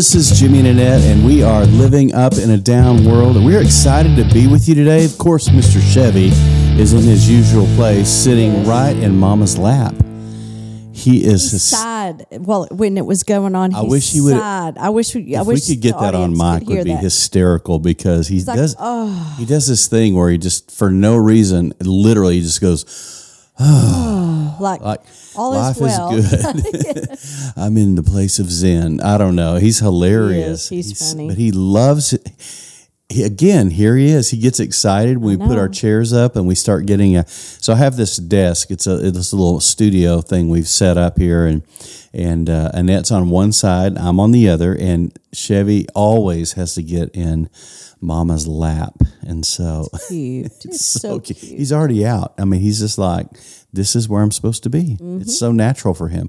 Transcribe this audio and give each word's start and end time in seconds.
This 0.00 0.14
is 0.14 0.40
Jimmy 0.40 0.60
and 0.60 0.68
Annette, 0.68 1.02
and 1.02 1.26
we 1.26 1.42
are 1.42 1.66
living 1.66 2.14
up 2.14 2.32
in 2.38 2.48
a 2.48 2.56
down 2.56 3.04
world, 3.04 3.36
and 3.36 3.44
we're 3.44 3.60
excited 3.60 4.16
to 4.16 4.24
be 4.32 4.46
with 4.46 4.66
you 4.66 4.74
today. 4.74 5.04
Of 5.04 5.18
course, 5.18 5.50
Mr. 5.50 5.78
Chevy 5.92 6.28
is 6.80 6.94
in 6.94 7.02
his 7.02 7.28
usual 7.28 7.66
place, 7.76 8.08
sitting 8.08 8.64
right 8.66 8.96
in 8.96 9.14
Mama's 9.14 9.58
lap. 9.58 9.94
He 10.94 11.22
is. 11.22 11.52
He 11.52 11.58
sighed. 11.58 12.24
Well, 12.30 12.66
when 12.70 12.96
it 12.96 13.04
was 13.04 13.24
going 13.24 13.54
on, 13.54 13.74
I 13.74 13.82
wish 13.82 14.12
he 14.12 14.22
would- 14.22 14.38
sighed. 14.38 14.78
I 14.78 14.88
wish 14.88 15.14
we. 15.14 15.36
I 15.36 15.42
if 15.42 15.46
we 15.46 15.60
could 15.60 15.82
get 15.82 15.98
that 16.00 16.14
on 16.14 16.30
mic, 16.34 16.66
would 16.66 16.84
be 16.84 16.94
that. 16.94 17.02
hysterical 17.02 17.78
because 17.78 18.26
he 18.26 18.42
like, 18.42 18.56
does. 18.56 18.76
oh. 18.78 19.36
He 19.38 19.44
does 19.44 19.66
this 19.66 19.86
thing 19.86 20.14
where 20.14 20.30
he 20.30 20.38
just, 20.38 20.70
for 20.70 20.90
no 20.90 21.18
reason, 21.18 21.74
literally 21.78 22.36
he 22.36 22.40
just 22.40 22.62
goes, 22.62 22.86
like, 24.60 24.80
like 24.80 25.00
all 25.36 25.52
life 25.52 25.76
is 25.76 25.82
well. 25.82 26.14
is 26.14 26.30
good. 26.30 27.52
I'm 27.56 27.76
in 27.76 27.94
the 27.94 28.02
place 28.02 28.38
of 28.38 28.50
Zen. 28.50 29.00
I 29.00 29.18
don't 29.18 29.36
know. 29.36 29.56
He's 29.56 29.78
hilarious. 29.78 30.68
He 30.68 30.78
is. 30.78 30.88
He's 30.88 31.12
funny. 31.12 31.28
but 31.28 31.38
he 31.38 31.50
loves 31.52 32.12
it. 32.12 32.28
He, 33.08 33.24
again, 33.24 33.70
here 33.70 33.96
he 33.96 34.06
is. 34.06 34.30
He 34.30 34.38
gets 34.38 34.60
excited 34.60 35.18
when 35.18 35.38
we 35.38 35.46
put 35.46 35.58
our 35.58 35.68
chairs 35.68 36.12
up 36.12 36.36
and 36.36 36.46
we 36.46 36.54
start 36.54 36.86
getting 36.86 37.16
a. 37.16 37.26
So 37.26 37.72
I 37.72 37.76
have 37.76 37.96
this 37.96 38.16
desk. 38.16 38.70
It's 38.70 38.86
a 38.86 39.04
it's 39.04 39.32
a 39.32 39.36
little 39.36 39.58
studio 39.58 40.20
thing 40.20 40.48
we've 40.48 40.68
set 40.68 40.96
up 40.96 41.18
here, 41.18 41.44
and 41.44 41.64
and 42.12 42.50
uh, 42.50 42.70
Annette's 42.74 43.10
on 43.10 43.30
one 43.30 43.52
side, 43.52 43.96
I'm 43.96 44.18
on 44.18 44.32
the 44.32 44.48
other, 44.48 44.74
and 44.74 45.16
Chevy 45.32 45.86
always 45.94 46.52
has 46.52 46.74
to 46.74 46.82
get 46.82 47.14
in 47.14 47.48
Mama's 48.00 48.46
lap, 48.46 48.94
and 49.22 49.44
so 49.46 49.88
cute. 50.08 50.52
It's 50.64 50.84
so, 50.84 51.20
cute. 51.20 51.38
cute. 51.38 51.58
He's 51.58 51.72
already 51.72 52.04
out. 52.04 52.34
I 52.38 52.44
mean, 52.44 52.60
he's 52.60 52.80
just 52.80 52.98
like, 52.98 53.26
this 53.72 53.94
is 53.96 54.08
where 54.08 54.22
I'm 54.22 54.30
supposed 54.32 54.62
to 54.64 54.70
be. 54.70 54.96
Mm-hmm. 55.00 55.20
It's 55.22 55.38
so 55.38 55.52
natural 55.52 55.94
for 55.94 56.08
him. 56.08 56.28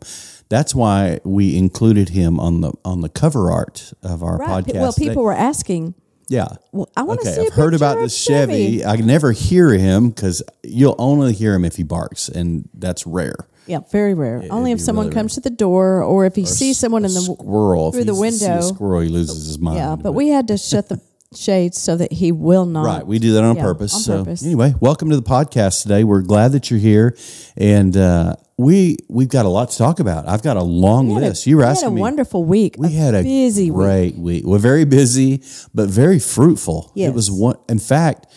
That's 0.50 0.76
why 0.76 1.20
we 1.24 1.56
included 1.58 2.10
him 2.10 2.40
on 2.40 2.62
the 2.62 2.74
on 2.84 3.02
the 3.02 3.10
cover 3.10 3.52
art 3.52 3.94
of 4.04 4.22
our 4.24 4.38
Right. 4.38 4.66
podcast. 4.66 4.74
Well, 4.82 4.94
today. 4.94 5.08
people 5.10 5.24
were 5.24 5.34
asking. 5.34 5.94
yeah. 6.28 6.48
Well, 6.72 6.90
I 6.98 7.04
want 7.04 7.22
to 7.22 7.30
Okay, 7.30 7.42
see. 7.42 7.48
I've 7.48 7.54
heard 7.54 7.74
about 7.74 7.98
this 8.00 8.18
Chevy. 8.18 8.84
I 8.86 8.96
never 8.98 9.32
hear 9.32 9.72
him 9.72 10.10
because 10.10 10.44
you'll 10.64 10.96
only 10.98 11.34
hear 11.34 11.54
him 11.56 11.64
if 11.66 11.76
he 11.78 11.84
barks, 11.84 12.28
and 12.30 12.68
that's 12.74 13.06
rare. 13.08 13.36
Yeah, 13.68 13.80
very 13.92 14.14
rare. 14.14 14.44
Only 14.50 14.72
it'd 14.72 14.82
if 14.82 14.86
someone 14.86 15.06
really 15.08 15.16
comes 15.16 15.36
to 15.36 15.40
the 15.42 15.50
door, 15.52 16.02
or 16.04 16.26
if 16.26 16.36
he 16.36 16.46
sees 16.46 16.78
someone 16.80 17.06
in 17.06 17.14
the 17.14 17.22
squirrel 17.22 17.92
through 17.92 18.06
the 18.06 18.16
window. 18.16 18.60
squirrel, 18.62 19.02
he 19.02 19.10
loses 19.10 19.46
his 19.46 19.60
mind. 19.60 19.78
yeah. 19.78 19.96
But 19.96 20.14
we 20.14 20.30
had 20.30 20.48
to 20.50 20.58
shut 20.58 20.90
the 20.90 21.00
shades 21.36 21.80
so 21.82 21.96
that 21.96 22.12
he 22.12 22.32
will 22.32 22.66
not. 22.66 22.86
Right, 22.86 23.08
we 23.08 23.18
do 23.20 23.34
that 23.34 23.44
on 23.44 23.56
Yeah, 23.56 23.62
purpose. 23.64 23.94
on 23.94 24.02
so 24.02 24.18
purpose. 24.24 24.44
anyway, 24.44 24.74
welcome 24.80 25.10
to 25.12 25.16
the 25.16 25.22
podcast 25.24 25.84
today. 25.84 26.04
We're 26.04 26.22
glad 26.22 26.52
that 26.52 26.70
you're 26.70 26.80
here, 26.80 27.16
and 27.56 27.96
uh, 27.96 28.36
we 28.58 28.98
we've 29.10 29.30
got 29.30 29.46
a 29.46 29.50
lot 29.50 29.70
to 29.72 29.78
talk 29.78 30.00
about. 30.02 30.28
I've 30.28 30.44
got 30.44 30.58
a 30.58 30.64
long 30.64 31.10
had 31.12 31.24
a- 31.24 31.28
list. 31.28 31.48
you 31.48 31.56
were 31.58 31.64
we 31.64 31.70
asking 31.70 31.86
had 31.86 31.92
a 31.92 31.96
me. 31.96 32.02
wonderful 32.02 32.44
week. 32.44 32.76
we 32.78 32.92
had 32.94 33.16
a 33.16 33.24
busy 33.24 33.72
week. 33.72 33.76
great 33.76 34.16
week. 34.18 34.44
We're 34.46 34.58
very 34.60 34.84
busy, 34.84 35.42
but 35.74 35.90
very 35.90 36.20
fruitful. 36.20 36.92
It 36.96 37.14
was 37.14 37.32
one. 37.32 37.56
In 37.70 37.80
fact, 37.80 38.28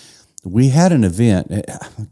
we 0.45 0.69
had 0.69 0.92
an 0.92 1.03
event. 1.03 1.48
eh, 1.51 1.62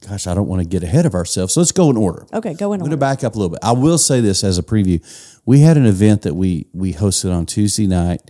Gosh, 0.09 0.27
I 0.27 0.35
don't 0.35 0.49
want 0.49 0.63
to 0.63 0.69
get 0.69 0.83
ahead 0.83 1.07
of 1.07 1.15
ourselves. 1.15 1.55
So 1.55 1.61
let's 1.61 1.71
go 1.73 1.91
in 1.91 1.97
order. 1.97 2.27
Okay, 2.33 2.55
go 2.55 2.73
in 2.73 2.81
I'm 2.81 2.87
going 2.87 2.91
order. 2.91 2.91
to 2.91 2.97
back 2.97 3.23
up 3.23 3.37
a 3.37 3.39
little 3.39 3.51
bit. 3.51 3.61
I 3.63 3.73
will 3.73 3.99
say 3.99 4.21
this 4.21 4.43
as 4.43 4.59
a 4.59 4.63
preview. 4.65 5.01
We 5.45 5.61
had 5.61 5.77
an 5.77 5.87
event 5.87 6.23
that 6.23 6.35
we 6.35 6.67
we 6.73 6.93
hosted 6.93 7.33
on 7.33 7.47
Tuesday 7.47 7.87
night 7.87 8.21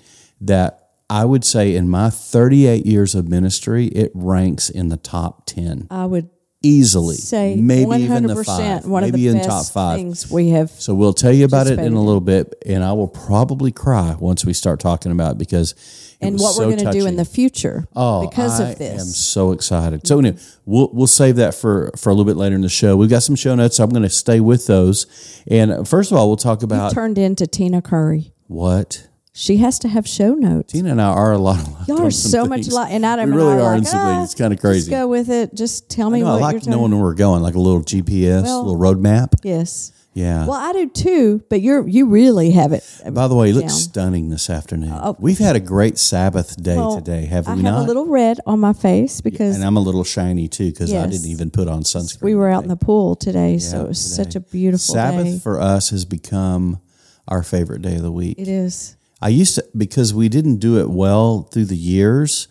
that 0.43 0.81
I 1.13 1.27
would 1.27 1.45
say 1.45 1.75
in 1.75 1.91
my 1.91 2.09
38 2.09 2.87
years 2.87 3.15
of 3.15 3.29
ministry, 3.29 3.87
it 3.89 4.11
ranks 4.15 4.71
in 4.71 4.89
the 4.89 4.97
top 4.97 5.45
10 5.45 5.89
I 5.91 6.07
would 6.07 6.31
easily. 6.63 7.17
say 7.17 7.57
maybe 7.57 8.03
even 8.05 8.27
the 8.27 8.43
five, 8.45 8.87
one 8.87 9.03
maybe 9.03 9.27
of 9.29 9.35
the 9.35 9.41
in 9.41 9.45
top 9.47 9.67
five. 9.67 9.99
things 9.99 10.31
we 10.31 10.49
have. 10.51 10.71
So 10.71 10.95
we'll 10.95 11.13
tell 11.13 11.33
you 11.33 11.45
about 11.45 11.67
it 11.67 11.79
in 11.79 11.93
a 11.93 12.03
little 12.03 12.21
bit, 12.21 12.55
and 12.65 12.83
I 12.83 12.93
will 12.93 13.09
probably 13.09 13.73
cry 13.73 14.17
once 14.19 14.47
we 14.47 14.53
start 14.53 14.81
talking 14.81 15.13
about 15.13 15.33
it 15.33 15.39
because 15.39 15.75
and 16.21 16.39
what 16.39 16.55
so 16.55 16.61
we're 16.67 16.77
going 16.77 16.93
to 16.93 16.99
do 16.99 17.07
in 17.07 17.17
the 17.17 17.25
future 17.25 17.85
Oh, 17.97 18.29
because 18.29 18.61
I 18.61 18.71
of 18.71 18.79
this. 18.79 18.99
I 18.99 19.03
am 19.03 19.09
so 19.09 19.53
excited. 19.53 20.07
So 20.07 20.19
anyway, 20.19 20.39
we'll 20.65 20.89
we'll 20.93 21.07
save 21.07 21.37
that 21.37 21.55
for 21.55 21.91
for 21.99 22.11
a 22.11 22.13
little 22.15 22.25
bit 22.25 22.37
later 22.37 22.55
in 22.55 22.63
the 22.63 22.69
show. 22.69 22.97
We've 22.97 23.11
got 23.11 23.23
some 23.23 23.37
show 23.37 23.55
notes. 23.55 23.79
I'm 23.81 23.91
going 23.91 24.03
to 24.05 24.09
stay 24.09 24.41
with 24.41 24.67
those. 24.67 25.07
And 25.47 25.87
first 25.87 26.11
of 26.11 26.17
all, 26.17 26.29
we'll 26.29 26.37
talk 26.37 26.63
about 26.63 26.93
turned 26.93 27.19
into 27.19 27.47
Tina 27.47 27.83
Curry. 27.83 28.33
what 28.47 29.09
She 29.35 29.57
has 29.59 29.79
to 29.81 29.89
have 29.89 30.07
show 30.07 30.35
notes. 30.35 30.73
Tina 30.75 30.91
and 30.91 31.01
I 31.01 31.07
are 31.09 31.33
a 31.33 31.39
lot. 31.39 31.67
alike 31.67 31.89
Y'all 31.89 32.03
are 32.07 32.11
so 32.11 32.45
much 32.45 32.69
alike, 32.69 32.93
and 32.93 33.05
Adam 33.05 33.31
We 33.31 33.33
and 33.33 33.37
really 33.37 33.55
I 33.55 33.61
are 33.67 33.71
like, 33.73 33.79
in 33.79 33.85
some 33.87 34.01
"Ah, 34.01 34.15
things. 34.17 34.25
It's 34.33 34.39
kind 34.39 34.53
of 34.53 34.61
crazy. 34.61 34.81
Just 34.81 34.91
go 34.91 35.09
with 35.09 35.31
it. 35.31 35.55
Just 35.55 35.89
tell 35.89 36.11
me 36.11 36.23
I 36.23 36.33
what 36.33 36.41
like 36.43 36.53
you're 36.53 36.61
doing. 36.61 36.77
knowing 36.77 36.93
where 36.93 37.01
we're 37.03 37.15
going, 37.15 37.43
like 37.43 37.55
a 37.55 37.59
little 37.61 37.81
GPS, 37.83 38.43
Well- 38.45 38.59
little 38.63 38.77
road 38.77 39.01
map. 39.01 39.37
Yes. 39.43 39.93
Yeah. 40.15 40.45
Well, 40.45 40.59
I 40.61 40.75
do 40.75 40.87
too, 40.91 41.43
but 41.49 41.63
you're 41.63 41.89
you 41.89 42.05
really 42.05 42.51
have 42.51 42.73
it. 42.73 42.85
By 43.13 43.27
the 43.29 43.35
way, 43.35 43.49
you 43.49 43.55
look 43.55 43.71
stunning 43.71 44.29
this 44.29 44.51
afternoon. 44.51 44.93
We've 45.19 45.39
had 45.39 45.57
a 45.57 45.61
great 45.61 45.97
Sabbath 45.99 46.63
day 46.63 46.77
Well, 46.77 46.97
today, 46.97 47.25
have 47.25 47.49
I 47.49 47.55
we 47.55 47.63
have 47.63 47.73
not? 47.77 47.85
a 47.85 47.87
little 47.87 48.05
red 48.07 48.39
on 48.47 48.61
my 48.61 48.75
face 48.75 49.23
because 49.23 49.55
and 49.57 49.65
I'm 49.65 49.79
a 49.79 49.81
little 49.81 50.05
shiny 50.05 50.49
too 50.49 50.71
because 50.71 50.93
I 50.93 51.07
didn't 51.07 51.25
even 51.31 51.51
put 51.51 51.67
on 51.67 51.85
sunscreen. 51.85 52.21
we 52.25 52.35
were 52.35 52.51
out 52.51 52.63
in 52.65 52.69
the 52.69 52.77
pool 52.77 53.17
today, 53.17 53.57
so 53.57 53.87
it 53.87 53.89
was 53.89 54.03
today. 54.05 54.23
such 54.25 54.35
a 54.37 54.41
beautiful 54.41 54.95
Sabbath 54.95 55.25
day. 55.25 55.39
for 55.39 55.59
us 55.59 55.89
has 55.89 56.05
become 56.05 56.79
our 57.27 57.43
favorite 57.43 57.81
day 57.81 57.97
of 57.97 58.03
the 58.03 58.13
week. 58.13 58.39
It 58.39 58.49
is. 58.49 58.97
I 59.23 59.29
used 59.29 59.55
to 59.55 59.65
because 59.77 60.13
we 60.13 60.29
didn't 60.29 60.57
do 60.59 60.79
it 60.81 60.91
well 60.91 61.43
through 61.53 61.67
the 61.67 61.77
years 61.77 62.49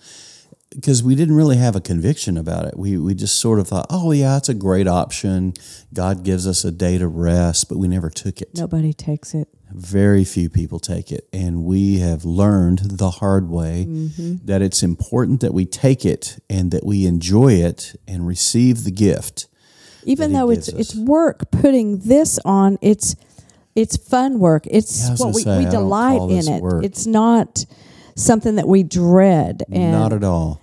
because 0.69 1.03
we 1.03 1.15
didn't 1.15 1.35
really 1.35 1.57
have 1.57 1.75
a 1.75 1.81
conviction 1.81 2.37
about 2.37 2.65
it. 2.65 2.77
We 2.77 2.97
we 2.97 3.13
just 3.13 3.39
sort 3.39 3.59
of 3.59 3.67
thought, 3.67 3.87
"Oh 3.89 4.11
yeah, 4.13 4.37
it's 4.37 4.47
a 4.49 4.53
great 4.53 4.87
option. 4.87 5.53
God 5.93 6.23
gives 6.23 6.47
us 6.47 6.63
a 6.63 6.71
day 6.71 6.97
to 6.97 7.07
rest," 7.07 7.67
but 7.67 7.77
we 7.77 7.87
never 7.89 8.09
took 8.09 8.41
it. 8.41 8.49
Nobody 8.55 8.93
takes 8.93 9.33
it. 9.33 9.49
Very 9.73 10.23
few 10.23 10.49
people 10.49 10.79
take 10.79 11.11
it, 11.11 11.27
and 11.33 11.63
we 11.65 11.99
have 11.99 12.23
learned 12.25 12.79
the 12.79 13.09
hard 13.09 13.49
way 13.49 13.85
Mm-hmm. 13.87 14.45
that 14.45 14.61
it's 14.61 14.81
important 14.83 15.41
that 15.41 15.53
we 15.53 15.65
take 15.65 16.05
it 16.05 16.39
and 16.49 16.71
that 16.71 16.85
we 16.85 17.05
enjoy 17.05 17.53
it 17.53 17.95
and 18.07 18.25
receive 18.27 18.83
the 18.85 18.91
gift. 18.91 19.47
Even 20.03 20.33
though 20.33 20.49
it's 20.49 20.69
gives 20.71 20.93
it's 20.93 20.95
work 20.95 21.51
putting 21.51 21.99
this 21.99 22.39
on, 22.43 22.77
it's 22.81 23.15
it's 23.75 23.97
fun 23.97 24.39
work. 24.39 24.65
It's 24.69 25.07
Yeah, 25.09 25.15
what 25.17 25.33
we, 25.35 25.41
say, 25.43 25.65
we 25.65 25.69
delight 25.69 26.21
in 26.29 26.47
it. 26.47 26.61
work. 26.61 26.83
It's 26.83 27.05
not 27.05 27.65
something 28.15 28.55
that 28.55 28.67
we 28.67 28.83
dread. 28.83 29.63
And 29.71 29.91
Not 29.93 30.13
at 30.13 30.23
all. 30.23 30.59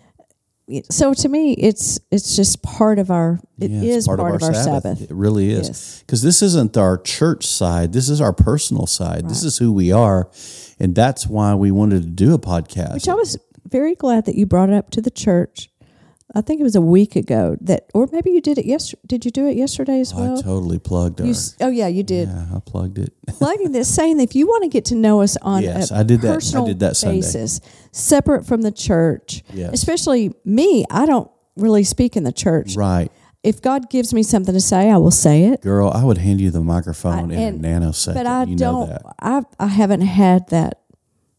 so 0.90 1.14
to 1.14 1.28
me, 1.28 1.52
it's 1.54 1.98
it's 2.10 2.36
just 2.36 2.62
part 2.62 2.98
of 2.98 3.10
our. 3.10 3.40
It 3.58 3.70
Yeah, 3.70 3.82
is 3.82 3.96
it's 3.96 4.06
part, 4.06 4.20
of 4.20 4.42
our 4.42 4.54
Sabbath. 4.54 5.00
It 5.00 5.10
really 5.10 5.50
is. 5.50 6.02
Because 6.06 6.22
this 6.22 6.42
isn't 6.42 6.76
our 6.76 6.98
church 6.98 7.46
side. 7.46 7.92
This 7.92 8.08
is 8.08 8.20
our 8.20 8.32
personal 8.32 8.86
side. 8.86 9.28
This 9.28 9.42
is 9.44 9.58
who 9.58 9.72
we 9.72 9.90
are. 9.92 10.28
And 10.78 10.94
that's 10.94 11.26
why 11.26 11.54
we 11.54 11.70
wanted 11.72 12.02
to 12.02 12.08
do 12.10 12.34
a 12.34 12.38
podcast. 12.38 12.94
Which 12.94 13.08
I 13.08 13.14
was 13.14 13.38
very 13.68 13.94
glad 13.94 14.26
that 14.26 14.34
you 14.36 14.46
brought 14.46 14.68
it 14.68 14.74
up 14.74 14.90
to 14.90 15.00
the 15.00 15.10
church. 15.10 15.70
I 16.34 16.42
think 16.42 16.60
it 16.60 16.62
was 16.62 16.76
a 16.76 16.80
week 16.82 17.16
ago 17.16 17.56
that, 17.62 17.86
or 17.94 18.06
maybe 18.12 18.30
you 18.30 18.40
did 18.42 18.58
it 18.58 18.66
yesterday. 18.66 19.00
Did 19.06 19.24
you 19.24 19.30
do 19.30 19.46
it 19.46 19.56
yesterday 19.56 19.98
as 20.00 20.12
I 20.12 20.20
well? 20.20 20.38
I 20.38 20.42
totally 20.42 20.78
plugged 20.78 21.20
our. 21.22 21.26
You 21.26 21.34
oh 21.62 21.68
yeah, 21.70 21.86
you 21.88 22.02
did. 22.02 22.28
yeah, 22.28 22.46
I 22.54 22.60
plugged 22.60 22.98
it. 22.98 23.12
Plugging 23.26 23.72
this, 23.72 23.92
saying 23.94 24.18
that 24.18 24.24
if 24.24 24.34
you 24.36 24.46
want 24.46 24.62
to 24.64 24.68
get 24.68 24.84
to 24.86 24.94
know 24.94 25.22
us 25.22 25.36
on 25.40 25.62
Yes, 25.62 25.90
a 25.90 25.96
I 25.96 26.02
did 26.02 26.20
that- 26.22 26.54
I 26.54 26.64
did 26.66 26.80
that 26.80 26.96
Sunday. 26.96 27.18
basis, 27.22 27.60
separate 27.92 28.46
from 28.46 28.60
the 28.62 28.70
church, 28.72 29.42
Yes. 29.54 29.72
especially 29.72 30.32
me, 30.44 30.84
I 30.90 31.06
don't 31.06 31.30
really 31.56 31.84
speak 31.84 32.16
in 32.16 32.24
the 32.24 32.32
church. 32.32 32.76
right. 32.76 33.10
If 33.44 33.62
God 33.62 33.88
gives 33.88 34.12
me 34.12 34.22
something 34.24 34.52
to 34.52 34.60
say, 34.60 34.90
I 34.90 34.96
will 34.98 35.12
say 35.12 35.44
it. 35.44 35.62
Girl, 35.62 35.88
I 35.90 36.04
would 36.04 36.18
hand 36.18 36.40
you 36.40 36.50
the 36.50 36.60
microphone 36.60 37.30
in 37.30 37.38
and- 37.40 37.64
a 37.64 37.68
nanosecond. 37.68 38.14
But 38.14 38.26
I 38.26 38.42
you 38.44 38.56
don't. 38.56 38.90
I 39.20 39.42
I 39.58 39.66
haven't 39.68 40.02
had 40.02 40.48
that 40.48 40.80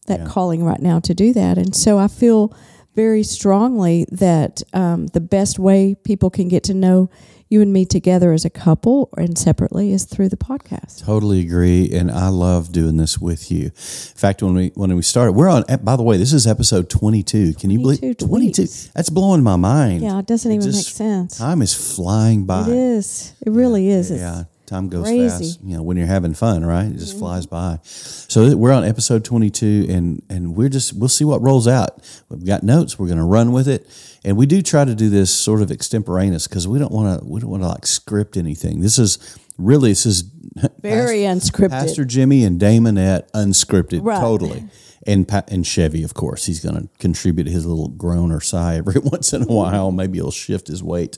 that 0.06 0.26
calling 0.26 0.64
right 0.64 0.80
now 0.80 0.98
to 1.00 1.14
do 1.14 1.32
that, 1.34 1.58
and 1.58 1.76
so 1.76 1.98
I 1.98 2.08
feel 2.08 2.52
very 2.94 3.22
strongly 3.22 4.06
that 4.10 4.62
um, 4.72 5.06
the 5.08 5.20
best 5.20 5.58
way 5.58 5.94
people 5.94 6.30
can 6.30 6.48
get 6.48 6.64
to 6.64 6.74
know 6.74 7.10
you 7.50 7.60
and 7.60 7.72
me 7.72 7.84
together 7.84 8.32
as 8.32 8.44
a 8.44 8.50
couple 8.50 9.10
and 9.16 9.36
separately 9.36 9.92
is 9.92 10.04
through 10.04 10.28
the 10.28 10.36
podcast. 10.36 11.04
Totally 11.04 11.40
agree, 11.40 11.90
and 11.92 12.08
I 12.08 12.28
love 12.28 12.70
doing 12.70 12.96
this 12.96 13.18
with 13.18 13.50
you. 13.50 13.64
In 13.64 13.70
fact, 13.72 14.40
when 14.40 14.54
we 14.54 14.68
when 14.76 14.94
we 14.94 15.02
started, 15.02 15.32
we're 15.32 15.48
on. 15.48 15.64
By 15.82 15.96
the 15.96 16.04
way, 16.04 16.16
this 16.16 16.32
is 16.32 16.46
episode 16.46 16.88
twenty 16.88 17.24
two. 17.24 17.52
Can 17.54 17.70
you 17.70 17.80
believe 17.80 17.98
22 17.98 18.26
twenty 18.26 18.52
two? 18.52 18.66
That's 18.94 19.10
blowing 19.10 19.42
my 19.42 19.56
mind. 19.56 20.02
Yeah, 20.02 20.20
it 20.20 20.26
doesn't 20.26 20.50
even 20.50 20.70
make 20.70 20.86
sense. 20.86 21.38
Time 21.38 21.60
is 21.60 21.74
flying 21.74 22.46
by. 22.46 22.68
It 22.68 22.68
is. 22.68 23.34
It 23.44 23.50
really 23.50 23.88
is. 23.90 24.12
It's, 24.12 24.20
Yeah, 24.20 24.44
time 24.70 24.88
goes 24.88 25.04
crazy. 25.04 25.28
fast. 25.28 25.60
You 25.62 25.76
know, 25.76 25.82
when 25.82 25.96
you're 25.96 26.06
having 26.06 26.34
fun, 26.34 26.64
right? 26.64 26.86
It 26.86 26.96
just 26.96 27.12
mm-hmm. 27.12 27.20
flies 27.20 27.46
by. 27.46 27.80
So 27.82 28.56
we're 28.56 28.72
on 28.72 28.84
episode 28.84 29.24
22, 29.24 29.86
and 29.88 30.22
and 30.30 30.56
we're 30.56 30.68
just 30.68 30.94
we'll 30.94 31.08
see 31.08 31.24
what 31.24 31.42
rolls 31.42 31.68
out. 31.68 32.02
We've 32.28 32.44
got 32.44 32.62
notes. 32.62 32.98
We're 32.98 33.06
going 33.06 33.18
to 33.18 33.24
run 33.24 33.52
with 33.52 33.68
it, 33.68 33.86
and 34.24 34.36
we 34.36 34.46
do 34.46 34.62
try 34.62 34.84
to 34.84 34.94
do 34.94 35.10
this 35.10 35.34
sort 35.34 35.60
of 35.60 35.70
extemporaneous 35.70 36.46
because 36.46 36.66
we 36.66 36.78
don't 36.78 36.92
want 36.92 37.20
to 37.20 37.26
we 37.26 37.40
don't 37.40 37.50
want 37.50 37.62
to 37.62 37.68
like 37.68 37.86
script 37.86 38.36
anything. 38.36 38.80
This 38.80 38.98
is 38.98 39.38
really 39.58 39.90
this 39.90 40.06
is 40.06 40.22
Very 40.82 41.20
unscripted. 41.20 41.70
Pastor 41.70 42.04
Jimmy 42.04 42.44
and 42.44 42.60
Damonette 42.60 43.30
unscripted, 43.32 44.00
Right. 44.02 44.20
totally. 44.20 44.64
And 45.06 45.26
Pat 45.26 45.50
and 45.50 45.66
Chevy, 45.66 46.02
of 46.02 46.12
course, 46.14 46.46
he's 46.46 46.60
going 46.62 46.74
to 46.76 46.88
contribute 46.98 47.46
his 47.46 47.64
little 47.64 47.88
groan 47.88 48.30
or 48.32 48.40
sigh 48.40 48.76
every 48.76 49.00
once 49.04 49.32
in 49.32 49.42
a 49.42 49.46
while. 49.46 49.90
Maybe 49.92 50.18
he'll 50.18 50.30
shift 50.30 50.66
his 50.68 50.82
weight. 50.82 51.16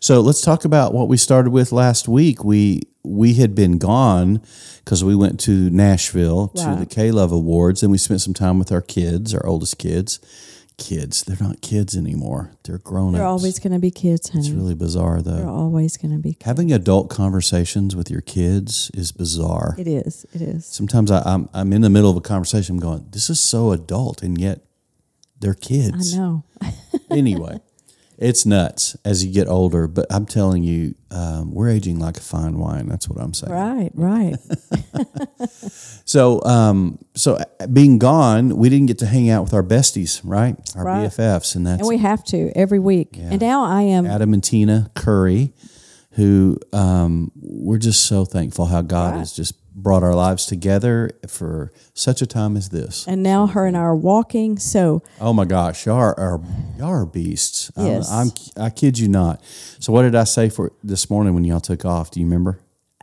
So 0.00 0.20
let's 0.20 0.40
talk 0.42 0.64
about 0.64 0.94
what 0.94 1.08
we 1.08 1.16
started 1.16 1.50
with 1.50 1.72
last 1.72 2.06
week. 2.08 2.44
We 2.44 2.82
we 3.02 3.34
had 3.34 3.54
been 3.54 3.78
gone 3.78 4.42
because 4.84 5.02
we 5.04 5.14
went 5.14 5.38
to 5.40 5.70
Nashville 5.70 6.48
to 6.48 6.62
Right. 6.64 6.78
the 6.80 6.86
K 6.86 7.10
Love 7.12 7.32
Awards, 7.32 7.82
and 7.82 7.90
we 7.92 7.98
spent 7.98 8.20
some 8.20 8.34
time 8.34 8.58
with 8.58 8.70
our 8.72 8.82
kids, 8.82 9.34
our 9.34 9.44
oldest 9.46 9.78
kids. 9.78 10.20
Kids, 10.78 11.22
they're 11.22 11.38
not 11.40 11.62
kids 11.62 11.96
anymore; 11.96 12.52
they're 12.64 12.78
grown 12.78 13.14
ups. 13.14 13.18
They're 13.18 13.26
always 13.26 13.58
going 13.58 13.72
to 13.72 13.78
be 13.78 13.90
kids, 13.90 14.28
honey. 14.28 14.46
It's 14.46 14.54
really 14.54 14.74
bizarre, 14.74 15.22
though. 15.22 15.36
They're 15.36 15.48
always 15.48 15.96
going 15.96 16.12
to 16.12 16.18
be. 16.18 16.36
Having 16.44 16.70
adult 16.70 17.08
conversations 17.08 17.96
with 17.96 18.10
your 18.10 18.20
kids 18.20 18.90
is 18.92 19.10
bizarre. 19.10 19.74
It 19.78 19.88
is. 19.88 20.26
It 20.34 20.42
is. 20.42 20.66
Sometimes 20.66 21.10
I, 21.10 21.22
I'm 21.24 21.48
I'm 21.54 21.72
in 21.72 21.80
the 21.80 21.88
middle 21.88 22.10
of 22.10 22.16
a 22.16 22.20
conversation, 22.20 22.76
I'm 22.76 22.80
going, 22.80 23.06
"This 23.10 23.30
is 23.30 23.40
so 23.40 23.72
adult," 23.72 24.22
and 24.22 24.38
yet 24.38 24.60
they're 25.40 25.54
kids. 25.54 26.14
I 26.14 26.18
know. 26.18 26.44
anyway, 27.10 27.60
it's 28.18 28.46
nuts 28.46 28.96
as 29.04 29.24
you 29.24 29.32
get 29.32 29.46
older. 29.48 29.86
But 29.86 30.06
I'm 30.10 30.26
telling 30.26 30.62
you, 30.62 30.94
um, 31.10 31.52
we're 31.54 31.68
aging 31.70 31.98
like 31.98 32.16
a 32.16 32.20
fine 32.20 32.58
wine. 32.58 32.88
That's 32.88 33.08
what 33.08 33.20
I'm 33.22 33.34
saying. 33.34 33.52
Right. 33.52 33.90
Right. 33.94 34.36
So, 36.08 36.40
um, 36.44 36.98
so 37.16 37.34
uh, 37.34 37.66
being 37.66 37.98
gone, 37.98 38.56
we 38.56 38.68
didn't 38.68 38.86
get 38.86 38.98
to 39.00 39.06
hang 39.06 39.28
out 39.28 39.42
with 39.42 39.52
our 39.52 39.62
besties, 39.64 40.20
right? 40.22 40.56
Our 40.76 40.84
Right. 40.84 41.08
BFFs, 41.10 41.56
and 41.56 41.66
that's 41.66 41.80
and 41.80 41.88
we 41.88 41.98
have 41.98 42.22
to 42.26 42.52
every 42.54 42.78
week. 42.78 43.16
And 43.18 43.40
now 43.40 43.64
I 43.64 43.82
am. 43.82 44.06
Adam 44.06 44.32
and 44.32 44.42
Tina 44.42 44.88
Curry, 44.94 45.52
who 46.12 46.58
um, 46.72 47.32
we're 47.42 47.78
just 47.78 48.04
so 48.06 48.24
thankful 48.24 48.66
how 48.66 48.82
God 48.82 49.12
Right. 49.14 49.18
has 49.18 49.32
just 49.32 49.54
brought 49.78 50.02
our 50.02 50.14
lives 50.14 50.46
together 50.46 51.10
for 51.28 51.70
such 51.92 52.22
a 52.22 52.26
time 52.26 52.56
as 52.56 52.70
this. 52.70 53.06
And 53.06 53.22
now 53.22 53.46
her 53.46 53.66
and 53.66 53.76
I 53.76 53.80
are 53.80 53.94
walking. 53.94 54.58
So 54.58 55.02
Oh 55.20 55.32
my 55.34 55.44
gosh, 55.44 55.84
y'all 55.86 55.96
are, 55.96 56.18
are 56.18 56.40
y'all 56.78 56.88
are 56.88 57.04
beasts. 57.06 57.70
I'm- 57.76 57.86
Yes. 57.86 58.10
I'm, 58.10 58.30
I 58.56 58.70
kid 58.70 58.98
you 58.98 59.08
not. 59.08 59.42
So 59.78 59.92
what 59.92 60.02
did 60.02 60.14
I 60.14 60.24
say 60.24 60.48
for 60.48 60.72
this 60.82 61.10
morning 61.10 61.34
when 61.34 61.44
y'all 61.44 61.60
took 61.60 61.84
off? 61.84 62.10
Do 62.10 62.20
you 62.20 62.26
remember? 62.26 62.58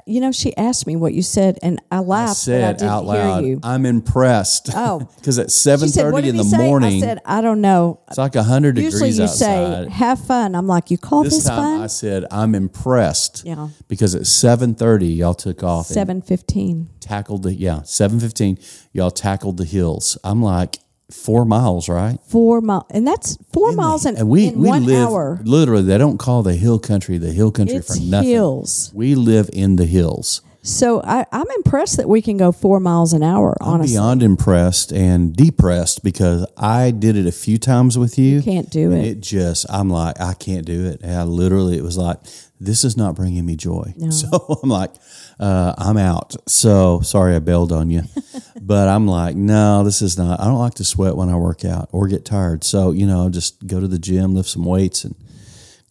You 0.05 0.19
know, 0.19 0.31
she 0.31 0.55
asked 0.57 0.87
me 0.87 0.95
what 0.95 1.13
you 1.13 1.21
said, 1.21 1.59
and 1.61 1.79
I 1.91 1.97
I 1.97 1.99
laughed, 1.99 2.31
I 2.31 2.33
said 2.33 2.77
didn't 2.77 2.91
out 2.91 3.05
loud, 3.05 3.45
you. 3.45 3.59
I'm 3.63 3.85
impressed. 3.85 4.71
Oh. 4.73 5.07
because 5.17 5.37
at 5.37 5.51
seven 5.51 5.87
said, 5.87 6.11
"What 6.11 6.23
thirty 6.23 6.29
in 6.29 6.37
the 6.37 6.43
say?" 6.43 6.57
morning, 6.57 6.97
I 6.97 7.05
said, 7.05 7.19
"I 7.25 7.41
don't 7.41 7.61
know." 7.61 8.01
it's 8.07 8.17
like 8.17 8.33
hundred 8.35 8.77
Usually 8.77 9.11
degrees 9.11 9.17
you 9.19 9.23
outside. 9.25 9.85
say, 9.85 9.89
"Have 9.91 10.19
fun." 10.19 10.55
I'm 10.55 10.67
like, 10.67 10.89
"You 10.89 10.97
call 10.97 11.23
this 11.23 11.35
this, 11.35 11.45
time 11.45 11.57
fun?" 11.57 11.81
I 11.81 11.87
said, 11.87 12.25
I'm 12.31 12.55
impressed. 12.55 13.43
Yeah. 13.45 13.69
Because 13.87 14.15
at 14.15 14.25
seven 14.25 14.73
thirty, 14.73 15.07
y'all 15.07 15.35
took 15.35 15.63
off 15.63 15.85
Seven 15.85 16.21
fifteen. 16.21 16.89
tackled 16.99 17.43
the 17.43 17.53
yeah 17.53 17.83
seven 17.83 18.19
fifteen. 18.19 18.57
Y'all 18.93 19.11
tackled 19.11 19.57
the 19.57 19.65
hills. 19.65 20.17
I'm 20.23 20.41
like 20.41 20.79
four 21.11 21.45
miles, 21.45 21.89
right? 21.89 22.17
Four 22.27 22.61
miles, 22.61 22.85
and 22.89 23.05
that's 23.07 23.37
four 23.53 23.71
miles 23.73 24.05
in, 24.05 24.15
and 24.17 24.29
we 24.29 24.47
in 24.47 24.59
we 24.59 24.67
one 24.69 24.85
live 24.85 25.07
hour. 25.09 25.39
literally. 25.43 25.83
They 25.83 25.97
don't 25.97 26.17
call 26.17 26.43
the 26.43 26.55
hill 26.55 26.79
country 26.79 27.17
the 27.17 27.31
hill 27.31 27.51
country 27.51 27.77
It's 27.77 27.95
for 27.97 28.01
nothing. 28.03 28.29
hills. 28.29 28.91
We 28.93 29.15
live 29.15 29.49
in 29.53 29.75
the 29.75 29.85
hills. 29.85 30.41
So 30.65 31.01
I, 31.03 31.25
I'm 31.33 31.45
impressed 31.57 31.97
that 31.97 32.07
we 32.07 32.21
can 32.21 32.37
go 32.37 32.53
four 32.53 32.79
miles 32.79 33.11
an 33.11 33.21
hour. 33.21 33.57
I'm 33.59 33.67
Honestly, 33.67 33.95
beyond 33.95 34.23
impressed 34.23 34.93
and 34.93 35.35
depressed 35.35 36.05
because 36.05 36.47
I 36.55 36.91
did 36.91 37.17
it 37.17 37.25
a 37.27 37.33
few 37.33 37.57
times 37.57 37.97
with 37.97 38.17
you. 38.17 38.41
can't 38.41 38.69
do 38.69 38.93
and 38.93 39.03
it. 39.03 39.07
It 39.17 39.19
just 39.19 39.65
I'm 39.69 39.89
like 39.89 40.21
I 40.21 40.33
can't 40.33 40.65
do 40.65 40.85
it. 40.85 41.01
And 41.03 41.11
I 41.13 41.23
literally 41.23 41.77
it 41.77 41.83
was 41.83 41.97
like 41.97 42.17
this 42.61 42.85
is 42.85 42.95
not 42.95 43.13
bringing 43.13 43.45
me 43.45 43.57
joy. 43.57 43.93
So 44.11 44.59
I'm 44.63 44.69
like 44.69 44.91
uh, 45.39 45.73
I'm 45.77 45.97
out. 45.97 46.35
So 46.49 47.01
sorry 47.01 47.35
I 47.35 47.39
bailed 47.39 47.71
on 47.71 47.89
you, 47.89 48.03
but 48.61 48.87
I'm 48.87 49.07
like 49.07 49.35
no, 49.35 49.83
this 49.83 50.01
is 50.01 50.17
not. 50.17 50.39
I 50.39 50.45
don't 50.45 50.59
like 50.59 50.75
to 50.75 50.83
sweat 50.83 51.15
when 51.15 51.29
I 51.29 51.35
work 51.35 51.65
out 51.65 51.89
or 51.91 52.07
get 52.07 52.25
tired. 52.25 52.63
So 52.63 52.91
you 52.91 53.05
know 53.05 53.29
just 53.29 53.65
go 53.67 53.79
to 53.79 53.87
the 53.87 53.99
gym, 53.99 54.35
lift 54.35 54.49
some 54.49 54.63
weights, 54.65 55.03
and 55.03 55.15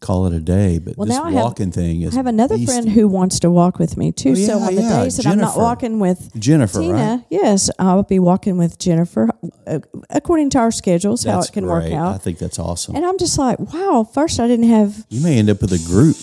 call 0.01 0.27
it 0.27 0.33
a 0.33 0.41
day. 0.41 0.79
But 0.81 0.97
Well, 0.97 1.07
this 1.07 1.17
now 1.17 1.23
I 1.25 1.31
have- 1.31 1.45
walking 1.45 1.71
thing 1.71 2.03
is 2.03 2.13
I 2.13 2.17
have 2.17 2.27
another 2.27 2.57
beastie. 2.57 2.67
friend 2.73 2.89
who 2.91 3.07
wants 3.07 3.39
to 3.41 3.51
walk 3.53 3.79
with 3.79 3.97
me 3.97 4.11
too. 4.11 4.35
so 4.35 4.55
Oh, 4.55 4.59
yeah, 4.59 4.67
on 4.67 4.75
the 4.75 4.83
yeah, 4.83 5.03
days 5.05 5.17
that 5.19 5.27
I'm 5.29 5.39
not 5.39 5.57
walking 5.57 6.01
with 6.01 6.29
Jennifer, 6.37 6.81
Tina, 6.81 6.93
right? 6.95 7.25
yes, 7.31 7.71
I'll 7.79 8.03
be 8.03 8.19
walking 8.19 8.57
with 8.59 8.79
Jennifer 8.81 9.29
uh, 9.67 9.79
according 10.11 10.51
to 10.51 10.59
our 10.59 10.73
schedules, 10.73 11.23
how 11.23 11.39
it 11.41 11.53
can 11.53 11.65
great. 11.67 11.85
work 11.85 11.93
out. 11.93 12.15
I 12.17 12.19
think 12.19 12.39
that's 12.39 12.59
awesome. 12.59 12.97
And 12.97 13.05
I'm 13.07 13.17
just 13.17 13.39
like, 13.39 13.61
wow. 13.61 14.03
First, 14.13 14.41
I 14.41 14.49
didn't 14.49 14.69
have 14.71 15.07
you 15.09 15.21
may 15.23 15.39
end 15.39 15.49
up 15.51 15.61
with 15.63 15.73
a 15.73 15.79
group. 15.79 16.17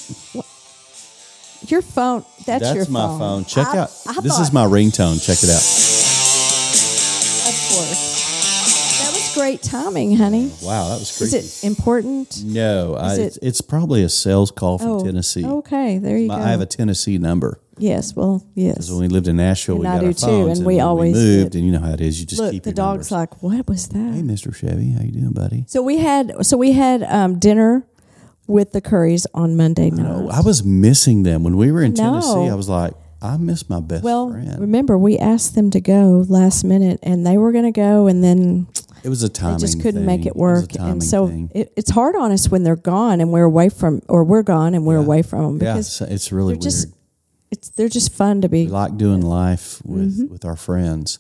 Your 1.68 1.82
phone. 1.82 2.24
That's, 2.46 2.64
That's 2.64 2.76
your 2.76 2.90
my 2.90 3.06
phone. 3.08 3.20
phone. 3.20 3.46
Check 3.46 3.68
I- 3.68 3.78
out. 3.80 3.92
I 4.08 4.22
this 4.22 4.34
thought- 4.34 4.42
is 4.42 4.54
my 4.54 4.66
ringtone. 4.66 5.22
Check 5.24 5.44
it 5.44 5.50
out. 5.50 5.64
Of 7.48 7.56
course. 7.70 9.00
That 9.02 9.12
was 9.14 9.34
great 9.36 9.62
timing, 9.62 10.16
honey. 10.16 10.52
Wow, 10.64 10.90
that 10.90 11.00
was 11.00 11.18
great. 11.18 11.34
Is 11.34 11.64
it 11.64 11.68
important? 11.68 12.44
no, 12.44 12.96
I, 12.96 13.14
it- 13.16 13.20
it's, 13.20 13.38
it's 13.42 13.62
probably 13.62 14.04
a 14.04 14.10
sales 14.10 14.52
call 14.52 14.78
from 14.78 14.88
Oh, 14.90 15.04
Tennessee. 15.04 15.46
Okay, 15.46 15.98
there 15.98 16.18
you 16.18 16.28
My- 16.28 16.38
go. 16.38 16.44
I 16.44 16.48
have 16.50 16.62
a 16.62 16.66
Tennessee 16.66 17.18
number. 17.18 17.60
yes, 17.78 18.16
well, 18.16 18.44
yes. 18.56 18.76
Because 18.76 18.92
when 18.92 19.02
we 19.02 19.08
lived 19.08 19.28
in 19.28 19.38
Nashville, 19.38 19.76
And 19.76 19.84
we 19.84 19.88
I 19.88 19.94
got 19.96 20.00
do 20.02 20.06
our 20.08 20.14
too, 20.14 20.20
phones, 20.26 20.58
and 20.60 20.68
we 20.68 20.76
when 20.76 20.86
always 20.86 21.16
moved, 21.16 21.52
did. 21.52 21.60
and 21.60 21.66
you 21.68 21.72
know 21.74 21.80
how 21.86 21.94
it 21.94 22.02
is. 22.02 22.20
You 22.20 22.26
just 22.26 22.42
Look, 22.42 22.52
keep 22.52 22.64
the 22.64 22.72
dog's 22.74 23.10
numbers. 23.12 23.34
like, 23.34 23.44
what 23.44 23.68
was 23.68 23.88
that? 23.90 24.14
Hey, 24.14 24.22
Mr. 24.22 24.54
Chevy, 24.54 24.92
how 24.92 25.02
you 25.02 25.12
doing, 25.12 25.32
buddy? 25.32 25.66
So 25.68 25.82
we 25.82 25.98
had 25.98 26.46
so 26.46 26.58
we 26.58 26.74
had 26.74 27.04
um, 27.04 27.40
dinner 27.40 27.86
with 28.50 28.72
the 28.72 28.82
Currys 28.82 29.26
on 29.34 29.56
Monday 29.56 29.90
night. 29.90 30.06
Oh, 30.10 30.30
I 30.30 30.42
was 30.42 30.64
missing 30.64 31.24
them 31.24 31.44
when 31.44 31.56
we 31.56 31.72
were 31.72 31.82
in 31.84 31.94
know. 31.94 32.20
Tennessee. 32.20 32.50
I 32.50 32.56
was 32.56 32.68
like, 32.68 32.94
I 33.22 33.38
miss 33.38 33.70
my 33.70 33.80
best 33.82 34.04
well, 34.04 34.32
friend. 34.32 34.60
remember 34.60 34.98
we 34.98 35.18
asked 35.18 35.54
them 35.56 35.70
to 35.72 35.82
go 35.82 36.26
last 36.28 36.64
minute, 36.64 37.00
and 37.04 37.28
they 37.28 37.38
were 37.38 37.52
going 37.52 37.66
to 37.66 37.72
go, 37.72 38.08
and 38.08 38.24
then 38.24 38.68
It 39.04 39.10
was 39.10 39.24
a 39.24 39.30
timing. 39.30 39.58
they 39.58 39.62
just 39.62 39.82
couldn't 39.82 40.06
make 40.06 40.26
it 40.26 40.36
work, 40.36 40.72
timing 40.72 40.92
and 40.94 41.04
so 41.04 41.50
it, 41.54 41.74
it's 41.76 41.92
hard 41.92 42.16
on 42.16 42.32
us 42.32 42.50
when 42.50 42.64
they're 42.64 42.76
gone 42.78 43.20
and 43.20 43.32
we're 43.32 43.44
away 43.44 43.70
from, 43.70 44.02
or 44.08 44.24
we're 44.24 44.44
gone 44.44 44.74
and 44.74 44.86
we're 44.86 44.98
away 44.98 45.22
from 45.22 45.58
them 45.58 45.66
yeah, 45.66 45.74
because 45.74 46.02
it's, 46.02 46.12
it's 46.12 46.32
really 46.32 46.54
they're 46.54 46.62
just 46.62 46.88
weird. 46.88 46.96
it's 47.52 47.70
they're 47.70 47.90
just 47.90 48.14
fun 48.14 48.42
to 48.42 48.50
be. 48.50 48.66
We 48.66 48.72
like 48.72 48.98
doing 48.98 49.22
life 49.22 49.82
with 49.84 50.18
mm-hmm. 50.18 50.32
with 50.32 50.46
our 50.46 50.56
friends, 50.56 51.20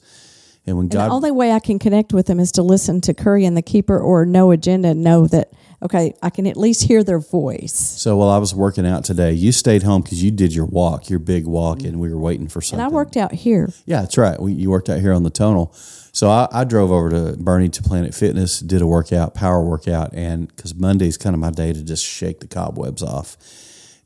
and 0.69 0.77
when. 0.77 0.85
And 0.85 0.91
God 0.91 1.09
the 1.09 1.13
only 1.13 1.31
way 1.31 1.51
I 1.51 1.59
can 1.59 1.79
connect 1.79 2.13
with 2.13 2.27
them 2.27 2.39
is 2.39 2.51
to 2.53 2.63
listen 2.63 3.01
to 3.01 3.13
Curry 3.13 3.45
and 3.45 3.57
the 3.57 3.61
Keeper 3.61 3.99
or 3.99 4.25
No 4.25 4.51
Agenda 4.51 4.89
and 4.89 5.03
know 5.03 5.27
that 5.27 5.51
okay, 5.81 6.13
I 6.21 6.29
can 6.29 6.45
at 6.47 6.57
least 6.57 6.83
hear 6.83 7.03
their 7.03 7.19
voice. 7.19 7.73
So 7.73 8.17
while 8.17 8.29
I 8.29 8.37
was 8.37 8.53
working 8.53 8.85
out 8.85 9.03
today, 9.05 9.31
you 9.31 9.51
stayed 9.51 9.83
home 9.83 10.01
because 10.01 10.23
you 10.23 10.31
did 10.31 10.53
your 10.53 10.65
walk, 10.65 11.09
your 11.09 11.19
big 11.19 11.45
walk, 11.45 11.83
and 11.83 11.99
we 11.99 12.09
were 12.09 12.19
waiting 12.19 12.47
for 12.47 12.61
something. 12.61 12.83
And. 12.83 12.91
I 12.91 12.93
worked 12.93 13.17
out 13.17 13.31
here. 13.31 13.69
Yeah, 13.85 14.01
that's 14.01 14.17
right. 14.17 14.39
We, 14.39 14.53
you 14.53 14.69
worked 14.69 14.89
out 14.89 14.99
here 14.99 15.13
on 15.13 15.23
the 15.23 15.29
tonal. 15.29 15.73
So 16.11 16.29
I, 16.29 16.47
I 16.51 16.63
drove 16.63 16.91
over 16.91 17.09
to 17.09 17.37
Boerne 17.37 17.71
to 17.71 17.83
Planet 17.83 18.13
Fitness, 18.13 18.59
did 18.59 18.81
a 18.81 18.87
workout, 18.87 19.33
power 19.35 19.63
workout, 19.63 20.13
and 20.13 20.47
because 20.49 20.75
Monday's 20.75 21.17
kind 21.17 21.33
of 21.33 21.39
my 21.39 21.51
day 21.51 21.71
to 21.71 21.83
just 21.83 22.03
shake 22.03 22.39
the 22.39 22.47
cobwebs 22.47 23.03
off. 23.03 23.37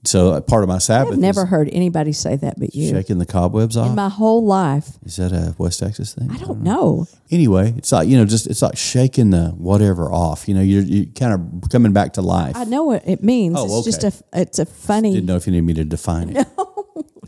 So 0.06 0.34
uh, 0.34 0.42
part 0.42 0.64
of 0.64 0.70
my 0.70 0.80
Sabbath 0.80 1.14
I've 1.14 1.20
never 1.20 1.46
heard 1.46 1.70
anybody 1.72 2.12
say 2.12 2.36
that 2.36 2.60
but 2.60 2.76
you. 2.76 2.90
shaking 2.90 3.20
the 3.20 3.26
cobwebs 3.26 3.78
off. 3.78 3.88
In 3.88 3.96
my 3.96 4.10
whole 4.10 4.46
life. 4.46 4.98
is 5.06 5.16
that 5.16 5.32
a 5.32 5.56
West 5.58 5.80
Texas 5.80 6.14
thing? 6.14 6.30
I 6.30 6.38
don't 6.38 6.62
know. 6.62 7.08
Anyway, 7.32 7.74
it's 7.78 7.92
like 7.92 8.08
you 8.08 8.18
know, 8.18 8.26
just 8.26 8.48
it's 8.48 8.62
like 8.62 8.76
shaking 8.76 9.30
the 9.30 9.50
whatever 9.50 10.12
off. 10.12 10.48
You 10.48 10.56
know, 10.56 10.62
you're 10.62 10.84
you're 10.84 11.06
kind 11.06 11.34
of 11.34 11.70
coming 11.70 11.94
back 11.94 12.14
to 12.14 12.22
life. 12.22 12.56
I 12.56 12.66
know 12.66 12.84
what 12.84 13.08
it 13.08 13.24
means. 13.24 13.56
Oh, 13.58 13.78
it's 13.78 13.86
just 13.86 14.04
okay. 14.04 14.18
a 14.34 14.42
it's 14.42 14.60
a 14.60 14.66
funny 14.66 15.14
Didn't 15.14 15.28
know 15.28 15.38
if 15.38 15.48
you 15.48 15.52
needed 15.52 15.66
me 15.66 15.74
to 15.76 15.86
define 15.86 16.36
it. 16.36 16.48
no. 16.58 16.74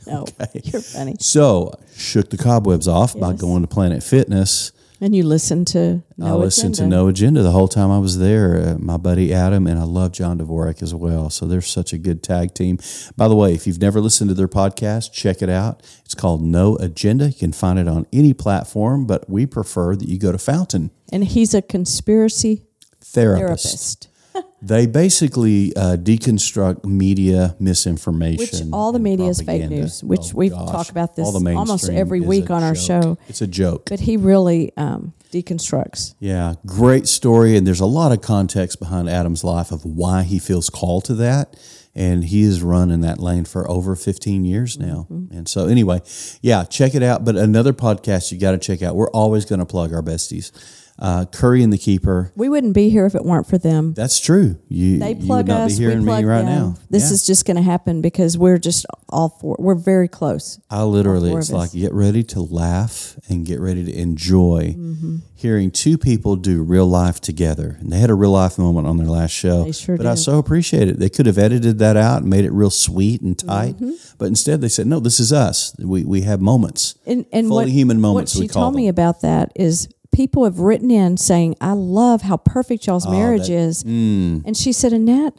no. 0.07 0.25
You're 0.53 0.81
funny. 0.81 1.15
So 1.19 1.79
shook 1.95 2.29
the 2.29 2.37
cobwebs 2.37 2.87
off 2.87 3.17
by 3.17 3.33
going 3.33 3.61
to 3.61 3.67
Planet 3.67 4.03
Fitness. 4.03 4.73
And 5.05 5.15
you 5.15 5.21
listen 5.23 5.65
to 5.65 6.01
no 6.17 6.25
I 6.25 6.31
listened 6.31 6.73
agenda. 6.73 6.95
to 6.95 6.97
No 7.03 7.07
Agenda 7.09 7.43
the 7.43 7.51
whole 7.51 7.67
time 7.67 7.91
I 7.91 7.99
was 7.99 8.17
there. 8.17 8.59
Uh, 8.59 8.75
my 8.79 8.97
buddy 8.97 9.31
Adam 9.31 9.67
and 9.67 9.77
I 9.77 9.83
love 9.83 10.13
John 10.13 10.39
Dvorak 10.39 10.81
as 10.81 10.95
well. 10.95 11.29
So 11.29 11.45
they're 11.45 11.61
such 11.61 11.93
a 11.93 11.99
good 11.99 12.23
tag 12.23 12.55
team. 12.55 12.79
By 13.15 13.27
the 13.27 13.35
way, 13.35 13.53
if 13.53 13.67
you've 13.67 13.79
never 13.79 14.01
listened 14.01 14.29
to 14.29 14.33
their 14.33 14.47
podcast, 14.47 15.13
check 15.13 15.43
it 15.43 15.49
out. 15.49 15.83
It's 16.03 16.15
called 16.15 16.41
No 16.41 16.75
Agenda. 16.77 17.27
You 17.27 17.35
can 17.35 17.51
find 17.53 17.77
it 17.77 17.87
on 17.87 18.07
any 18.11 18.33
platform, 18.33 19.05
but 19.05 19.29
we 19.29 19.45
prefer 19.45 19.95
that 19.95 20.09
you 20.09 20.17
go 20.17 20.31
to 20.31 20.39
Fountain 20.39 20.89
And 21.11 21.23
he's 21.23 21.53
a 21.53 21.61
conspiracy 21.61 22.63
Therapist. 22.99 23.63
therapist. 23.63 24.07
They 24.61 24.87
basically 24.87 25.75
uh, 25.75 25.95
deconstruct 25.95 26.85
media 26.85 27.55
misinformation, 27.59 28.67
Which 28.67 28.73
all 28.73 28.91
the 28.91 28.99
media 28.99 29.27
is 29.27 29.39
fake 29.39 29.69
news, 29.69 30.03
which 30.03 30.33
Oh, 30.33 30.37
we 30.37 30.49
talk 30.49 30.89
about 30.89 31.15
this 31.15 31.27
almost 31.27 31.87
every 31.87 32.19
week 32.19 32.49
on 32.49 32.63
our 32.63 32.73
show. 32.73 33.19
It's 33.27 33.41
a 33.41 33.47
joke. 33.47 33.89
But 33.89 33.99
he 33.99 34.17
really 34.17 34.75
um, 34.75 35.13
deconstructs. 35.31 36.15
Yeah, 36.19 36.55
great 36.65 37.07
story. 37.07 37.55
And 37.57 37.67
there's 37.67 37.79
a 37.79 37.85
lot 37.85 38.11
of 38.11 38.21
context 38.21 38.79
behind 38.79 39.07
Adam's 39.07 39.43
life 39.43 39.71
of 39.71 39.85
why 39.85 40.23
he 40.23 40.39
feels 40.39 40.69
called 40.71 41.05
to 41.05 41.13
that. 41.15 41.55
And 41.93 42.25
he 42.25 42.43
has 42.43 42.61
run 42.61 42.91
in 42.91 43.01
that 43.01 43.19
lane 43.19 43.45
for 43.45 43.69
over 43.71 43.95
15 43.95 44.43
years 44.43 44.77
now. 44.77 45.07
And 45.09 45.47
so, 45.47 45.67
anyway, 45.67 46.01
yeah, 46.41 46.65
check 46.65 46.93
it 46.93 47.01
out. 47.03 47.23
But 47.23 47.37
another 47.37 47.71
podcast 47.71 48.33
you 48.33 48.39
got 48.39 48.51
to 48.51 48.57
check 48.57 48.81
out. 48.81 48.95
We're 48.97 49.11
always 49.11 49.45
going 49.45 49.59
to 49.59 49.65
plug 49.65 49.93
our 49.93 50.01
besties. 50.01 50.51
Uh, 50.97 51.25
Curry 51.25 51.61
and 51.63 51.73
the 51.73 51.77
Keeper. 51.77 52.31
We 52.35 52.47
wouldn't 52.49 52.73
be 52.73 52.89
here 52.89 53.05
if 53.05 53.15
it 53.15 53.23
weren't 53.25 53.47
for 53.47 53.57
them. 53.57 53.93
That's 53.93 54.19
true. 54.19 54.57
You, 54.69 54.99
They 54.99 55.13
you 55.15 55.25
plug 55.25 55.47
not 55.47 55.61
us. 55.61 55.73
be 55.77 55.83
hearing 55.83 55.99
we 56.01 56.05
plug 56.05 56.19
me 56.23 56.29
right 56.29 56.45
them. 56.45 56.45
now. 56.45 56.75
This 56.89 57.09
Yeah. 57.09 57.13
is 57.15 57.25
just 57.25 57.45
going 57.45 57.57
to 57.57 57.63
happen 57.63 58.01
because 58.01 58.37
we're 58.37 58.57
just 58.57 58.85
all 59.09 59.29
four. 59.29 59.57
We're 59.59 59.75
very 59.75 60.07
close. 60.07 60.59
I 60.69 60.83
literally, 60.83 61.33
it's 61.33 61.51
like 61.51 61.69
us. 61.69 61.73
get 61.75 61.93
ready 61.93 62.23
to 62.23 62.41
laugh 62.41 63.17
and 63.29 63.45
get 63.45 63.59
ready 63.59 63.83
to 63.85 63.93
enjoy 63.93 64.75
Mm-hmm. 64.77 65.17
hearing 65.35 65.69
two 65.71 65.97
people 65.97 66.35
do 66.37 66.63
real 66.63 66.87
life 66.87 67.19
together. 67.19 67.77
And 67.79 67.91
they 67.91 67.97
had 67.99 68.09
a 68.09 68.15
real 68.15 68.31
life 68.31 68.57
moment 68.57 68.87
on 68.87 68.97
their 68.97 69.07
last 69.07 69.31
show. 69.31 69.65
They 69.65 69.71
sure 69.73 69.97
but 69.97 70.05
I 70.05 70.15
so 70.15 70.37
appreciate 70.39 70.87
it. 70.87 70.97
They 70.99 71.09
could 71.09 71.25
have 71.25 71.37
edited 71.37 71.77
that 71.79 71.97
out 71.97 72.21
and 72.21 72.29
made 72.29 72.45
it 72.45 72.51
real 72.51 72.69
sweet 72.69 73.21
and 73.21 73.37
tight. 73.37 73.75
Mm-hmm. 73.75 73.91
But 74.17 74.25
instead, 74.25 74.61
they 74.61 74.69
said, 74.69 74.87
no, 74.87 74.99
this 74.99 75.19
is 75.19 75.33
us. 75.33 75.75
We, 75.77 76.05
we 76.05 76.21
have 76.21 76.39
moments. 76.41 76.95
And 77.05 77.25
and 77.33 77.47
Fully 77.47 77.65
what, 77.65 77.69
human 77.71 77.99
moments, 77.99 78.33
What 78.35 78.39
we 78.41 78.47
she 78.47 78.53
call 78.53 78.63
told 78.63 78.75
me 78.75 78.87
about 78.87 79.21
that 79.21 79.51
is 79.55 79.87
people 80.15 80.45
have 80.45 80.59
written 80.59 80.89
in 80.89 81.17
saying, 81.17 81.55
"I 81.59 81.73
love 81.73 82.21
how 82.23 82.37
perfect 82.37 82.87
y'all's 82.87 83.07
marriage 83.07 83.49
Oh, 83.49 83.53
that- 83.53 83.67
is," 83.69 83.83
Mm. 83.83 84.43
and 84.45 84.55
she 84.55 84.71
said, 84.71 84.93
"Annette." 84.93 85.33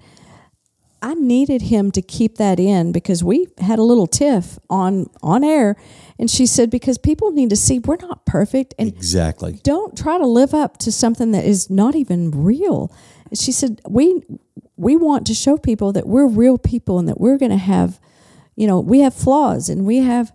I 1.02 1.14
needed 1.14 1.62
him 1.62 1.90
to 1.92 2.02
keep 2.02 2.36
that 2.38 2.58
in 2.58 2.90
because 2.90 3.22
we 3.22 3.46
had 3.58 3.78
a 3.78 3.82
little 3.82 4.06
tiff 4.06 4.58
on 4.70 5.06
on 5.22 5.44
air, 5.44 5.76
and 6.18 6.30
she 6.30 6.46
said 6.46 6.70
because 6.70 6.98
people 6.98 7.30
need 7.32 7.50
to 7.50 7.56
see 7.56 7.78
we're 7.78 7.96
not 8.00 8.24
perfect, 8.26 8.74
and 8.78 8.88
Exactly. 8.88 9.60
don't 9.62 9.96
try 9.96 10.18
to 10.18 10.26
live 10.26 10.52
up 10.54 10.78
to 10.78 10.90
something 10.90 11.30
that 11.32 11.44
is 11.44 11.68
not 11.70 11.94
even 11.94 12.30
real. 12.30 12.90
She 13.34 13.52
said, 13.52 13.80
"We 13.88 14.22
we 14.78 14.96
want 14.96 15.26
to 15.26 15.34
show 15.34 15.56
people 15.56 15.92
that 15.92 16.06
we're 16.06 16.26
real 16.26 16.58
people 16.58 16.98
and 16.98 17.08
that 17.08 17.18
we're 17.20 17.38
going 17.38 17.50
to 17.52 17.56
have, 17.74 17.98
you 18.56 18.66
know, 18.66 18.78
we 18.80 19.00
have 19.00 19.14
flaws 19.14 19.68
and 19.70 19.86
we 19.86 19.98
have 19.98 20.32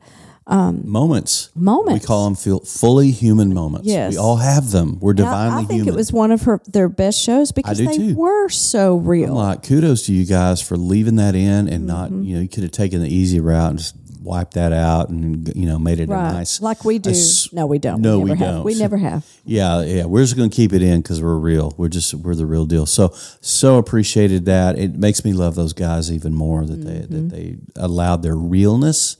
Moments. 0.47 1.49
moments." 1.55 2.01
We 2.03 2.07
call 2.07 2.25
them 2.25 2.35
feel 2.35 2.59
fully 2.61 3.11
human 3.11 3.53
moments. 3.53 3.87
Yes. 3.87 4.11
We 4.13 4.17
all 4.17 4.37
have 4.37 4.71
them. 4.71 4.97
We're 4.99 5.11
And 5.11 5.21
I- 5.21 5.23
divinely 5.23 5.63
I, 5.63 5.65
think 5.67 5.71
human. 5.81 5.93
it 5.93 5.97
was 5.97 6.11
one 6.11 6.31
of 6.31 6.41
her 6.43 6.61
their 6.67 6.89
best 6.89 7.19
shows 7.19 7.51
because 7.51 7.77
they 7.77 7.95
too. 7.97 8.15
were 8.15 8.49
so 8.49 8.95
real. 8.97 9.33
like 9.35 9.63
kudos 9.63 10.05
to 10.07 10.13
you 10.13 10.25
guys 10.25 10.61
for 10.61 10.77
leaving 10.77 11.15
that 11.17 11.35
in 11.35 11.67
and 11.69 11.85
not 11.85 12.09
Mm-hmm. 12.09 12.23
you 12.23 12.35
know 12.35 12.41
you 12.41 12.49
could 12.49 12.63
have 12.63 12.71
taken 12.71 13.01
the 13.01 13.13
easy 13.13 13.39
route 13.39 13.69
and 13.71 13.79
just 13.79 13.95
wiped 14.23 14.53
that 14.53 14.71
out 14.71 15.09
and 15.09 15.51
you 15.55 15.65
know 15.65 15.79
made 15.79 15.99
it 15.99 16.07
right, 16.07 16.29
a 16.29 16.33
nice 16.33 16.61
like 16.61 16.85
we 16.85 16.99
do. 16.99 17.09
s- 17.09 17.49
no, 17.51 17.65
we 17.65 17.79
don't. 17.79 18.01
no, 18.01 18.19
we, 18.19 18.25
we 18.25 18.29
never 18.29 18.45
have. 18.45 18.55
don't. 18.55 18.63
We 18.65 18.75
never 18.75 18.97
have. 18.97 19.25
yeah 19.45 19.81
yeah 19.81 20.05
we're 20.05 20.21
just 20.21 20.35
going 20.37 20.49
to 20.49 20.55
keep 20.55 20.73
it 20.73 20.81
in 20.83 21.01
because 21.01 21.21
we're 21.23 21.37
real 21.37 21.73
we're 21.77 21.87
just 21.87 22.13
we're 22.13 22.35
the 22.35 22.45
real 22.45 22.65
deal 22.65 22.85
so 22.85 23.11
so 23.41 23.77
appreciated 23.77 24.45
that 24.45 24.77
it 24.77 24.95
makes 24.95 25.23
me 25.25 25.33
love 25.33 25.55
those 25.55 25.73
guys 25.73 26.11
even 26.11 26.33
more 26.33 26.65
that 26.65 26.83
they 26.85 26.91
Mm-hmm. 27.01 27.13
that 27.29 27.35
they 27.35 27.57
allowed 27.77 28.21
their 28.21 28.35
realness 28.35 29.17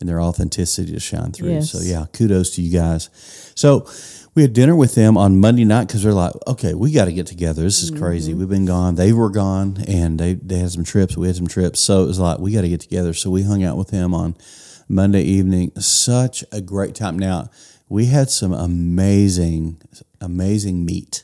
and 0.00 0.08
their 0.08 0.20
authenticity 0.20 0.92
to 0.92 1.00
shine 1.00 1.32
through 1.32 1.50
Yes. 1.50 1.70
so 1.70 1.78
yeah 1.80 2.06
kudos 2.12 2.54
to 2.56 2.62
you 2.62 2.70
guys 2.76 3.08
so 3.54 3.86
we 4.34 4.42
had 4.42 4.52
dinner 4.52 4.74
with 4.74 4.96
them 4.96 5.16
on 5.16 5.38
Monday 5.38 5.64
night 5.64 5.86
because 5.86 6.02
they're 6.02 6.12
like, 6.12 6.32
okay, 6.48 6.74
we 6.74 6.90
got 6.90 7.04
to 7.04 7.12
get 7.12 7.28
together. 7.28 7.62
This 7.62 7.84
is 7.84 7.92
crazy. 7.92 8.32
Mm-hmm. 8.32 8.40
We've 8.40 8.48
been 8.48 8.64
gone. 8.64 8.96
They 8.96 9.12
were 9.12 9.30
gone, 9.30 9.76
and 9.86 10.18
they 10.18 10.34
they 10.34 10.58
had 10.58 10.72
some 10.72 10.82
trips. 10.82 11.16
We 11.16 11.28
had 11.28 11.36
some 11.36 11.46
trips, 11.46 11.78
so 11.78 12.02
it 12.02 12.06
was 12.08 12.18
like 12.18 12.40
we 12.40 12.50
got 12.50 12.62
to 12.62 12.68
get 12.68 12.80
together. 12.80 13.14
So 13.14 13.30
we 13.30 13.44
hung 13.44 13.62
out 13.62 13.76
with 13.76 13.90
them 13.92 14.12
on 14.12 14.34
Monday 14.88 15.22
evening. 15.22 15.70
Such 15.78 16.42
a 16.50 16.60
great 16.60 16.96
time. 16.96 17.16
Now 17.16 17.48
we 17.88 18.06
had 18.06 18.28
some 18.28 18.52
amazing, 18.52 19.80
amazing 20.20 20.84
meat. 20.84 21.22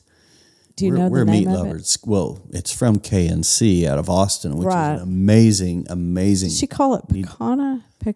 Do 0.76 0.86
you 0.86 0.92
we're 0.92 0.98
know 0.98 1.08
we're 1.08 1.24
name 1.24 1.46
meat 1.46 1.48
lovers. 1.48 1.98
Well, 2.06 2.40
it's 2.50 2.72
from 2.72 3.00
KNC 3.00 3.86
out 3.86 3.98
of 3.98 4.08
Austin, 4.08 4.56
which 4.56 4.66
Right. 4.66 4.94
is 4.94 5.02
an 5.02 5.08
amazing, 5.08 5.86
amazing. 5.90 6.50
it? 6.50 6.54
She 6.54 6.68
call 6.68 6.94
it 6.94 7.08
picanha. 7.08 7.82
Pec- 8.04 8.14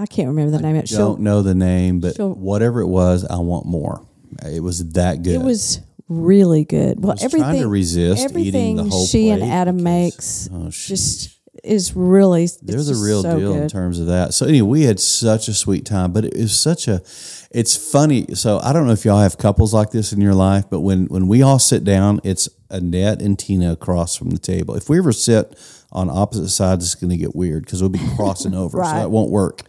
I 0.00 0.06
can't 0.06 0.28
remember 0.28 0.56
the 0.56 0.62
name 0.62 0.76
of 0.76 0.84
it. 0.84 0.90
Don't 0.90 1.20
know 1.20 1.42
the 1.42 1.54
name, 1.54 2.00
but 2.00 2.16
she'll- 2.16 2.32
whatever 2.34 2.80
it 2.80 2.86
was, 2.88 3.24
I 3.24 3.36
want 3.38 3.66
more. 3.66 4.02
It 4.46 4.62
was 4.62 4.84
that 4.92 5.22
good. 5.22 5.34
It 5.34 5.42
was 5.42 5.80
really 6.08 6.64
good. 6.64 7.02
Well, 7.02 7.12
was 7.12 7.22
everything 7.24 7.44
trying 7.50 7.60
to 7.62 7.68
resist 7.68 8.20
eating 8.22 8.30
everything 8.30 8.76
the 8.76 8.84
whole 8.84 9.06
she 9.06 9.28
and 9.28 9.40
plate 9.42 9.50
Adam 9.50 9.76
because- 9.76 9.84
makes 9.84 10.48
Oh, 10.52 10.70
just 10.70 11.30
is 11.62 11.94
really 11.94 12.48
They're 12.62 12.78
the 12.78 12.84
just 12.92 13.04
real 13.04 13.22
so 13.22 13.38
deal 13.38 13.52
in 13.52 13.60
good. 13.62 13.68
terms 13.70 13.98
of 14.00 14.06
that. 14.06 14.32
So 14.32 14.46
anyway, 14.46 14.66
we 14.68 14.82
had 14.84 14.98
such 14.98 15.46
a 15.48 15.52
sweet 15.52 15.84
time, 15.84 16.12
but 16.12 16.24
it 16.24 16.34
was 16.36 16.56
such 16.58 16.88
a. 16.88 17.02
It's 17.50 17.76
funny. 17.76 18.26
So 18.34 18.60
I 18.62 18.72
don't 18.72 18.86
know 18.86 18.92
if 18.92 19.04
y'all 19.04 19.20
have 19.20 19.36
couples 19.36 19.74
like 19.74 19.90
this 19.90 20.12
in 20.12 20.20
your 20.22 20.34
life, 20.34 20.64
but 20.70 20.80
when 20.80 21.04
when 21.06 21.28
we 21.28 21.42
all 21.42 21.58
sit 21.58 21.84
down, 21.84 22.20
it's 22.24 22.48
Annette 22.70 23.20
and 23.20 23.38
Tina 23.38 23.72
across 23.72 24.16
from 24.16 24.30
the 24.30 24.38
table. 24.38 24.74
If 24.74 24.88
we 24.88 24.98
ever 24.98 25.12
sit 25.12 25.54
on 25.92 26.08
opposite 26.08 26.48
sides, 26.50 26.84
it's 26.84 26.94
going 26.94 27.10
to 27.10 27.16
get 27.16 27.34
weird 27.34 27.64
because 27.64 27.82
we'll 27.82 27.88
be 27.90 28.00
crossing 28.16 28.54
over, 28.54 28.78
so 28.78 28.82
Right. 28.82 29.00
that 29.00 29.10
won't 29.10 29.30
work. 29.30 29.64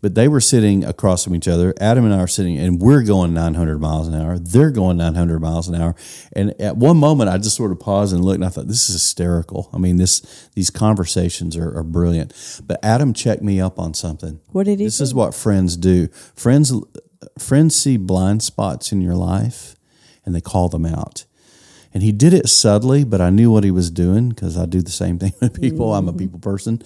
But 0.00 0.14
they 0.14 0.28
were 0.28 0.40
sitting 0.40 0.84
across 0.84 1.24
from 1.24 1.34
each 1.34 1.48
other. 1.48 1.74
Adam 1.80 2.04
and 2.04 2.14
I 2.14 2.18
are 2.20 2.28
sitting, 2.28 2.56
and 2.56 2.80
we're 2.80 3.02
going 3.02 3.34
900 3.34 3.80
miles 3.80 4.06
an 4.06 4.14
hour. 4.14 4.38
They're 4.38 4.70
going 4.70 4.96
900 4.96 5.40
miles 5.40 5.66
an 5.68 5.74
hour. 5.74 5.96
And 6.32 6.54
at 6.60 6.76
one 6.76 6.96
moment, 6.98 7.30
I 7.30 7.38
just 7.38 7.56
sort 7.56 7.72
of 7.72 7.80
paused 7.80 8.14
and 8.14 8.24
looked, 8.24 8.36
and 8.36 8.44
I 8.44 8.48
thought, 8.48 8.68
"This 8.68 8.88
is 8.88 8.94
hysterical." 8.94 9.68
I 9.72 9.78
mean, 9.78 9.96
this 9.96 10.20
these 10.54 10.70
conversations 10.70 11.56
are, 11.56 11.76
are 11.76 11.82
brilliant. 11.82 12.32
But 12.64 12.78
Adam 12.84 13.12
checked 13.12 13.42
me 13.42 13.60
up 13.60 13.78
on 13.80 13.92
something. 13.92 14.38
What 14.52 14.66
did 14.66 14.78
he 14.78 14.84
This 14.84 14.98
do? 14.98 15.04
is 15.04 15.14
what 15.14 15.34
friends 15.34 15.76
do. 15.76 16.06
Friends 16.36 16.72
friends 17.36 17.74
see 17.74 17.96
blind 17.96 18.42
spots 18.44 18.92
in 18.92 19.00
your 19.00 19.16
life, 19.16 19.74
and 20.24 20.32
they 20.34 20.40
call 20.40 20.68
them 20.68 20.86
out. 20.86 21.24
And 21.92 22.02
he 22.04 22.12
did 22.12 22.32
it 22.34 22.48
subtly, 22.48 23.02
but 23.02 23.20
I 23.20 23.30
knew 23.30 23.50
what 23.50 23.64
he 23.64 23.70
was 23.72 23.90
doing 23.90 24.28
because 24.28 24.56
I 24.56 24.66
do 24.66 24.80
the 24.82 24.90
same 24.92 25.18
thing 25.18 25.32
with 25.40 25.60
people. 25.60 25.92
I'm 25.94 26.06
a 26.06 26.12
people 26.12 26.38
person. 26.38 26.82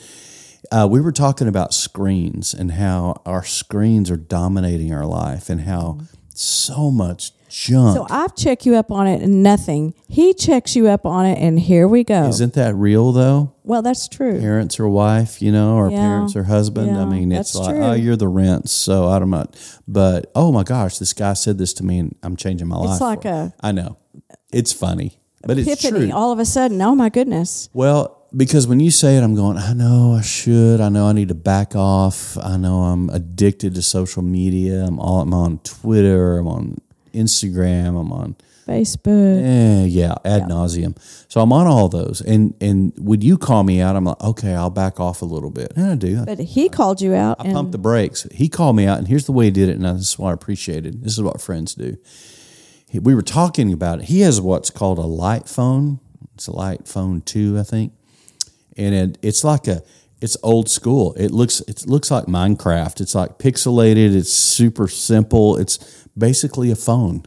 Uh, 0.71 0.87
we 0.91 1.01
were 1.01 1.13
talking 1.13 1.49
about 1.49 1.75
screens 1.75 2.55
and 2.55 2.73
how 2.73 3.21
our 3.27 3.45
screens 3.45 4.11
are 4.11 4.17
dominating 4.17 4.93
our 4.95 5.05
life 5.07 5.51
and 5.51 5.63
how 5.63 5.99
so 6.35 6.91
much 6.91 7.33
junk. 7.51 7.97
So 7.97 8.07
I've 8.09 8.35
checked 8.35 8.65
you 8.65 8.77
up 8.77 8.91
on 8.91 9.07
it 9.07 9.21
and 9.23 9.43
nothing. 9.43 9.93
He 10.09 10.33
checks 10.33 10.75
you 10.75 10.89
up 10.89 11.05
on 11.05 11.27
it 11.27 11.39
and 11.39 11.59
here 11.61 11.87
we 11.87 12.05
go. 12.05 12.27
Isn't 12.29 12.55
that 12.55 12.75
real 12.75 13.13
though? 13.13 13.53
well, 13.65 13.83
that's 13.83 14.09
true. 14.09 14.41
Parents 14.41 14.79
or 14.81 14.89
wife, 14.89 15.43
you 15.43 15.53
know, 15.53 15.75
or 15.77 15.91
Yeah. 15.91 15.99
parents 15.99 16.37
or 16.37 16.45
husband. 16.45 16.97
I 16.97 17.05
mean, 17.05 17.33
it's 17.33 17.53
that's 17.53 17.67
like, 17.67 17.75
true. 17.77 17.85
oh, 17.85 17.93
you're 17.93 18.17
the 18.17 18.29
rents, 18.29 18.73
so 18.73 19.09
I 19.09 19.19
don't 19.19 19.31
know. 19.31 19.47
But 19.87 20.31
oh 20.35 20.53
my 20.53 20.63
gosh, 20.63 20.99
this 20.99 21.13
guy 21.13 21.35
said 21.35 21.59
this 21.59 21.73
to 21.75 21.85
me, 21.85 21.99
and 21.99 22.15
I'm 22.23 22.37
changing 22.37 22.69
my 22.69 22.77
life. 22.77 22.93
It's 22.93 23.01
like 23.01 23.25
it. 23.25 23.29
a 23.29 23.53
I 23.61 23.73
know, 23.73 23.99
it's 24.53 24.73
funny, 24.73 25.19
but 25.47 25.59
it's 25.59 25.69
epiphany 25.69 26.07
true. 26.09 26.17
all 26.17 26.33
of 26.33 26.39
a 26.39 26.45
sudden. 26.47 26.81
Oh 26.81 26.95
my 26.95 27.09
goodness. 27.11 27.69
Well, 27.75 28.22
because 28.37 28.67
when 28.67 28.81
you 28.81 28.91
say 28.91 29.17
it, 29.17 29.23
I'm 29.23 29.35
going, 29.35 29.57
I 29.59 29.73
know 29.75 30.15
I 30.19 30.23
should. 30.23 30.81
I 30.81 30.89
know 30.89 31.07
I 31.07 31.13
need 31.13 31.29
to 31.29 31.35
back 31.35 31.75
off. 31.77 32.37
I 32.39 32.57
know 32.57 32.83
I'm 32.83 33.11
addicted 33.11 33.75
to 33.75 33.83
social 33.83 34.23
media. 34.23 34.85
I'm 34.87 34.99
all 34.99 35.21
I'm 35.21 35.35
on 35.35 35.59
Twitter. 35.61 36.39
I'm 36.39 36.49
on 36.49 36.79
Instagram. 37.13 37.99
I'm 38.01 38.13
on 38.13 38.37
Facebook. 38.67 39.43
eh, 39.43 39.85
yeah, 39.87 40.15
ad 40.25 40.43
nauseum. 40.45 40.97
So 41.29 41.41
I'm 41.41 41.53
on 41.53 41.67
all 41.67 41.89
those. 41.89 42.21
And 42.21 42.55
and 42.61 42.93
would 42.99 43.23
you 43.25 43.37
call 43.37 43.65
me 43.65 43.81
out? 43.81 43.97
I'm 43.97 44.05
like, 44.05 44.23
okay, 44.23 44.55
I'll 44.55 44.71
back 44.71 45.01
off 45.01 45.21
a 45.23 45.25
little 45.27 45.51
bit. 45.51 45.73
And 45.77 45.87
I 45.87 45.95
do. 45.97 46.25
But 46.25 46.39
he 46.39 46.69
called 46.69 47.01
you 47.01 47.15
out 47.15 47.39
I 47.41 47.45
and 47.45 47.55
pumped 47.55 47.73
the 47.73 47.79
brakes. 47.79 48.27
He 48.33 48.49
called 48.49 48.77
me 48.77 48.87
out, 48.87 48.99
and 48.99 49.09
here's 49.09 49.27
the 49.27 49.33
way 49.33 49.47
he 49.47 49.51
did 49.51 49.69
it, 49.69 49.77
and 49.77 49.85
this 49.85 50.11
is 50.13 50.19
what 50.19 50.31
I 50.31 50.33
appreciated. 50.33 51.03
This 51.03 51.13
is 51.15 51.23
what 51.23 51.41
friends 51.41 51.75
do. 51.75 51.97
He- 52.89 52.99
We 52.99 53.15
were 53.15 53.23
talking 53.23 53.73
about 53.73 53.99
it. 54.01 54.05
He 54.07 54.21
has 54.21 54.41
what's 54.41 54.71
called 54.71 54.99
a 54.99 55.03
light 55.07 55.49
phone. 55.49 55.99
It's 56.35 56.47
a 56.47 56.53
light 56.57 56.87
phone 56.89 57.21
two, 57.21 57.59
I 57.59 57.63
think, 57.65 57.93
and 58.77 58.95
it, 58.95 59.19
it's 59.23 59.45
like 59.45 59.67
a 59.67 59.83
it's 60.21 60.37
old 60.43 60.69
school. 60.69 61.15
It 61.15 61.31
looks 61.31 61.61
it 61.63 61.87
looks 61.87 62.11
like 62.11 62.27
Minecraft. 62.27 63.01
It's 63.01 63.15
like 63.15 63.39
pixelated. 63.39 64.15
It's 64.15 64.33
super 64.33 64.89
simple. 64.89 65.57
It's 65.57 66.07
basically 66.17 66.71
a 66.71 66.77
phone. 66.77 67.27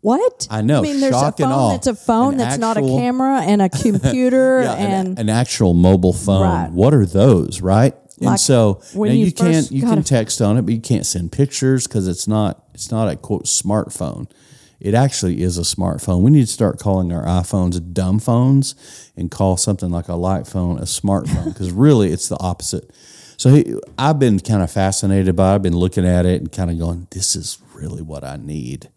what? 0.00 0.46
I 0.50 0.62
know, 0.62 0.78
I 0.78 0.82
mean, 0.82 1.00
there's 1.00 1.14
a 1.14 1.32
phone 1.32 1.70
that's 1.70 1.86
a 1.86 1.94
phone 1.94 2.32
An 2.34 2.38
that's 2.38 2.58
not 2.58 2.76
a 2.76 2.80
camera 2.80 3.40
and 3.42 3.60
a 3.60 3.68
computer 3.82 4.62
Yeah, 4.62 4.74
and 4.74 5.18
an, 5.18 5.28
actual 5.28 5.74
mobile 5.74 6.12
phone. 6.12 6.42
Right. 6.42 6.70
What 6.70 6.94
are 6.94 7.06
those, 7.06 7.60
right? 7.60 7.94
and 8.20 8.40
so 8.40 8.80
when 8.94 9.10
now 9.10 9.16
you 9.16 9.26
you, 9.26 9.32
can't 9.32 9.70
you 9.70 9.82
can 9.82 10.02
text 10.02 10.40
on 10.40 10.56
it, 10.56 10.62
but 10.62 10.72
you 10.72 10.80
can't 10.80 11.04
send 11.04 11.32
pictures 11.32 11.86
because 11.86 12.08
it's 12.08 12.28
not 12.28 12.64
it's 12.74 12.90
not 12.90 13.10
a 13.10 13.16
quote 13.16 13.44
smartphone. 13.44 14.30
It 14.80 14.94
actually 14.94 15.42
is 15.42 15.58
a 15.58 15.62
smartphone. 15.62 16.22
We 16.22 16.30
need 16.30 16.46
to 16.46 16.52
start 16.52 16.78
calling 16.78 17.12
our 17.12 17.24
iPhones 17.24 17.92
dumb 17.92 18.18
phones 18.18 18.74
and 19.16 19.30
call 19.30 19.56
something 19.56 19.90
like 19.90 20.08
a 20.08 20.14
light 20.14 20.46
phone 20.46 20.78
a 20.78 20.82
smartphone 20.82 21.46
because 21.46 21.70
really 21.72 22.12
it's 22.12 22.28
the 22.28 22.38
opposite. 22.40 22.90
So 23.36 23.50
he, 23.50 23.78
I've 23.98 24.18
been 24.18 24.38
kind 24.40 24.62
of 24.62 24.70
fascinated 24.70 25.36
by. 25.36 25.52
it. 25.52 25.54
I've 25.56 25.62
been 25.62 25.76
looking 25.76 26.06
at 26.06 26.26
it 26.26 26.40
and 26.40 26.52
kind 26.52 26.70
of 26.70 26.78
going, 26.78 27.08
"This 27.10 27.34
is 27.34 27.58
really 27.74 28.02
what 28.02 28.24
I 28.24 28.36
need," 28.36 28.90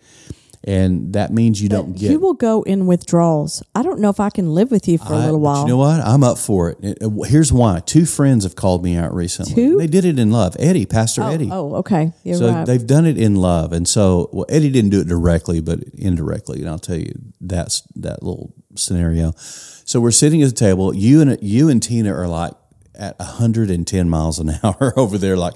and 0.67 1.13
that 1.13 1.31
means 1.31 1.61
you 1.61 1.69
don't 1.69 1.93
get 1.93 2.11
you 2.11 2.19
will 2.19 2.33
go 2.33 2.61
in 2.63 2.87
withdrawals. 2.87 3.63
I 3.73 3.83
don't 3.83 4.01
know 4.01 4.09
if 4.09 4.19
I 4.19 4.29
can 4.29 4.53
live 4.53 4.69
with 4.69 4.87
you 4.87 4.97
for 4.97 5.13
a 5.13 5.17
I- 5.17 5.25
little 5.25 5.39
while. 5.39 5.61
You 5.61 5.69
know 5.69 5.77
what? 5.77 6.01
I'm 6.01 6.23
up 6.23 6.37
for 6.37 6.75
it- 6.81 7.01
Here's 7.27 7.53
why. 7.53 7.79
Two 7.79 8.05
friends 8.05 8.43
have 8.43 8.55
called 8.55 8.83
me 8.83 8.95
out 8.95 9.15
recently. 9.15 9.55
Two? 9.55 9.77
They 9.77 9.87
did 9.87 10.03
it 10.03 10.19
in 10.19 10.29
love. 10.29 10.57
Eddie, 10.59 10.85
Pastor 10.85 11.23
oh, 11.23 11.29
Eddie. 11.29 11.49
oh, 11.51 11.75
okay. 11.75 12.11
You're 12.23 12.37
so 12.37 12.51
right. 12.51 12.65
they've 12.65 12.85
done 12.85 13.05
it 13.05 13.17
in 13.17 13.35
love, 13.35 13.71
and 13.71 13.87
so 13.87 14.29
well, 14.33 14.45
Eddie 14.49 14.69
didn't 14.69 14.89
do 14.89 14.99
it 14.99 15.07
directly, 15.07 15.61
but 15.61 15.79
indirectly, 15.97 16.59
and 16.59 16.69
I'll 16.69 16.79
tell 16.79 16.97
you 16.97 17.13
that's 17.39 17.81
that 17.95 18.21
little 18.21 18.53
scenario. 18.75 19.33
So 19.37 20.01
we're 20.01 20.11
sitting 20.11 20.43
at 20.43 20.49
the 20.49 20.55
table. 20.55 20.93
You 20.93 21.21
and 21.21 21.37
you 21.41 21.69
and 21.69 21.81
Tina 21.81 22.13
are 22.13 22.27
like 22.27 22.53
at 22.97 23.17
110 23.19 24.09
miles 24.09 24.39
an 24.39 24.51
hour 24.63 24.93
over 24.97 25.17
there. 25.17 25.37
Like, 25.37 25.55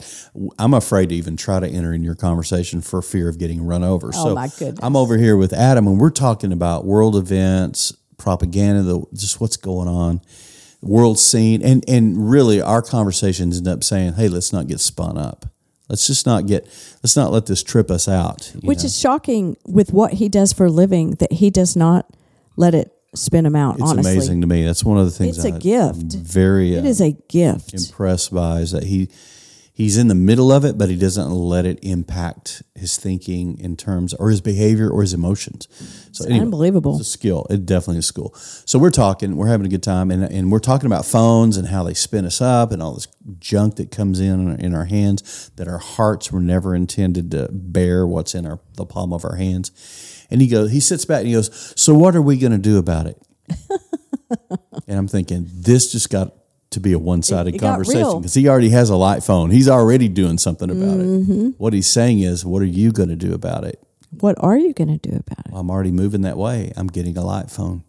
I'm 0.57 0.73
afraid 0.73 1.09
to 1.09 1.15
even 1.15 1.37
try 1.37 1.59
to 1.59 1.67
enter 1.67 1.93
in 1.93 2.03
your 2.03 2.15
conversation 2.15 2.81
for 2.81 3.01
fear 3.01 3.27
of 3.27 3.37
getting 3.37 3.65
run 3.65 3.83
over. 3.83 4.11
Oh, 4.13 4.35
my 4.35 4.47
goodness. 4.47 4.79
I'm 4.81 4.95
over 4.95 5.17
here 5.17 5.35
with 5.35 5.53
Adam, 5.53 5.87
and 5.87 5.99
we're 5.99 6.09
talking 6.11 6.51
about 6.51 6.85
world 6.85 7.15
events, 7.15 7.93
propaganda, 8.17 8.83
the, 8.83 9.03
just 9.13 9.41
what's 9.41 9.57
going 9.57 9.87
on, 9.87 10.21
world 10.81 11.19
scene, 11.19 11.61
and 11.61 11.83
and 11.87 12.29
really 12.29 12.61
our 12.61 12.81
conversations 12.81 13.57
end 13.57 13.67
up 13.67 13.83
saying, 13.83 14.13
"Hey, 14.13 14.27
let's 14.27 14.53
not 14.53 14.67
get 14.67 14.79
spun 14.79 15.17
up. 15.17 15.45
Let's 15.89 16.07
just 16.07 16.25
not 16.25 16.45
get. 16.45 16.65
Let's 17.03 17.15
not 17.15 17.31
let 17.31 17.47
this 17.47 17.63
trip 17.63 17.91
us 17.91 18.07
out." 18.07 18.51
Which 18.61 18.79
know? 18.79 18.85
is 18.85 18.99
shocking 18.99 19.57
with 19.65 19.91
what 19.93 20.13
he 20.13 20.29
does 20.29 20.53
for 20.53 20.67
a 20.67 20.71
living 20.71 21.11
that 21.15 21.33
he 21.33 21.49
does 21.49 21.75
not 21.75 22.09
let 22.55 22.73
it 22.73 22.93
spin 23.15 23.43
them 23.43 23.55
out. 23.55 23.75
it's 23.75 23.83
honestly, 23.83 24.13
amazing 24.13 24.41
to 24.41 24.47
me. 24.47 24.65
That's 24.65 24.83
one 24.83 24.97
of 24.97 25.05
the 25.05 25.11
things 25.11 25.37
It's 25.37 25.45
a 25.45 25.55
I- 25.55 25.59
gift. 25.59 26.15
I'm 26.15 26.23
very. 26.23 26.75
It 26.75 26.85
uh, 26.85 26.87
is 26.87 27.01
a 27.01 27.11
gift. 27.29 27.73
impressed 27.73 28.33
by 28.33 28.59
is 28.59 28.71
that 28.71 28.83
he 28.83 29.09
he's 29.73 29.97
in 29.97 30.07
the 30.07 30.15
middle 30.15 30.51
of 30.51 30.63
it, 30.63 30.77
but 30.77 30.89
he 30.89 30.95
doesn't 30.95 31.31
let 31.31 31.65
it 31.65 31.79
impact 31.81 32.61
his 32.75 32.97
thinking 32.97 33.57
in 33.59 33.75
terms 33.75 34.13
or 34.13 34.29
his 34.29 34.41
behavior 34.41 34.89
or 34.89 35.01
his 35.01 35.13
emotions. 35.13 35.67
So 36.11 36.25
anyway, 36.25 36.41
unbelievable. 36.41 36.97
It's 36.99 37.07
a 37.07 37.11
skill. 37.11 37.47
It 37.49 37.65
definitely 37.65 37.97
is 37.99 38.05
a 38.05 38.07
skill. 38.07 38.33
So 38.35 38.77
we're 38.77 38.91
talking, 38.91 39.37
we're 39.37 39.47
having 39.47 39.65
a 39.65 39.69
good 39.69 39.83
time, 39.83 40.11
and, 40.11 40.23
and 40.23 40.51
we're 40.51 40.59
talking 40.59 40.85
about 40.85 41.05
phones 41.05 41.57
and 41.57 41.67
how 41.69 41.83
they 41.83 41.93
spin 41.93 42.25
us 42.25 42.41
up 42.41 42.71
and 42.71 42.81
all 42.81 42.93
this 42.93 43.07
junk 43.39 43.75
that 43.77 43.91
comes 43.91 44.19
in 44.19 44.59
in 44.59 44.75
our 44.75 44.85
hands 44.85 45.51
that 45.55 45.67
our 45.67 45.77
hearts 45.79 46.31
were 46.31 46.41
never 46.41 46.75
intended 46.75 47.31
to 47.31 47.49
bear 47.51 48.05
what's 48.05 48.35
in 48.35 48.45
our 48.45 48.59
the 48.75 48.85
palm 48.85 49.13
of 49.13 49.23
our 49.25 49.35
hands. 49.35 49.71
And 50.31 50.41
he 50.41 50.47
goes, 50.47 50.71
he 50.71 50.79
sits 50.79 51.03
back 51.05 51.19
and 51.19 51.27
he 51.27 51.33
goes, 51.33 51.73
"So 51.75 51.93
what 51.93 52.15
are 52.15 52.21
we 52.21 52.37
going 52.37 52.53
to 52.53 52.57
do 52.57 52.77
about 52.77 53.05
it?" 53.07 53.21
and 54.87 54.97
I'm 54.97 55.07
thinking, 55.07 55.47
this 55.53 55.91
just 55.91 56.09
got 56.09 56.33
to 56.71 56.79
be 56.79 56.93
a 56.93 56.99
one 56.99 57.21
sided 57.21 57.49
It- 57.49 57.55
it 57.55 57.59
got 57.59 57.71
conversation 57.71 58.19
because 58.21 58.33
he 58.33 58.47
already 58.47 58.69
has 58.69 58.89
a 58.89 58.95
light 58.95 59.23
phone. 59.23 59.51
He's 59.51 59.67
already 59.67 60.07
doing 60.07 60.37
something 60.37 60.69
about 60.69 60.99
Mm-hmm. 60.99 61.47
it. 61.47 61.53
What 61.57 61.73
he's 61.73 61.87
saying 61.89 62.19
is, 62.19 62.45
what 62.45 62.61
are 62.61 62.65
you 62.65 62.91
going 62.91 63.09
to 63.09 63.15
do 63.17 63.33
about 63.33 63.65
it? 63.65 63.81
What 64.19 64.35
are 64.39 64.57
you 64.57 64.73
going 64.73 64.97
to 64.97 65.09
do 65.09 65.15
about 65.17 65.45
it? 65.47 65.51
I'm 65.53 65.69
already 65.69 65.91
moving 65.91 66.21
that 66.21 66.37
way. 66.37 66.71
I'm 66.77 66.87
getting 66.87 67.17
a 67.17 67.23
light 67.25 67.49
phone. 67.51 67.83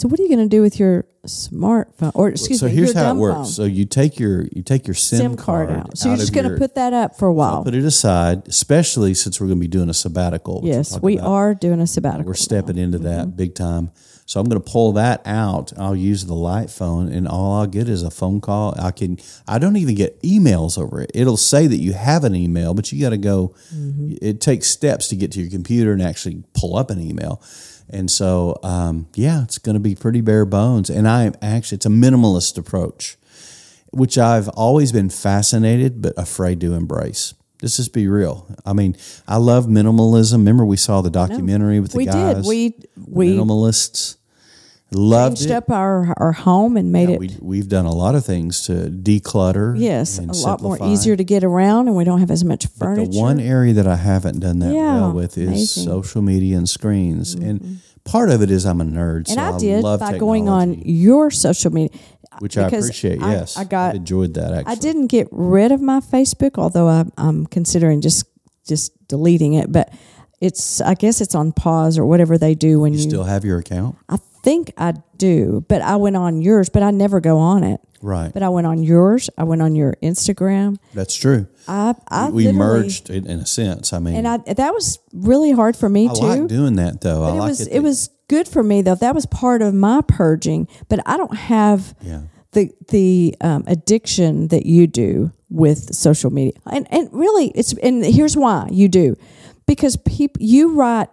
So, 0.00 0.08
what 0.08 0.18
are 0.18 0.22
you 0.22 0.30
going 0.30 0.48
to 0.48 0.48
do 0.48 0.62
with 0.62 0.78
your 0.80 1.04
smartphone? 1.26 2.12
Or 2.14 2.30
excuse 2.30 2.60
so 2.60 2.66
me, 2.66 2.72
here's 2.72 2.94
your 2.94 3.04
how 3.04 3.10
it 3.12 3.18
works. 3.18 3.34
phone? 3.34 3.44
So 3.44 3.64
you 3.64 3.84
take 3.84 4.18
your 4.18 4.46
you 4.50 4.62
take 4.62 4.86
your 4.86 4.94
SIM, 4.94 5.18
SIM 5.18 5.36
card 5.36 5.70
out. 5.70 5.98
So 5.98 6.08
you're 6.08 6.16
just 6.16 6.32
going 6.32 6.50
to 6.50 6.56
put 6.56 6.76
that 6.76 6.94
up 6.94 7.18
for 7.18 7.28
a 7.28 7.34
while. 7.34 7.62
put 7.62 7.74
it 7.74 7.84
aside, 7.84 8.48
especially 8.48 9.12
since 9.12 9.38
we're 9.42 9.48
going 9.48 9.58
to 9.58 9.60
be 9.60 9.68
doing 9.68 9.90
a 9.90 9.94
sabbatical. 9.94 10.62
yes, 10.64 10.98
we 11.02 11.18
about. 11.18 11.28
are 11.28 11.54
doing 11.54 11.80
a 11.82 11.86
sabbatical. 11.86 12.24
We're 12.24 12.34
stepping 12.34 12.78
into 12.78 12.96
that 13.00 13.26
Mm-hmm. 13.26 13.36
big 13.36 13.54
time. 13.54 13.90
So 14.24 14.40
I'm 14.40 14.48
going 14.48 14.62
to 14.62 14.70
pull 14.72 14.92
that 14.92 15.20
out. 15.26 15.72
I'll 15.76 15.96
use 15.96 16.24
the 16.24 16.34
light 16.34 16.70
phone, 16.70 17.12
and 17.12 17.28
all 17.28 17.60
I'll 17.60 17.66
get 17.66 17.86
is 17.86 18.02
a 18.02 18.10
phone 18.10 18.40
call. 18.40 18.74
I 18.80 18.92
can. 18.92 19.18
I 19.46 19.58
don't 19.58 19.76
even 19.76 19.96
get 19.96 20.22
emails 20.22 20.78
over 20.78 21.02
it. 21.02 21.10
It'll 21.14 21.36
say 21.36 21.66
that 21.66 21.76
you 21.76 21.92
have 21.92 22.24
an 22.24 22.34
email, 22.34 22.72
but 22.72 22.90
you 22.90 23.02
got 23.02 23.10
to 23.10 23.18
go. 23.18 23.54
Mm-hmm. 23.74 24.14
It 24.22 24.40
takes 24.40 24.68
steps 24.68 25.08
to 25.08 25.16
get 25.16 25.32
to 25.32 25.40
your 25.42 25.50
computer 25.50 25.92
and 25.92 26.00
actually 26.00 26.42
pull 26.54 26.76
up 26.78 26.88
an 26.90 27.00
email. 27.02 27.42
And 27.92 28.10
so, 28.10 28.58
um, 28.62 29.08
yeah, 29.14 29.42
it's 29.42 29.58
going 29.58 29.74
to 29.74 29.80
be 29.80 29.94
pretty 29.94 30.20
bare 30.20 30.44
bones. 30.44 30.90
And 30.90 31.08
I 31.08 31.32
actually, 31.42 31.76
it's 31.76 31.86
a 31.86 31.90
minimalist 31.90 32.56
approach, 32.56 33.16
which 33.90 34.16
I've 34.16 34.48
always 34.50 34.92
been 34.92 35.10
fascinated 35.10 36.00
but 36.00 36.14
afraid 36.16 36.60
to 36.60 36.74
embrace. 36.74 37.34
Let's 37.60 37.76
just 37.76 37.92
be 37.92 38.08
real. 38.08 38.46
I 38.64 38.72
mean, 38.72 38.96
I 39.28 39.36
love 39.36 39.66
minimalism. 39.66 40.38
Remember, 40.38 40.64
we 40.64 40.78
saw 40.78 41.02
the 41.02 41.10
documentary 41.10 41.80
with 41.80 41.92
the 41.92 41.98
we 41.98 42.06
guys. 42.06 42.36
did. 42.36 42.46
We 42.46 42.74
we 43.06 43.36
minimalists. 43.36 44.16
Loved 44.92 45.36
changed 45.38 45.50
it. 45.52 45.54
up 45.54 45.70
our 45.70 46.12
our 46.16 46.32
home 46.32 46.76
and 46.76 46.90
made 46.90 47.10
it 47.10 47.20
We, 47.20 47.36
we've 47.40 47.68
done 47.68 47.86
a 47.86 47.92
lot 47.94 48.14
of 48.16 48.24
things 48.24 48.62
to 48.66 48.72
declutter. 48.90 49.74
yes 49.78 50.18
a 50.18 50.24
lot 50.46 50.60
more 50.62 50.78
easier 50.82 51.14
to 51.16 51.22
get 51.24 51.44
around, 51.44 51.86
and 51.88 51.96
we 51.96 52.02
don't 52.04 52.18
have 52.20 52.30
as 52.30 52.42
much 52.44 52.64
But 52.76 52.84
furniture. 52.86 53.12
the 53.12 53.18
one 53.20 53.38
area 53.40 53.72
that 53.74 53.86
I 53.86 53.96
haven't 53.96 54.40
done 54.40 54.58
that 54.60 54.74
Yeah, 54.74 54.96
well 55.00 55.12
with 55.12 55.38
is 55.38 55.46
amazing. 55.48 55.82
Mm-hmm. 55.84 55.90
social 56.02 56.22
media 56.22 56.56
and 56.56 56.68
screens. 56.68 57.34
And 57.34 57.78
part 58.04 58.30
of 58.30 58.42
it 58.42 58.50
is 58.50 58.66
I'm 58.66 58.80
a 58.80 58.84
nerd, 58.84 59.28
and 59.28 59.28
so 59.28 59.40
I 59.40 59.58
did 59.58 59.82
love 59.84 60.00
by 60.00 60.18
going 60.18 60.48
on 60.48 60.74
your 60.84 61.30
social 61.30 61.72
media. 61.72 61.96
which 62.40 62.58
I 62.58 62.66
appreciate. 62.66 63.22
I- 63.22 63.32
yes, 63.32 63.56
I 63.56 63.62
got- 63.64 63.90
I've 63.90 63.96
enjoyed 63.96 64.34
that. 64.34 64.52
Actually, 64.52 64.72
I 64.72 64.74
didn't 64.76 65.06
get 65.06 65.28
rid 65.30 65.70
of 65.72 65.80
my 65.80 66.00
Facebook, 66.00 66.58
although 66.58 66.88
I, 66.88 67.04
I'm 67.16 67.46
considering 67.46 68.00
just 68.00 68.24
just 68.66 68.90
deleting 69.08 69.54
it. 69.54 69.70
But 69.70 69.92
it's 70.40 70.80
I 70.80 70.94
guess 70.94 71.20
it's 71.20 71.34
on 71.36 71.52
pause 71.52 71.96
or 71.98 72.06
whatever 72.06 72.38
they 72.38 72.54
do 72.56 72.80
when 72.80 72.92
You 72.92 72.98
you. 73.00 73.08
still 73.08 73.24
have 73.24 73.44
your 73.44 73.58
account, 73.58 73.96
I 74.08 74.16
think 74.42 74.72
I 74.76 74.94
do, 75.16 75.64
but 75.68 75.82
I 75.82 75.96
went 75.96 76.16
on 76.16 76.42
yours, 76.42 76.68
but 76.68 76.82
I 76.82 76.90
never 76.90 77.20
go 77.20 77.38
on 77.38 77.64
it. 77.64 77.80
right? 78.02 78.32
But 78.32 78.42
I 78.42 78.48
went 78.48 78.66
on 78.66 78.82
yours. 78.82 79.30
I 79.36 79.44
went 79.44 79.62
on 79.62 79.74
your 79.74 79.94
Instagram. 80.02 80.78
That's 80.94 81.14
true. 81.14 81.46
I 81.68 81.94
I 82.08 82.30
we 82.30 82.50
merged 82.52 83.10
in 83.10 83.26
a 83.28 83.46
sense. 83.46 83.92
I 83.92 83.98
mean, 83.98 84.16
and 84.16 84.26
I 84.26 84.38
that 84.38 84.72
was 84.72 84.98
really 85.12 85.52
hard 85.52 85.76
for 85.76 85.88
me 85.88 86.08
too. 86.08 86.12
I 86.12 86.14
too. 86.14 86.26
like 86.42 86.46
doing 86.48 86.76
that 86.76 87.00
though. 87.00 87.24
I 87.24 87.30
it 87.30 87.34
like 87.34 87.48
was 87.48 87.60
it. 87.60 87.72
it 87.72 87.82
was 87.82 88.10
good 88.28 88.48
for 88.48 88.62
me 88.62 88.82
though. 88.82 88.94
That 88.94 89.14
was 89.14 89.26
part 89.26 89.62
of 89.62 89.74
my 89.74 90.00
purging. 90.06 90.68
But 90.88 91.00
I 91.06 91.16
don't 91.16 91.36
have 91.36 91.94
yeah. 92.00 92.22
the 92.52 92.72
the 92.88 93.36
um, 93.40 93.64
addiction 93.66 94.48
that 94.48 94.66
you 94.66 94.86
do 94.86 95.32
with 95.50 95.94
social 95.94 96.30
media, 96.30 96.58
and 96.70 96.86
and 96.90 97.08
really 97.12 97.48
it's 97.54 97.74
and 97.74 98.04
here's 98.04 98.36
why 98.36 98.68
you 98.70 98.88
do, 98.88 99.16
because 99.66 99.96
people 99.96 100.42
you 100.42 100.74
write 100.74 101.08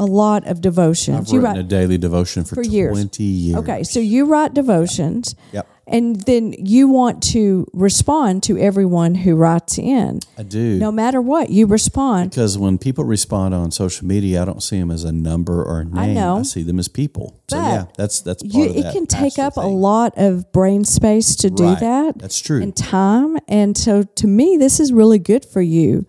a 0.00 0.06
lot 0.06 0.46
of 0.46 0.60
devotions. 0.60 1.28
I've 1.28 1.34
you 1.34 1.40
written 1.40 1.56
write 1.56 1.64
a 1.64 1.68
daily 1.68 1.98
devotion 1.98 2.44
for, 2.44 2.56
for 2.56 2.62
years. 2.62 2.92
twenty 2.92 3.24
years. 3.24 3.58
Okay, 3.60 3.82
so 3.84 4.00
you 4.00 4.24
write 4.26 4.54
devotions. 4.54 5.34
Yep. 5.52 5.66
And 5.86 6.20
then 6.20 6.54
you 6.56 6.88
want 6.88 7.20
to 7.34 7.66
respond 7.72 8.44
to 8.44 8.56
everyone 8.56 9.16
who 9.16 9.34
writes 9.34 9.76
in. 9.76 10.20
I 10.38 10.44
do. 10.44 10.78
No 10.78 10.92
matter 10.92 11.20
what, 11.20 11.50
you 11.50 11.66
respond. 11.66 12.30
Because 12.30 12.56
when 12.56 12.78
people 12.78 13.02
respond 13.04 13.54
on 13.54 13.72
social 13.72 14.06
media, 14.06 14.40
I 14.42 14.44
don't 14.44 14.62
see 14.62 14.78
them 14.78 14.92
as 14.92 15.02
a 15.02 15.10
number 15.10 15.64
or 15.64 15.80
a 15.80 15.84
name. 15.84 16.14
know. 16.14 16.44
see 16.44 16.62
them 16.62 16.78
as 16.78 16.86
people. 16.86 17.40
So 17.50 17.56
But 17.58 17.66
yeah, 17.66 17.84
that's 17.98 18.20
that's 18.20 18.42
part 18.44 18.54
You, 18.54 18.70
of 18.70 18.76
it 18.76 18.92
can 18.92 19.06
take 19.06 19.38
up 19.40 19.56
a 19.56 19.66
lot 19.66 20.12
of 20.16 20.52
brain 20.52 20.84
space 20.84 21.34
to 21.36 21.50
do 21.50 21.64
Right. 21.64 21.80
that. 21.80 22.18
That's 22.18 22.40
true. 22.40 22.62
And 22.62 22.74
time. 22.76 23.36
And 23.48 23.76
so 23.76 24.04
to 24.04 24.26
me, 24.28 24.56
this 24.56 24.78
is 24.78 24.92
really 24.92 25.18
good 25.18 25.44
for 25.44 25.60
you 25.60 26.06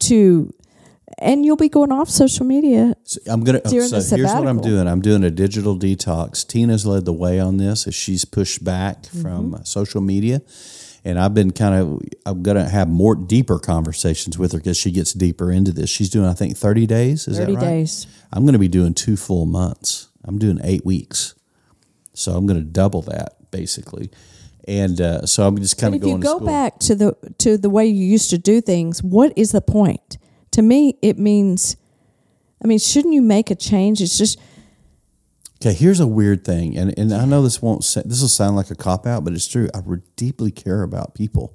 to, 0.00 0.52
and 1.22 1.44
you'll 1.44 1.56
be 1.56 1.68
going 1.68 1.92
off 1.92 2.08
social 2.10 2.44
media. 2.46 2.94
So 3.04 3.20
I'm 3.26 3.44
gonna. 3.44 3.60
during 3.60 3.88
so 3.88 4.00
the 4.00 4.16
here's 4.16 4.32
what 4.32 4.46
I'm 4.46 4.60
doing. 4.60 4.86
I'm 4.88 5.00
doing 5.00 5.24
a 5.24 5.30
digital 5.30 5.78
detox. 5.78 6.46
Tina's 6.46 6.84
led 6.86 7.04
the 7.04 7.12
way 7.12 7.38
on 7.40 7.56
this 7.56 7.86
as 7.86 7.94
she's 7.94 8.24
pushed 8.24 8.64
back 8.64 9.02
Mm-hmm. 9.02 9.22
from 9.22 9.54
uh, 9.54 9.62
social 9.64 10.00
media, 10.00 10.42
and 11.04 11.18
I've 11.18 11.34
been 11.34 11.50
kind 11.52 11.74
of. 11.74 12.02
I'm 12.26 12.42
gonna 12.42 12.68
have 12.68 12.88
more 12.88 13.14
deeper 13.14 13.58
conversations 13.58 14.38
with 14.38 14.52
her 14.52 14.58
because 14.58 14.76
she 14.76 14.90
gets 14.90 15.12
deeper 15.12 15.50
into 15.52 15.72
this. 15.72 15.88
She's 15.90 16.10
doing, 16.10 16.26
I 16.26 16.34
think, 16.34 16.56
30 16.56 16.86
days. 16.86 17.26
Is 17.28 17.38
30 17.38 17.52
that 17.54 17.58
right? 17.58 17.64
days. 17.68 18.06
I'm 18.32 18.44
going 18.44 18.54
to 18.54 18.58
be 18.58 18.68
doing 18.68 18.94
two 18.94 19.16
full 19.16 19.46
months. 19.46 20.08
I'm 20.24 20.38
doing 20.38 20.58
eight 20.62 20.84
weeks, 20.86 21.34
so 22.14 22.32
I'm 22.32 22.46
going 22.46 22.58
to 22.58 22.64
double 22.64 23.02
that 23.02 23.50
basically. 23.50 24.10
And 24.68 25.00
uh, 25.00 25.26
so 25.26 25.46
I'm 25.46 25.58
just 25.58 25.76
kind 25.76 25.94
of 25.94 26.00
if 26.02 26.06
you 26.06 26.12
going 26.12 26.22
to 26.22 26.26
go 26.26 26.40
back 26.40 26.78
to 26.80 26.94
the 26.94 27.16
to 27.38 27.58
the 27.58 27.68
way 27.68 27.84
you 27.86 28.04
used 28.06 28.30
to 28.30 28.38
do 28.38 28.60
things, 28.60 29.02
what 29.02 29.32
is 29.36 29.50
the 29.52 29.60
point? 29.60 30.18
To 30.52 30.62
me, 30.62 30.96
it 31.02 31.18
means, 31.18 31.76
I 32.62 32.66
mean, 32.66 32.78
shouldn't 32.78 33.14
you 33.14 33.22
make 33.22 33.50
a 33.50 33.54
change? 33.54 34.00
It's 34.00 34.16
just 34.16 34.38
Okay, 35.64 35.74
here's 35.74 36.00
a 36.00 36.08
weird 36.08 36.44
thing, 36.44 36.76
and 36.76 36.92
and 36.98 37.14
I 37.14 37.24
know 37.24 37.40
this 37.40 37.62
won't 37.62 37.84
sa- 37.84 38.02
this 38.04 38.20
will 38.20 38.26
sound 38.26 38.56
like 38.56 38.72
a 38.72 38.74
cop 38.74 39.06
out, 39.06 39.22
but 39.22 39.32
it's 39.32 39.46
true. 39.46 39.68
I 39.72 39.78
deeply 40.16 40.50
care 40.50 40.82
about 40.82 41.14
people, 41.14 41.54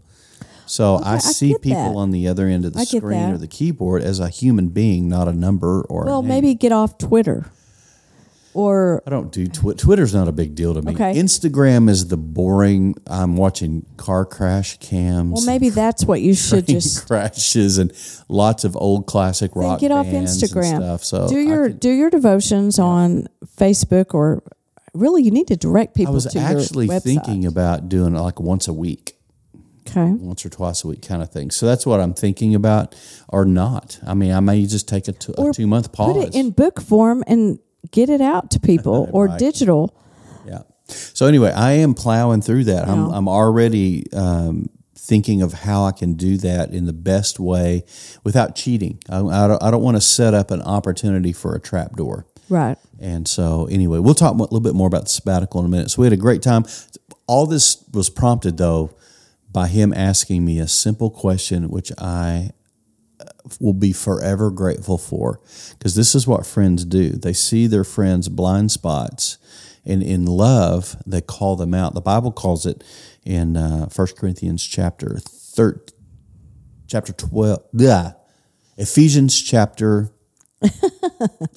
so 0.66 0.96
oh, 0.96 1.04
I 1.04 1.16
I 1.16 1.18
see 1.18 1.56
people 1.62 1.92
that. 1.92 1.96
on 1.98 2.12
the 2.12 2.26
other 2.30 2.48
end 2.48 2.64
of 2.64 2.72
the 2.72 2.86
screen 2.86 3.20
that. 3.20 3.34
or 3.34 3.38
the 3.38 3.50
keyboard 3.50 4.02
as 4.04 4.22
a 4.22 4.30
human 4.30 4.70
being, 4.70 5.10
not 5.10 5.28
a 5.28 5.34
number 5.34 5.82
or. 5.90 6.04
a 6.04 6.06
well, 6.06 6.22
maybe 6.22 6.56
get 6.56 6.72
off 6.72 6.98
Twitter, 6.98 7.48
or 8.58 9.04
I 9.06 9.12
don't 9.12 9.32
do 9.32 9.46
twi- 9.46 9.74
Twitter's 9.76 10.16
not 10.16 10.28
a 10.28 10.32
big 10.32 10.56
deal 10.56 10.74
to 10.74 10.82
me. 10.82 10.94
Okay. 10.94 11.14
Instagram 11.14 11.88
is 11.90 12.08
the 12.08 12.18
boring. 12.18 12.96
I'm 13.06 13.38
watching 13.38 13.86
car 13.98 14.26
crash 14.26 14.78
cams. 14.80 15.32
well, 15.34 15.46
maybe 15.46 15.70
that's 15.70 16.06
what 16.06 16.22
you 16.22 16.34
should 16.34 16.66
just 16.66 17.06
crashes 17.08 17.78
and 17.78 17.92
lots 18.28 18.64
of 18.64 18.76
old 18.76 19.06
classic 19.06 19.54
then 19.54 19.64
rock 19.64 19.80
get 19.80 19.92
off 19.92 20.08
Instagram. 20.08 20.78
stuff. 20.78 21.04
So 21.04 21.28
do 21.28 21.38
your 21.38 21.68
could- 21.68 21.80
do 21.80 21.92
your 21.92 22.10
devotions 22.10 22.80
on 22.80 23.28
Facebook 23.58 24.16
or 24.16 24.42
really 24.96 25.22
you 25.22 25.30
need 25.30 25.48
to 25.50 25.56
direct 25.56 25.94
people. 25.94 26.14
I 26.14 26.16
was 26.16 26.26
to 26.26 26.40
actually 26.40 26.88
thinking 26.88 27.46
about 27.46 27.90
doing 27.90 28.16
it 28.16 28.20
like 28.20 28.40
once 28.40 28.68
a 28.68 28.74
week, 28.74 29.16
Okay. 29.88 30.10
once 30.14 30.44
or 30.44 30.50
twice 30.50 30.84
a 30.84 30.88
week 30.88 31.04
kind 31.04 31.22
of 31.22 31.30
thing. 31.30 31.52
So 31.52 31.68
that's 31.68 31.86
what 31.86 32.00
I'm 32.00 32.16
thinking 32.16 32.56
about, 32.56 32.96
or 33.30 33.46
not. 33.46 34.00
I 34.08 34.16
mean, 34.16 34.32
I 34.32 34.40
may 34.40 34.66
just 34.66 34.88
take 34.88 35.08
a, 35.08 35.12
t- 35.12 35.34
a 35.38 35.54
two 35.54 35.68
month 35.68 35.92
pause. 35.92 36.14
Put 36.16 36.28
it 36.30 36.36
in 36.36 36.50
book 36.50 36.82
form 36.82 37.24
and 37.28 37.60
get 37.92 38.10
it 38.10 38.22
out 38.22 38.52
to 38.52 38.60
people 38.60 39.10
or 39.14 39.28
Right. 39.28 39.40
digital. 39.40 39.96
Yeah. 40.46 40.62
So 40.88 41.26
anyway, 41.26 41.52
I 41.52 41.74
am 41.74 41.94
plowing 41.94 42.42
through 42.42 42.66
that. 42.66 42.88
I'm, 42.88 43.10
I'm 43.12 43.28
already 43.28 44.12
um, 44.14 44.68
thinking 44.96 45.42
of 45.42 45.54
how 45.54 45.84
I 45.84 45.92
can 45.92 46.14
do 46.14 46.38
that 46.38 46.72
in 46.72 46.86
the 46.86 46.94
best 46.94 47.40
way 47.40 47.84
without 48.24 48.56
cheating. 48.56 49.00
I, 49.10 49.20
I 49.20 49.48
don't, 49.48 49.64
I 49.64 49.72
don't 49.72 49.84
want 49.84 49.98
to 49.98 50.02
set 50.02 50.34
up 50.34 50.50
an 50.52 50.62
opportunity 50.62 51.34
for 51.34 51.56
a 51.56 51.60
trap 51.60 51.96
door. 51.98 52.26
Right. 52.50 52.78
And 53.00 53.28
so, 53.28 53.68
anyway, 53.70 54.00
we'll 54.00 54.14
talk 54.16 54.34
a 54.34 54.38
little 54.38 54.62
bit 54.62 54.74
more 54.74 54.88
about 54.88 55.04
the 55.04 55.10
sabbatical 55.10 55.60
in 55.60 55.66
a 55.66 55.70
minute. 55.70 55.92
So, 55.92 56.02
we 56.02 56.06
had 56.06 56.14
a 56.14 56.18
great 56.18 56.42
time. 56.42 56.64
all 57.28 57.46
this 57.46 57.84
was 57.94 58.10
prompted 58.10 58.58
though 58.58 58.92
by 59.52 59.68
him 59.68 59.94
asking 59.94 60.46
me 60.46 60.60
a 60.60 60.68
simple 60.68 61.10
question, 61.10 61.68
which 61.70 61.92
I 61.98 62.52
will 63.60 63.74
be 63.74 63.94
forever 63.94 64.52
grateful 64.52 64.98
for 64.98 65.40
because 65.72 65.96
this 65.96 66.16
is 66.16 66.28
what 66.28 66.46
friends 66.46 66.86
do. 66.86 67.10
They 67.12 67.34
see 67.34 67.68
their 67.68 67.84
friends' 67.84 68.30
blind 68.30 68.72
spots, 68.72 69.38
and 69.86 70.02
in 70.04 70.26
love, 70.26 70.96
they 71.06 71.22
call 71.22 71.56
them 71.56 71.74
out. 71.74 71.94
The 71.94 72.02
Bible 72.02 72.32
calls 72.32 72.66
it 72.66 72.84
in 73.26 73.58
uh, 73.58 73.88
1 73.90 74.08
Corinthians 74.18 74.66
chapter 74.66 75.18
13, 75.20 75.96
chapter 76.88 77.14
12, 77.14 77.60
yeah, 77.74 78.14
Ephesians 78.78 79.42
chapter. 79.42 80.10
oh 80.64 80.70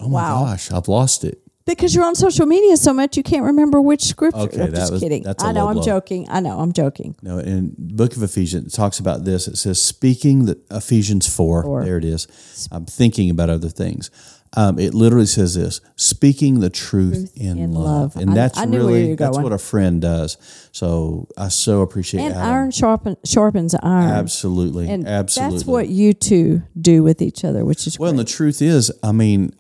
my 0.00 0.06
Wow. 0.06 0.44
gosh, 0.46 0.70
I've 0.72 0.88
lost 0.88 1.24
it. 1.24 1.40
Because 1.76 1.94
you're 1.94 2.04
on 2.04 2.14
social 2.14 2.46
media 2.46 2.76
so 2.76 2.92
much, 2.92 3.16
you 3.16 3.22
can't 3.22 3.44
remember 3.44 3.80
which 3.80 4.02
scripture. 4.02 4.38
Okay, 4.40 4.62
I'm 4.62 4.74
just 4.74 4.92
was- 4.92 5.00
kidding. 5.00 5.26
I 5.38 5.52
know. 5.52 5.68
I'm 5.68 5.74
blow. 5.76 5.84
joking. 5.84 6.26
I 6.28 6.40
know. 6.40 6.58
I'm 6.58 6.72
joking. 6.72 7.16
No, 7.22 7.38
in 7.38 7.74
the 7.78 7.94
book 7.94 8.16
of 8.16 8.22
Ephesians, 8.22 8.72
it 8.72 8.76
talks 8.76 8.98
about 8.98 9.24
this. 9.24 9.48
It 9.48 9.56
says, 9.56 9.80
speaking 9.82 10.46
the 10.46 10.58
Ephesians 10.70 11.28
4, 11.34 11.62
Four. 11.62 11.84
there 11.84 11.98
it 11.98 12.04
is. 12.04 12.68
I'm 12.72 12.86
thinking 12.86 13.30
about 13.30 13.50
other 13.50 13.68
things. 13.68 14.10
Um, 14.54 14.80
it 14.80 14.94
literally 14.94 15.26
says 15.26 15.54
this 15.54 15.80
speaking 15.94 16.58
the 16.58 16.70
truth, 16.70 17.32
in, 17.36 17.56
in 17.56 17.72
love. 17.72 18.16
love. 18.16 18.22
And 18.22 18.32
I- 18.32 18.34
that's 18.34 18.58
I 18.58 18.64
really 18.64 19.14
that's 19.14 19.38
what 19.38 19.52
a 19.52 19.58
friend 19.58 20.00
does. 20.02 20.36
So 20.72 21.28
I 21.38 21.48
so 21.50 21.82
appreciate 21.82 22.22
And 22.24 22.34
Adam. 22.34 22.48
iron 22.48 22.70
sharpen, 22.72 23.16
sharpens 23.24 23.76
iron. 23.80 24.10
Absolutely. 24.10 24.88
And 24.90 25.06
absolutely. 25.06 25.56
that's 25.58 25.66
what 25.68 25.88
you 25.88 26.14
two 26.14 26.62
do 26.80 27.04
with 27.04 27.22
each 27.22 27.44
other, 27.44 27.64
which 27.64 27.86
is 27.86 27.96
Well, 27.96 28.10
great. 28.10 28.18
and 28.18 28.26
the 28.26 28.30
truth 28.32 28.60
is, 28.60 28.90
I 29.04 29.12
mean, 29.12 29.52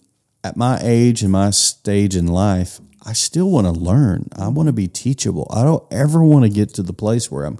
at 0.42 0.56
my 0.56 0.78
age 0.82 1.22
and 1.22 1.32
my 1.32 1.50
stage 1.50 2.16
in 2.16 2.26
life, 2.26 2.80
I 3.04 3.12
still 3.12 3.50
want 3.50 3.66
to 3.66 3.72
learn. 3.72 4.28
I 4.36 4.48
want 4.48 4.66
to 4.68 4.72
be 4.72 4.88
teachable. 4.88 5.46
I 5.54 5.62
don't 5.64 5.84
ever 5.90 6.22
want 6.22 6.44
to 6.44 6.48
get 6.50 6.74
to 6.74 6.82
the 6.82 6.92
place 6.92 7.30
where 7.30 7.44
I'm 7.44 7.58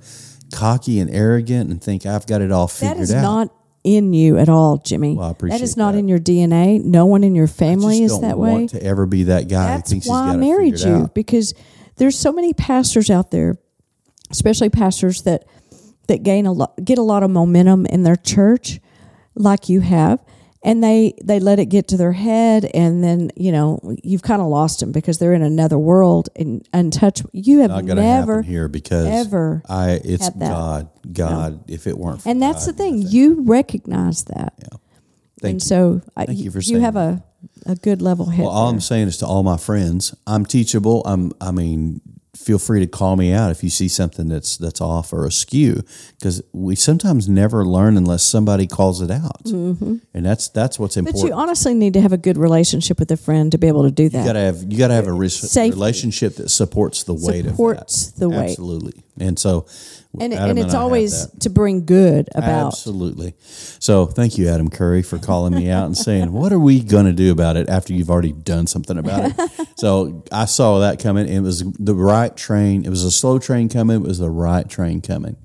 cocky 0.52 1.00
and 1.00 1.10
arrogant 1.14 1.70
and 1.70 1.82
think 1.82 2.06
I've 2.06 2.26
got 2.26 2.40
it 2.42 2.50
all 2.52 2.68
figured 2.68 2.92
out. 2.92 2.96
that 2.96 3.02
is 3.02 3.14
out. 3.14 3.22
not 3.22 3.54
in 3.82 4.12
you 4.12 4.36
at 4.36 4.48
all, 4.48 4.76
Jimmy. 4.78 5.14
Well, 5.14 5.28
I 5.28 5.30
appreciate 5.30 5.62
is 5.62 5.76
not 5.76 5.92
that. 5.92 5.98
in 5.98 6.08
your 6.08 6.18
DNA. 6.18 6.82
No 6.84 7.06
one 7.06 7.24
in 7.24 7.34
your 7.34 7.46
family 7.46 8.02
is 8.02 8.12
don't 8.12 8.22
that 8.22 8.38
want 8.38 8.54
way. 8.54 8.66
to 8.68 8.82
ever 8.82 9.06
be 9.06 9.24
that 9.24 9.48
guy 9.48 9.68
who 9.72 9.76
That's 9.78 9.90
thinks 9.90 10.06
why 10.06 10.26
he's 10.26 10.34
I 10.34 10.36
married 10.36 10.74
it 10.74 10.84
you 10.84 10.92
out. 10.92 11.14
because 11.14 11.54
there's 11.96 12.18
so 12.18 12.32
many 12.32 12.52
pastors 12.52 13.08
out 13.10 13.30
there, 13.30 13.56
especially 14.30 14.68
pastors 14.70 15.22
that 15.22 15.44
that 16.08 16.22
gain 16.24 16.44
a 16.44 16.52
lot, 16.52 16.74
get 16.84 16.98
a 16.98 17.02
lot 17.02 17.22
of 17.22 17.30
momentum 17.30 17.86
in 17.86 18.02
their 18.02 18.16
church, 18.16 18.80
like 19.36 19.68
you 19.68 19.80
have, 19.80 20.22
and 20.62 20.84
they 20.84 21.14
they 21.22 21.40
let 21.40 21.58
it 21.58 21.66
get 21.66 21.88
to 21.88 21.96
their 21.96 22.12
head, 22.12 22.68
and 22.74 23.02
then 23.02 23.30
you 23.36 23.50
know 23.52 23.80
you've 24.02 24.22
kind 24.22 24.42
of 24.42 24.48
lost 24.48 24.80
them 24.80 24.92
because 24.92 25.18
they're 25.18 25.32
in 25.32 25.42
another 25.42 25.78
world 25.78 26.28
and 26.36 26.66
untouched. 26.72 27.24
You 27.32 27.60
have 27.60 27.70
Not 27.70 27.84
never, 27.84 28.02
happen 28.02 28.42
here 28.42 28.68
because 28.68 29.06
ever 29.06 29.62
I 29.68 30.00
it's 30.04 30.28
that. 30.30 30.38
God, 30.38 30.90
God. 31.12 31.64
If 31.68 31.86
it 31.86 31.96
weren't, 31.96 32.22
for 32.22 32.28
and 32.28 32.42
that's 32.42 32.66
God, 32.66 32.74
the 32.74 32.78
thing. 32.78 33.02
You 33.02 33.42
recognize 33.42 34.24
that, 34.24 34.54
Thank 35.40 35.52
and 35.52 35.54
you. 35.54 35.60
so 35.60 36.02
I, 36.16 36.26
Thank 36.26 36.40
you 36.40 36.50
for 36.50 36.60
you 36.60 36.80
have 36.80 36.96
a 36.96 37.22
a 37.66 37.74
good 37.74 38.02
level 38.02 38.26
head. 38.26 38.44
Well, 38.44 38.50
all 38.50 38.66
there. 38.66 38.74
I'm 38.74 38.80
saying 38.80 39.08
is 39.08 39.16
to 39.18 39.26
all 39.26 39.42
my 39.42 39.56
friends, 39.56 40.14
I'm 40.26 40.44
teachable. 40.44 41.02
I'm. 41.06 41.32
I 41.40 41.52
mean, 41.52 42.00
feel 42.40 42.58
free 42.58 42.80
to 42.80 42.86
call 42.86 43.16
me 43.16 43.32
out 43.32 43.50
if 43.50 43.62
you 43.62 43.70
see 43.70 43.88
something 43.88 44.28
that's 44.28 44.56
that's 44.56 44.80
off 44.80 45.12
or 45.12 45.26
askew, 45.26 45.82
because 46.18 46.42
we 46.52 46.74
sometimes 46.74 47.28
never 47.28 47.64
learn 47.64 47.96
unless 47.96 48.22
somebody 48.22 48.66
calls 48.66 49.00
it 49.00 49.10
out, 49.10 49.44
mm-hmm. 49.44 49.96
and 50.14 50.26
that's 50.26 50.48
that's 50.48 50.78
what's 50.78 50.96
important. 50.96 51.22
but 51.22 51.28
you 51.28 51.34
honestly 51.34 51.74
need 51.74 51.92
to 51.94 52.00
have 52.00 52.12
a 52.12 52.18
good 52.18 52.38
relationship 52.38 52.98
with 52.98 53.10
a 53.10 53.16
friend 53.16 53.52
to 53.52 53.58
be 53.58 53.68
able 53.68 53.84
to 53.84 53.90
do 53.90 54.08
that. 54.08 54.18
You 54.20 54.24
gotta 54.24 54.40
have 54.40 54.62
you 54.72 54.78
gotta 54.78 54.94
have 54.94 55.06
a 55.06 55.12
re- 55.12 55.30
relationship 55.56 56.36
that 56.36 56.48
supports 56.48 57.04
the 57.04 57.14
weight 57.14 57.44
Supports 57.44 58.08
of 58.08 58.14
that. 58.14 58.20
the 58.20 58.28
weight. 58.30 58.50
absolutely. 58.50 59.04
And 59.18 59.38
so, 59.38 59.66
and 60.18 60.34
Adam 60.34 60.50
and 60.50 60.58
it's 60.58 60.72
have 60.72 60.82
always 60.82 61.26
to 61.40 61.50
bring 61.50 61.84
good 61.84 62.28
about. 62.34 62.68
Absolutely. 62.68 63.34
So 63.38 64.06
thank 64.06 64.38
you, 64.38 64.48
Adam 64.48 64.68
Curry, 64.68 65.02
for 65.02 65.18
calling 65.18 65.54
me 65.54 65.70
out 65.70 65.86
and 65.86 65.96
saying, 65.96 66.32
"What 66.32 66.52
are 66.52 66.58
we 66.58 66.82
going 66.82 67.06
to 67.06 67.12
do 67.12 67.30
about 67.30 67.56
it?" 67.56 67.68
After 67.68 67.92
you've 67.92 68.10
already 68.10 68.32
done 68.32 68.66
something 68.66 68.98
about 68.98 69.32
it. 69.32 69.68
so 69.76 70.24
I 70.32 70.46
saw 70.46 70.80
that 70.80 71.00
coming. 71.00 71.28
It 71.28 71.40
was 71.40 71.62
the 71.62 71.94
right 71.94 72.36
train. 72.36 72.84
It 72.84 72.90
was 72.90 73.04
a 73.04 73.10
slow 73.10 73.38
train 73.38 73.68
coming. 73.68 73.96
It 73.96 74.06
was 74.06 74.18
the 74.18 74.30
right 74.30 74.68
train 74.68 75.00
coming. 75.00 75.36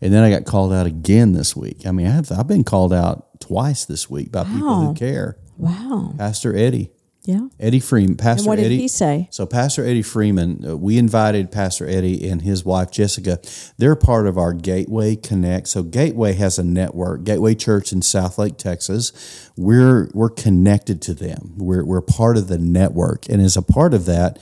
And 0.00 0.12
then 0.12 0.24
I 0.24 0.30
got 0.30 0.44
called 0.44 0.72
out 0.72 0.86
again 0.86 1.32
this 1.32 1.54
week. 1.54 1.86
I 1.86 1.92
mean, 1.92 2.08
I've 2.08 2.32
I've 2.32 2.48
been 2.48 2.64
called 2.64 2.92
out 2.92 3.40
twice 3.40 3.84
this 3.84 4.10
week 4.10 4.32
by 4.32 4.44
people 4.44 4.86
who 4.86 4.94
care. 4.94 5.36
Wow. 5.56 6.14
Pastor 6.16 6.56
Eddie, 6.56 6.90
Yeah. 7.28 7.48
Eddie 7.60 7.80
Freeman, 7.80 8.16
Pastor 8.16 8.40
And 8.40 8.46
what 8.46 8.56
did 8.56 8.64
Eddie. 8.64 8.78
he 8.78 8.88
say? 8.88 9.28
So 9.30 9.44
Pastor 9.44 9.84
Eddie 9.84 10.00
Freeman, 10.00 10.64
uh, 10.66 10.76
we 10.78 10.96
invited 10.96 11.52
Pastor 11.52 11.86
Eddie 11.86 12.26
and 12.26 12.40
his 12.40 12.64
wife 12.64 12.90
Jessica. 12.90 13.38
They're 13.76 13.96
part 13.96 14.26
of 14.26 14.38
our 14.38 14.54
Gateway 14.54 15.14
Connect. 15.14 15.68
So 15.68 15.82
Gateway 15.82 16.32
has 16.32 16.58
a 16.58 16.64
network, 16.64 17.24
Gateway 17.24 17.54
Church 17.54 17.92
in 17.92 18.00
Southlake, 18.00 18.56
Texas. 18.56 19.12
We're 19.58 20.08
we're 20.14 20.30
connected 20.30 21.02
to 21.02 21.12
them. 21.12 21.52
We're 21.58 21.84
we're 21.84 22.00
part 22.00 22.38
of 22.38 22.48
the 22.48 22.56
network, 22.56 23.28
and 23.28 23.42
as 23.42 23.58
a 23.58 23.62
part 23.62 23.92
of 23.92 24.06
that, 24.06 24.38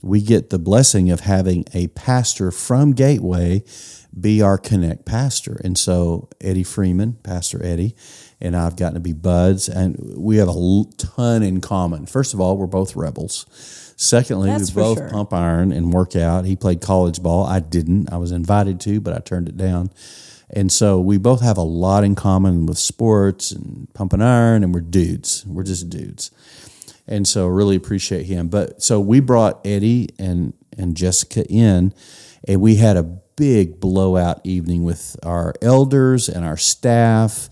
we 0.00 0.20
get 0.20 0.50
the 0.50 0.60
blessing 0.60 1.10
of 1.10 1.20
having 1.20 1.64
a 1.74 1.88
pastor 1.88 2.52
from 2.52 2.92
Gateway 2.92 3.64
be 4.18 4.40
our 4.40 4.58
Connect 4.58 5.04
pastor. 5.04 5.60
And 5.64 5.76
so 5.76 6.28
Eddie 6.40 6.62
Freeman, 6.62 7.14
Pastor 7.24 7.64
Eddie, 7.64 7.94
and 8.40 8.56
I've 8.56 8.76
gotten 8.76 8.94
to 8.94 9.00
be 9.00 9.12
buds, 9.12 9.68
and 9.68 9.96
we 10.16 10.36
have 10.36 10.48
a 10.48 10.84
ton 10.96 11.42
in 11.42 11.60
common. 11.60 12.06
First 12.06 12.34
of 12.34 12.40
all, 12.40 12.56
we're 12.56 12.66
both 12.66 12.94
rebels. 12.94 13.94
Secondly, 13.96 14.50
That's 14.50 14.74
we 14.74 14.82
both 14.82 14.98
sure. 14.98 15.10
pump 15.10 15.32
iron 15.32 15.72
and 15.72 15.92
work 15.92 16.14
out. 16.14 16.44
He 16.44 16.54
played 16.54 16.80
college 16.80 17.20
ball. 17.20 17.44
I 17.44 17.58
didn't. 17.58 18.12
I 18.12 18.16
was 18.16 18.30
invited 18.30 18.80
to, 18.82 19.00
but 19.00 19.12
I 19.12 19.18
turned 19.18 19.48
it 19.48 19.56
down. 19.56 19.90
And 20.50 20.70
so 20.72 21.00
we 21.00 21.18
both 21.18 21.40
have 21.42 21.58
a 21.58 21.62
lot 21.62 22.04
in 22.04 22.14
common 22.14 22.66
with 22.66 22.78
sports 22.78 23.50
and 23.50 23.92
pumping 23.94 24.22
iron, 24.22 24.62
and 24.62 24.72
we're 24.72 24.80
dudes. 24.80 25.44
We're 25.46 25.64
just 25.64 25.90
dudes. 25.90 26.30
And 27.06 27.26
so 27.26 27.46
really 27.46 27.76
appreciate 27.76 28.26
him. 28.26 28.48
But 28.48 28.82
so 28.82 29.00
we 29.00 29.20
brought 29.20 29.66
Eddie 29.66 30.10
and 30.18 30.54
and 30.76 30.96
Jessica 30.96 31.44
in, 31.46 31.92
and 32.46 32.60
we 32.60 32.76
had 32.76 32.96
a 32.96 33.02
big 33.02 33.80
blowout 33.80 34.40
evening 34.44 34.84
with 34.84 35.16
our 35.22 35.54
elders 35.60 36.28
and 36.28 36.44
our 36.44 36.56
staff. 36.56 37.48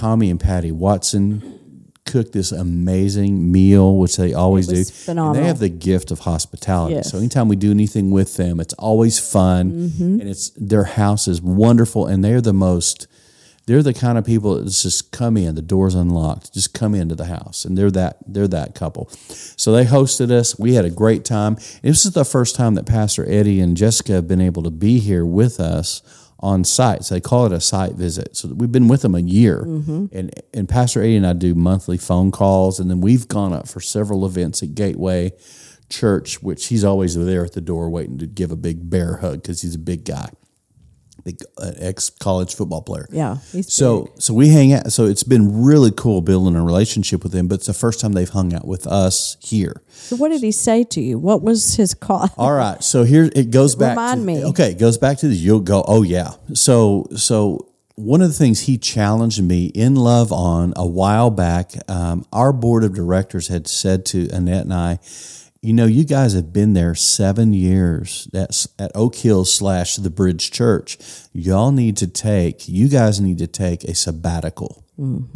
Tommy 0.00 0.30
and 0.30 0.40
Patty 0.40 0.72
Watson 0.72 1.90
cooked 2.06 2.32
this 2.32 2.52
amazing 2.52 3.52
meal, 3.52 3.96
which 3.98 4.16
they 4.16 4.32
always 4.32 4.66
do. 4.66 4.76
And 4.76 4.90
phenomenal. 4.90 5.34
they 5.42 5.46
have 5.46 5.58
the 5.58 5.68
gift 5.68 6.10
of 6.10 6.20
hospitality. 6.20 6.94
Yes. 6.94 7.10
So 7.10 7.18
anytime 7.18 7.48
we 7.48 7.56
do 7.56 7.70
anything 7.70 8.10
with 8.10 8.36
them, 8.36 8.60
it's 8.60 8.72
always 8.74 9.18
fun, 9.18 9.70
Mm-hmm. 9.72 10.20
and 10.20 10.22
it's 10.22 10.50
their 10.56 10.84
house 10.84 11.28
is 11.28 11.42
wonderful, 11.42 12.06
and 12.06 12.24
they're 12.24 12.40
the 12.40 12.54
most. 12.54 13.06
They're 13.66 13.82
the 13.82 13.94
kind 13.94 14.16
of 14.18 14.24
people 14.24 14.54
that 14.54 14.64
just 14.70 15.12
come 15.12 15.36
in, 15.36 15.54
the 15.54 15.62
door's 15.62 15.94
unlocked, 15.94 16.54
just 16.54 16.72
come 16.74 16.94
into 16.94 17.14
the 17.14 17.26
house, 17.26 17.64
and 17.66 17.76
they're 17.78 17.90
that 17.92 18.16
they're 18.26 18.48
that 18.48 18.74
couple. 18.74 19.08
So 19.10 19.70
they 19.70 19.84
hosted 19.84 20.30
us. 20.32 20.58
We 20.58 20.74
had 20.74 20.84
a 20.86 20.90
great 20.90 21.24
time. 21.26 21.56
This 21.82 22.04
is 22.06 22.12
the 22.12 22.24
first 22.24 22.56
time 22.56 22.74
that 22.76 22.86
Pastor 22.86 23.24
Eddie 23.30 23.60
and 23.60 23.76
Jessica 23.76 24.12
have 24.14 24.26
been 24.26 24.40
able 24.40 24.62
to 24.64 24.70
be 24.70 24.98
here 24.98 25.24
with 25.26 25.60
us 25.60 26.02
on 26.40 26.64
site. 26.64 27.04
So 27.04 27.14
they 27.14 27.20
call 27.20 27.46
it 27.46 27.52
a 27.52 27.60
site 27.60 27.92
visit. 27.92 28.36
So 28.36 28.48
we've 28.48 28.72
been 28.72 28.88
with 28.88 29.02
them 29.02 29.14
a 29.14 29.20
year, 29.20 29.64
mm-hmm. 29.66 30.06
and 30.12 30.30
and 30.52 30.68
Pastor 30.68 31.02
Eddie 31.02 31.16
and 31.16 31.26
I 31.26 31.34
do 31.34 31.54
monthly 31.54 31.98
phone 31.98 32.30
calls, 32.30 32.80
and 32.80 32.90
then 32.90 33.00
we've 33.00 33.28
gone 33.28 33.52
up 33.52 33.68
for 33.68 33.80
several 33.80 34.26
events 34.26 34.62
at 34.62 34.74
Gateway 34.74 35.32
Church, 35.88 36.42
which 36.42 36.68
he's 36.68 36.84
always 36.84 37.14
there 37.14 37.44
at 37.44 37.52
the 37.52 37.60
door 37.60 37.90
waiting 37.90 38.18
to 38.18 38.26
give 38.26 38.50
a 38.50 38.56
big 38.56 38.88
bear 38.88 39.18
hug 39.18 39.42
because 39.42 39.62
he's 39.62 39.74
a 39.74 39.78
big 39.78 40.04
guy, 40.04 40.30
big 41.24 41.42
uh, 41.58 41.72
ex 41.78 42.10
college 42.10 42.54
football 42.54 42.82
player. 42.82 43.06
Yeah. 43.10 43.38
He's 43.52 43.72
So 43.72 44.12
so 44.18 44.34
we 44.34 44.48
hang 44.48 44.72
out. 44.72 44.92
So 44.92 45.06
it's 45.06 45.22
been 45.22 45.62
really 45.62 45.90
cool 45.90 46.20
building 46.20 46.56
a 46.56 46.64
relationship 46.64 47.22
with 47.22 47.34
him. 47.34 47.48
But 47.48 47.56
it's 47.56 47.66
the 47.66 47.74
first 47.74 48.00
time 48.00 48.12
they've 48.12 48.28
hung 48.28 48.54
out 48.54 48.66
with 48.66 48.86
us 48.86 49.36
here. 49.40 49.82
So 49.88 50.16
what 50.16 50.30
did 50.30 50.42
he 50.42 50.52
say 50.52 50.84
to 50.84 51.00
you? 51.00 51.18
What 51.18 51.42
was 51.42 51.74
his 51.74 51.94
call? 51.94 52.30
All 52.36 52.52
right. 52.52 52.82
So 52.82 53.04
here 53.04 53.30
it 53.34 53.50
goes 53.50 53.74
back. 53.74 53.90
Remind 53.90 54.20
to, 54.20 54.26
me. 54.26 54.44
Okay, 54.46 54.72
it 54.72 54.78
goes 54.78 54.98
back 54.98 55.18
to 55.18 55.28
the 55.28 55.34
you'll 55.34 55.60
go. 55.60 55.84
Oh 55.86 56.02
yeah. 56.02 56.32
So 56.54 57.06
so 57.16 57.66
one 57.96 58.22
of 58.22 58.28
the 58.28 58.34
things 58.34 58.60
he 58.60 58.78
challenged 58.78 59.42
me 59.42 59.66
in 59.66 59.94
love 59.94 60.32
on 60.32 60.72
a 60.76 60.86
while 60.86 61.30
back. 61.30 61.72
Um, 61.88 62.24
our 62.32 62.52
board 62.52 62.82
of 62.84 62.94
directors 62.94 63.48
had 63.48 63.68
said 63.68 64.06
to 64.06 64.28
Annette 64.32 64.64
and 64.64 64.74
I. 64.74 64.98
You 65.62 65.74
know, 65.74 65.84
you 65.84 66.04
guys 66.04 66.32
have 66.32 66.54
been 66.54 66.72
there 66.72 66.94
seven 66.94 67.52
years. 67.52 68.28
That's 68.32 68.66
at 68.78 68.90
Oak 68.94 69.14
Hill 69.16 69.44
slash 69.44 69.96
the 69.96 70.08
Bridge 70.08 70.50
Church. 70.50 70.96
Y'all 71.34 71.70
need 71.70 71.98
to 71.98 72.06
take. 72.06 72.66
You 72.66 72.88
guys 72.88 73.20
need 73.20 73.36
to 73.38 73.46
take 73.46 73.84
a 73.84 73.94
sabbatical. 73.94 74.84
Mm-hmm. 74.98 75.26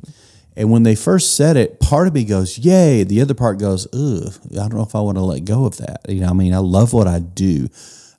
And 0.56 0.70
when 0.70 0.82
they 0.84 0.94
first 0.94 1.36
said 1.36 1.56
it, 1.58 1.78
part 1.78 2.06
of 2.06 2.14
me 2.14 2.24
goes, 2.24 2.56
"Yay!" 2.58 3.04
The 3.04 3.20
other 3.20 3.34
part 3.34 3.58
goes, 3.58 3.86
"Ugh, 3.92 4.32
I 4.52 4.54
don't 4.68 4.74
know 4.74 4.82
if 4.82 4.94
I 4.94 5.00
want 5.00 5.18
to 5.18 5.22
let 5.22 5.44
go 5.44 5.66
of 5.66 5.76
that." 5.78 6.06
You 6.08 6.20
know, 6.20 6.28
I 6.28 6.32
mean, 6.32 6.54
I 6.54 6.58
love 6.58 6.92
what 6.94 7.06
I 7.08 7.18
do. 7.18 7.68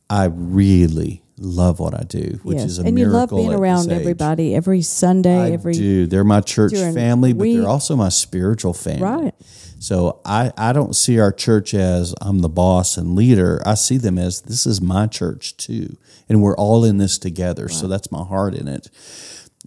I 0.10 0.26
really 0.26 1.24
love 1.40 1.80
what 1.80 1.96
I 1.96 2.04
do, 2.04 2.40
which 2.44 2.58
Yes. 2.58 2.72
is 2.72 2.80
a 2.80 2.84
and 2.84 3.00
you 3.00 3.08
love 3.08 3.30
being 3.30 3.54
around 3.54 3.92
everybody 3.92 4.54
every 4.54 4.82
Sunday, 4.82 5.38
I 5.38 5.52
every 5.52 5.74
do. 5.74 6.08
They're 6.08 6.24
my 6.24 6.42
church 6.42 6.74
family, 6.74 7.34
but 7.34 7.42
week. 7.42 7.58
they're 7.58 7.68
also 7.68 7.96
my 7.96 8.10
spiritual 8.10 8.74
family. 8.74 9.02
right. 9.02 9.36
So 9.86 10.20
I, 10.26 10.52
I 10.58 10.74
don't 10.74 10.96
see 10.96 11.20
our 11.20 11.32
church 11.32 11.76
as 11.76 12.16
I'm 12.20 12.40
the 12.40 12.50
boss 12.50 12.98
and 12.98 13.14
leader. 13.14 13.62
I 13.68 13.76
see 13.76 13.98
them 13.98 14.18
as 14.18 14.42
this 14.42 14.66
is 14.66 14.82
my 14.82 15.06
church 15.06 15.56
too. 15.58 15.96
And 16.28 16.42
we're 16.42 16.56
all 16.56 16.84
in 16.84 16.98
this 16.98 17.20
together. 17.20 17.70
So 17.70 17.88
that's 17.88 18.12
my 18.12 18.24
heart 18.24 18.56
in 18.56 18.68
it. 18.68 18.90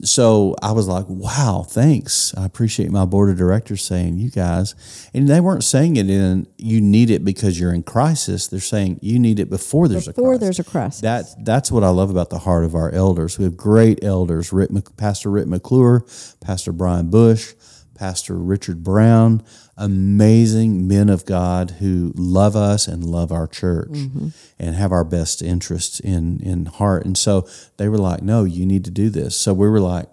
So 0.03 0.57
I 0.61 0.73
was 0.73 0.89
like, 0.89 1.07
wow, 1.09 1.65
thanks. 1.69 2.35
I 2.37 2.45
appreciate 2.45 2.91
my 2.91 3.05
board 3.05 3.31
of 3.31 3.37
directors 3.37 3.85
saying, 3.85 4.19
you 4.19 4.29
guys, 4.31 4.75
and 5.15 5.29
they 5.29 5.41
weren't 5.41 5.63
saying 5.63 5.95
it 5.97 6.11
in 6.11 6.49
you 6.57 6.81
need 6.81 7.11
it 7.11 7.25
because 7.25 7.59
you're 7.59 7.73
in 7.73 7.85
crisis. 7.85 8.49
They're 8.49 8.59
saying 8.59 8.99
you 9.01 9.21
need 9.21 9.39
it 9.39 9.49
before 9.49 9.87
there's 9.87 10.09
Before 10.09 10.35
a 10.35 10.39
crisis. 10.39 10.41
there's 10.41 10.59
a 10.67 10.71
crisis. 10.71 11.01
That 11.01 11.45
that's 11.45 11.71
what 11.71 11.85
I 11.85 11.91
love 11.91 12.11
about 12.11 12.31
the 12.31 12.39
heart 12.39 12.65
of 12.65 12.75
our 12.75 12.91
elders. 12.91 13.39
We 13.39 13.45
have 13.45 13.57
great 13.57 14.03
elders: 14.03 14.53
Rick, 14.53 14.71
Pastor 14.97 15.31
Rick 15.31 15.47
McClure, 15.47 16.05
Pastor 16.41 16.73
Brian 16.73 17.11
Bush, 17.11 17.55
Pastor 17.95 18.37
Richard 18.37 18.83
Brown. 18.85 19.43
Amazing 19.79 20.89
men 20.89 21.09
of 21.09 21.25
God 21.25 21.71
who 21.79 22.13
love 22.17 22.57
us 22.57 22.89
and 22.89 23.05
love 23.05 23.31
our 23.33 23.47
church 23.47 23.89
Mm-hmm. 23.91 24.29
and 24.59 24.75
have 24.75 24.91
our 24.93 25.05
best 25.05 25.41
interests 25.43 26.01
in 26.01 26.41
in 26.41 26.67
heart. 26.67 27.05
And 27.07 27.17
so 27.17 27.47
they 27.77 27.89
were 27.89 27.97
like, 27.99 28.21
"No, 28.23 28.45
you 28.45 28.67
need 28.67 28.85
to 28.87 28.91
do 28.91 29.09
this." 29.09 29.37
So 29.37 29.55
we 29.55 29.69
were 29.69 29.81
like, 29.81 30.07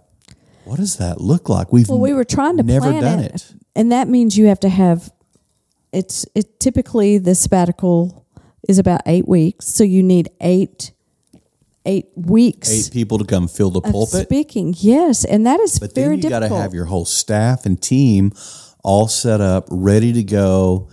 "What 0.65 0.77
does 0.77 0.97
that 0.97 1.19
look 1.19 1.49
like?" 1.49 1.73
We've 1.73 1.89
Well, 1.89 1.99
we 1.99 2.13
were 2.13 2.23
trying 2.23 2.57
to 2.57 2.63
never 2.63 2.91
plan 2.91 3.01
done 3.03 3.19
it, 3.19 3.33
it. 3.35 3.53
and 3.75 3.91
that 3.91 4.07
means 4.07 4.37
you 4.37 4.45
have 4.45 4.59
to 4.61 4.69
have. 4.69 5.11
It's 5.91 6.25
it 6.35 6.59
typically 6.59 7.17
the 7.17 7.33
sabbatical 7.35 8.25
is 8.69 8.77
about 8.79 9.01
eight 9.05 9.27
weeks, 9.27 9.67
so 9.67 9.83
you 9.83 10.03
need 10.03 10.29
eight 10.41 10.91
eight 11.87 12.07
weeks 12.15 12.69
Eight 12.71 12.89
people 12.91 13.17
to 13.19 13.25
come 13.25 13.47
fill 13.47 13.69
the 13.69 13.81
pulpit. 13.81 14.23
speaking. 14.27 14.73
Yes, 14.77 15.23
and 15.23 15.45
that 15.45 15.59
is 15.59 15.79
But 15.79 15.93
very 15.95 16.15
then 16.17 16.23
you 16.23 16.29
got 16.29 16.39
to 16.39 16.49
have 16.49 16.73
your 16.73 16.85
whole 16.85 17.05
staff 17.05 17.65
and 17.65 17.79
team 17.81 18.31
all 18.85 19.07
set 19.07 19.41
up, 19.41 19.67
ready 19.71 20.13
to 20.13 20.23
go, 20.23 20.87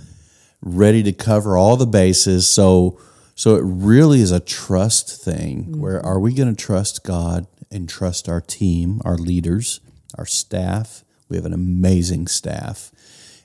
ready 0.63 1.03
to 1.03 1.13
cover 1.13 1.59
all 1.59 1.77
the 1.77 1.87
bases. 1.87 2.49
So, 2.49 2.99
so 3.35 3.55
it 3.55 3.63
really 3.65 4.23
is 4.23 4.33
a 4.33 4.41
trust 4.41 5.23
thing. 5.23 5.65
Mm-hmm. 5.65 5.81
Where 5.81 6.05
are 6.05 6.19
we 6.19 6.35
going 6.35 6.55
to 6.55 6.65
trust 6.65 7.05
God 7.05 7.47
and 7.71 7.87
trust 7.87 8.31
our 8.31 8.41
team, 8.41 9.03
our 9.05 9.17
leaders, 9.17 9.81
our 10.17 10.25
staff? 10.25 11.05
We 11.29 11.37
have 11.37 11.45
an 11.45 11.53
amazing 11.53 12.29
staff, 12.29 12.91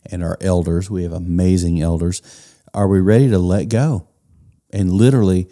and 0.05 0.23
our 0.23 0.37
elders. 0.39 0.89
We 0.89 1.03
have 1.03 1.13
amazing 1.13 1.81
elders. 1.81 2.21
Are 2.73 2.87
we 2.87 3.01
ready 3.01 3.29
to 3.29 3.39
let 3.39 3.67
go 3.67 4.07
and 4.71 4.93
literally 4.93 5.49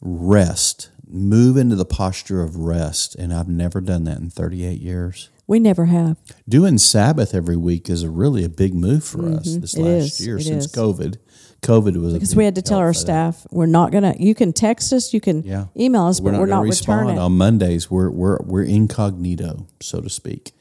rest? 0.00 0.90
Move 1.06 1.56
into 1.56 1.76
the 1.76 1.84
posture 1.84 2.42
of 2.42 2.56
rest. 2.56 3.14
And 3.14 3.32
I've 3.32 3.48
never 3.48 3.80
done 3.80 4.02
that 4.04 4.18
in 4.18 4.28
38 4.28 4.80
years 4.80 5.30
we 5.46 5.58
never 5.58 5.86
have. 5.86 6.16
doing 6.48 6.78
Sabbath 6.78 7.34
every 7.34 7.56
week 7.56 7.88
is 7.90 8.02
a 8.02 8.10
really 8.10 8.44
a 8.44 8.48
big 8.48 8.74
move 8.74 9.04
for 9.04 9.28
us 9.28 9.56
this 9.56 9.74
Mm-hmm. 9.74 9.86
It 9.86 9.98
last 10.00 10.20
is. 10.20 10.26
year 10.26 10.36
It 10.38 10.42
since 10.44 10.66
is. 10.66 10.72
COVID. 10.72 11.16
COVID 11.62 11.96
was 12.00 12.12
Because 12.12 12.36
we 12.36 12.44
had 12.44 12.54
to 12.56 12.62
tell 12.62 12.78
our 12.78 12.92
staff 12.92 13.46
we're 13.50 13.64
not 13.66 13.90
gonna. 13.90 14.14
You 14.18 14.34
can 14.34 14.52
text 14.52 14.92
us, 14.92 15.14
you 15.14 15.20
can 15.20 15.42
Yeah. 15.42 15.66
email 15.76 16.04
us, 16.04 16.20
We're 16.20 16.32
but 16.32 16.32
not 16.32 16.40
we're 16.40 16.46
not 16.46 16.60
to 16.60 16.66
respond 16.66 17.00
returning. 17.02 17.18
on 17.22 17.32
Mondays. 17.38 17.90
We're 17.90 18.10
we're 18.10 18.38
we're 18.44 18.62
incognito, 18.64 19.66
so 19.80 20.00
to 20.00 20.10
speak. 20.10 20.52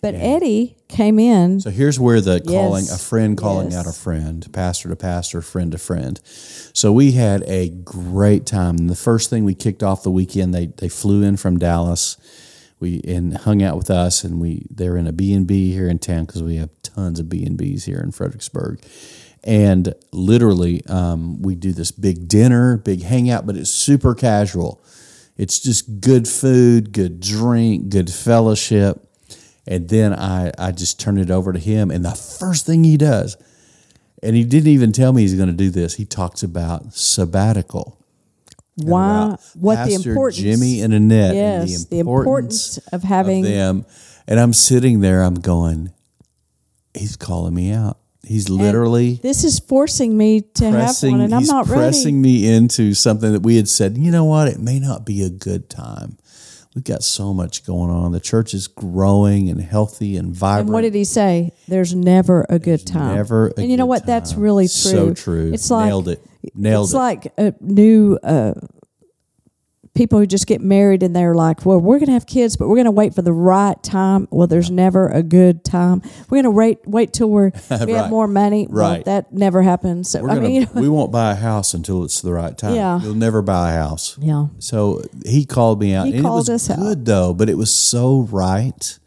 But 0.00 0.14
Eddie 0.14 0.76
came 0.86 1.18
in. 1.18 1.60
So 1.60 1.70
here's 1.70 1.98
where 1.98 2.20
the 2.20 2.38
calling 2.40 2.84
Yes. 2.84 2.94
a 2.94 2.98
friend 2.98 3.38
calling 3.38 3.70
Yes. 3.70 3.76
out 3.78 3.86
a 3.86 3.92
friend, 3.92 4.46
pastor 4.52 4.90
to 4.90 4.96
pastor, 4.96 5.40
friend 5.40 5.72
to 5.72 5.78
friend. 5.78 6.20
So 6.74 6.92
we 6.92 7.12
had 7.12 7.42
a 7.48 7.70
great 7.70 8.44
time. 8.44 8.76
And 8.76 8.90
the 8.90 8.94
first 8.94 9.30
thing 9.30 9.44
we 9.44 9.54
kicked 9.54 9.82
off 9.82 10.02
the 10.02 10.10
weekend, 10.10 10.54
they 10.54 10.66
they 10.76 10.88
flew 10.88 11.22
in 11.22 11.36
from 11.36 11.58
Dallas. 11.58 12.16
We 12.84 13.00
and 13.08 13.34
hung 13.34 13.62
out 13.62 13.78
with 13.78 13.88
us, 13.88 14.24
and 14.24 14.38
we 14.38 14.66
they're 14.68 14.98
in 14.98 15.06
a 15.06 15.12
B 15.12 15.32
and 15.32 15.46
B 15.46 15.72
here 15.72 15.88
in 15.88 15.98
town 15.98 16.26
because 16.26 16.42
we 16.42 16.56
have 16.56 16.68
tons 16.82 17.18
of 17.18 17.30
B 17.30 17.42
and 17.42 17.56
B's 17.56 17.86
here 17.86 17.98
in 17.98 18.12
Fredericksburg. 18.12 18.84
And 19.42 19.94
literally, 20.12 20.84
um, 20.86 21.40
we 21.40 21.54
do 21.54 21.72
this 21.72 21.90
big 21.90 22.28
dinner, 22.28 22.76
big 22.76 23.02
hangout, 23.02 23.46
but 23.46 23.56
it's 23.56 23.70
super 23.70 24.14
casual. 24.14 24.84
It's 25.38 25.60
just 25.60 26.02
good 26.02 26.28
food, 26.28 26.92
good 26.92 27.20
drink, 27.20 27.88
good 27.88 28.12
fellowship. 28.12 29.08
And 29.66 29.88
then 29.88 30.12
I, 30.12 30.52
I 30.58 30.70
just 30.72 31.00
turn 31.00 31.16
it 31.16 31.30
over 31.30 31.54
to 31.54 31.58
him. 31.58 31.90
And 31.90 32.04
the 32.04 32.14
first 32.14 32.66
thing 32.66 32.84
he 32.84 32.98
does, 32.98 33.38
and 34.22 34.36
he 34.36 34.44
didn't 34.44 34.68
even 34.68 34.92
tell 34.92 35.14
me 35.14 35.22
he's 35.22 35.36
going 35.36 35.48
to 35.48 35.54
do 35.54 35.70
this, 35.70 35.94
he 35.94 36.04
talks 36.04 36.42
about 36.42 36.92
sabbatical. 36.92 38.03
Why? 38.76 39.36
What 39.54 39.86
the 39.86 39.94
importance? 39.94 40.42
Jimmy 40.42 40.80
and 40.80 40.92
Annette. 40.92 41.34
Yes, 41.34 41.82
and 41.82 41.90
the 41.90 41.98
importance 42.00 42.78
of 42.92 43.02
having- 43.02 43.44
of 43.44 43.50
them. 43.50 43.86
And 44.26 44.40
I'm 44.40 44.52
sitting 44.52 45.00
there, 45.00 45.22
I'm 45.22 45.34
going, 45.34 45.90
he's 46.94 47.16
calling 47.16 47.54
me 47.54 47.70
out. 47.72 47.98
He's 48.26 48.48
literally 48.48 49.20
This 49.22 49.44
is 49.44 49.58
forcing 49.58 50.16
me 50.16 50.40
to 50.40 50.70
pressing, 50.70 51.10
have 51.10 51.18
one, 51.18 51.24
and 51.26 51.34
I'm 51.34 51.44
not 51.44 51.66
pressing 51.66 52.22
ready. 52.22 52.44
me 52.46 52.48
into 52.48 52.94
something 52.94 53.32
that 53.32 53.42
we 53.42 53.56
had 53.56 53.68
said, 53.68 53.98
you 53.98 54.10
know 54.10 54.24
what, 54.24 54.48
it 54.48 54.58
may 54.58 54.78
not 54.80 55.04
be 55.04 55.22
a 55.22 55.28
good 55.28 55.68
time. 55.68 56.16
We've 56.74 56.82
got 56.82 57.04
so 57.04 57.34
much 57.34 57.64
going 57.66 57.90
on. 57.90 58.12
The 58.12 58.20
church 58.20 58.54
is 58.54 58.66
growing 58.66 59.48
and 59.50 59.60
healthy 59.60 60.16
and 60.16 60.34
vibrant. 60.34 60.68
And 60.68 60.72
what 60.72 60.80
did 60.80 60.94
he 60.94 61.04
say? 61.04 61.52
There's 61.68 61.94
never 61.94 62.46
a 62.48 62.58
good 62.58 62.84
time. 62.86 63.14
Never. 63.16 63.52
and 63.58 63.70
you 63.70 63.76
know 63.76 63.86
what? 63.86 64.06
That's 64.06 64.34
really 64.34 64.64
true. 64.64 64.68
So 64.90 65.14
true. 65.14 65.52
It's 65.52 65.70
like 65.70 65.86
nailed 65.86 66.08
it. 66.08 66.24
Nailed 66.54 66.86
it's 66.86 66.94
it. 66.94 66.98
like 66.98 67.32
a 67.38 67.54
new 67.60 68.18
uh, 68.22 68.54
people 69.94 70.18
who 70.18 70.26
just 70.26 70.46
get 70.48 70.60
married 70.60 71.02
and 71.04 71.14
they're 71.14 71.34
like, 71.36 71.64
"Well, 71.64 71.78
we're 71.78 71.98
going 71.98 72.06
to 72.08 72.12
have 72.14 72.26
kids, 72.26 72.56
but 72.56 72.66
we're 72.68 72.74
going 72.76 72.86
to 72.86 72.90
wait 72.90 73.14
for 73.14 73.22
the 73.22 73.32
right 73.32 73.80
time." 73.82 74.26
Well, 74.30 74.46
there's 74.46 74.70
never 74.70 75.06
a 75.08 75.22
good 75.22 75.64
time. 75.64 76.02
We're 76.28 76.42
going 76.42 76.44
to 76.44 76.50
wait 76.50 76.78
wait 76.86 77.12
till 77.12 77.30
we're 77.30 77.52
we 77.86 77.92
have 77.92 78.10
more 78.10 78.26
money. 78.26 78.66
Well, 78.68 78.90
Right. 78.90 79.04
that 79.04 79.32
never 79.32 79.62
happens. 79.62 80.10
So 80.10 80.22
We're 80.22 80.30
I 80.30 80.38
mean, 80.40 80.50
you 80.52 80.60
know, 80.62 80.68
we 80.80 80.88
won't 80.96 81.12
buy 81.12 81.32
a 81.32 81.36
house 81.36 81.74
until 81.74 82.02
it's 82.04 82.20
the 82.20 82.32
right 82.32 82.56
time. 82.58 82.74
Yeah. 82.74 83.00
You'll 83.00 83.14
never 83.14 83.40
buy 83.42 83.72
a 83.72 83.76
house. 83.76 84.18
yeah. 84.20 84.46
So 84.58 85.02
he 85.24 85.44
called 85.44 85.80
me 85.80 85.94
out. 85.94 86.06
He 86.08 86.14
and 86.14 86.22
called 86.24 86.48
it 86.48 86.52
was 86.52 86.68
us 86.68 86.70
out. 86.70 86.78
good 86.82 87.06
though, 87.06 87.32
but 87.32 87.48
it 87.48 87.56
was 87.56 87.72
so 87.72 88.22
right. 88.30 88.98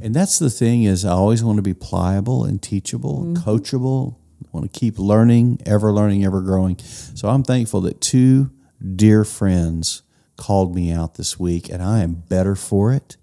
And 0.00 0.14
that's 0.14 0.38
the 0.38 0.48
thing 0.48 0.84
is 0.84 1.04
I 1.04 1.10
always 1.10 1.42
want 1.42 1.56
to 1.56 1.62
be 1.62 1.74
pliable 1.74 2.44
and 2.44 2.62
teachable 2.62 3.24
Mm-hmm. 3.24 3.48
coachable. 3.48 4.14
Want 4.52 4.72
to 4.72 4.78
keep 4.80 4.98
learning, 4.98 5.60
ever 5.66 5.92
learning, 5.92 6.24
ever 6.24 6.40
growing. 6.40 6.78
So 6.78 7.28
I'm 7.28 7.42
thankful 7.42 7.80
that 7.82 8.00
two 8.00 8.50
dear 8.94 9.24
friends 9.24 10.02
called 10.36 10.74
me 10.74 10.90
out 10.92 11.14
this 11.16 11.38
week 11.38 11.68
and 11.68 11.82
I 11.82 12.00
am 12.00 12.14
better 12.14 12.54
for 12.54 12.92
it. 12.92 13.16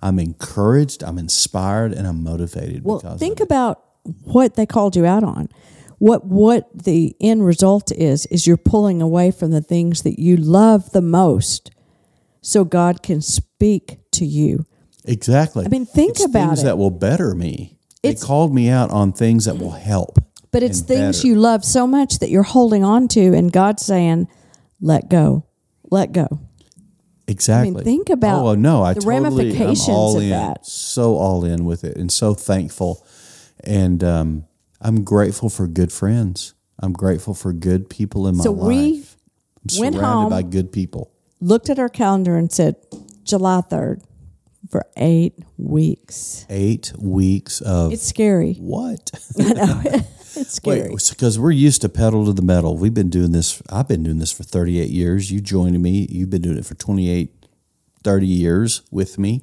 I'm 0.00 0.18
encouraged, 0.18 1.02
I'm 1.02 1.18
inspired, 1.18 1.92
and 1.92 2.06
I'm 2.06 2.22
motivated 2.22 2.84
Well, 2.84 3.00
because 3.00 3.18
think 3.18 3.40
about 3.40 3.82
what 4.22 4.54
they 4.54 4.66
called 4.66 4.94
you 4.94 5.04
out 5.04 5.24
on. 5.24 5.48
What 5.98 6.24
what 6.24 6.68
the 6.72 7.16
end 7.20 7.44
result 7.44 7.90
is 7.90 8.24
is 8.26 8.46
you're 8.46 8.56
pulling 8.56 9.02
away 9.02 9.32
from 9.32 9.50
the 9.50 9.60
things 9.60 10.02
that 10.02 10.20
you 10.20 10.36
love 10.36 10.92
the 10.92 11.02
most, 11.02 11.72
so 12.40 12.64
God 12.64 13.02
can 13.02 13.20
speak 13.20 13.98
to 14.12 14.24
you. 14.24 14.64
Exactly. 15.04 15.64
I 15.64 15.68
mean, 15.68 15.86
think 15.86 16.10
It's 16.12 16.24
about 16.24 16.50
things 16.50 16.60
it. 16.60 16.64
that 16.66 16.78
will 16.78 16.92
better 16.92 17.34
me. 17.34 17.76
They 18.04 18.14
called 18.14 18.54
me 18.54 18.68
out 18.68 18.90
on 18.90 19.12
things 19.12 19.46
that 19.46 19.58
will 19.58 19.72
help. 19.72 20.20
But 20.50 20.62
it's 20.62 20.80
things 20.80 21.18
better. 21.18 21.28
you 21.28 21.34
love 21.36 21.64
so 21.64 21.86
much 21.86 22.18
that 22.20 22.30
you're 22.30 22.42
holding 22.42 22.82
on 22.84 23.08
to, 23.08 23.34
and 23.34 23.52
God's 23.52 23.84
saying, 23.84 24.28
"Let 24.80 25.08
go, 25.10 25.44
let 25.90 26.12
go." 26.12 26.26
Exactly. 27.26 27.68
I 27.68 27.74
mean, 27.74 27.84
think 27.84 28.08
about 28.08 28.44
Oh 28.46 28.54
no, 28.54 28.82
I 28.82 28.94
the 28.94 29.00
totally, 29.00 29.20
ramifications 29.20 29.88
I'm 29.88 29.94
all 29.94 30.16
of 30.16 30.22
in, 30.22 30.30
that. 30.30 30.64
so 30.66 31.16
all 31.16 31.44
in 31.44 31.64
with 31.66 31.84
it, 31.84 31.96
and 31.98 32.10
so 32.10 32.32
thankful, 32.32 33.04
and 33.64 34.02
um, 34.02 34.44
I'm 34.80 35.04
grateful 35.04 35.50
for 35.50 35.66
good 35.66 35.92
friends. 35.92 36.54
I'm 36.78 36.92
grateful 36.94 37.34
for 37.34 37.52
good 37.52 37.90
people 37.90 38.26
in 38.28 38.36
my 38.36 38.38
life. 38.38 38.44
So 38.44 38.52
we 38.52 38.92
life. 38.92 39.16
I'm 39.74 39.80
went 39.80 39.94
surrounded 39.96 40.20
home. 40.22 40.30
by 40.30 40.42
good 40.42 40.72
people. 40.72 41.10
Looked 41.40 41.68
at 41.68 41.78
our 41.78 41.90
calendar 41.90 42.36
and 42.38 42.50
said, 42.50 42.76
"July 43.24 43.60
third, 43.60 44.00
for 44.70 44.86
eight 44.96 45.34
weeks." 45.58 46.46
Eight 46.48 46.94
weeks 46.98 47.60
of 47.60 47.92
It's 47.92 48.06
scary. 48.06 48.54
what? 48.54 49.10
It's 50.38 50.54
scary. 50.54 50.94
Because 51.10 51.38
we're 51.38 51.50
used 51.50 51.82
to 51.82 51.88
pedal 51.88 52.24
to 52.26 52.32
the 52.32 52.42
metal. 52.42 52.76
We've 52.76 52.94
been 52.94 53.10
doing 53.10 53.32
this. 53.32 53.62
I've 53.70 53.88
been 53.88 54.02
doing 54.02 54.18
this 54.18 54.32
for 54.32 54.44
38 54.44 54.88
years. 54.88 55.30
You 55.30 55.40
joined 55.40 55.80
me. 55.82 56.06
You've 56.10 56.30
been 56.30 56.42
doing 56.42 56.58
it 56.58 56.66
for 56.66 56.74
28, 56.74 57.46
30 58.04 58.26
years 58.26 58.82
with 58.90 59.18
me. 59.18 59.42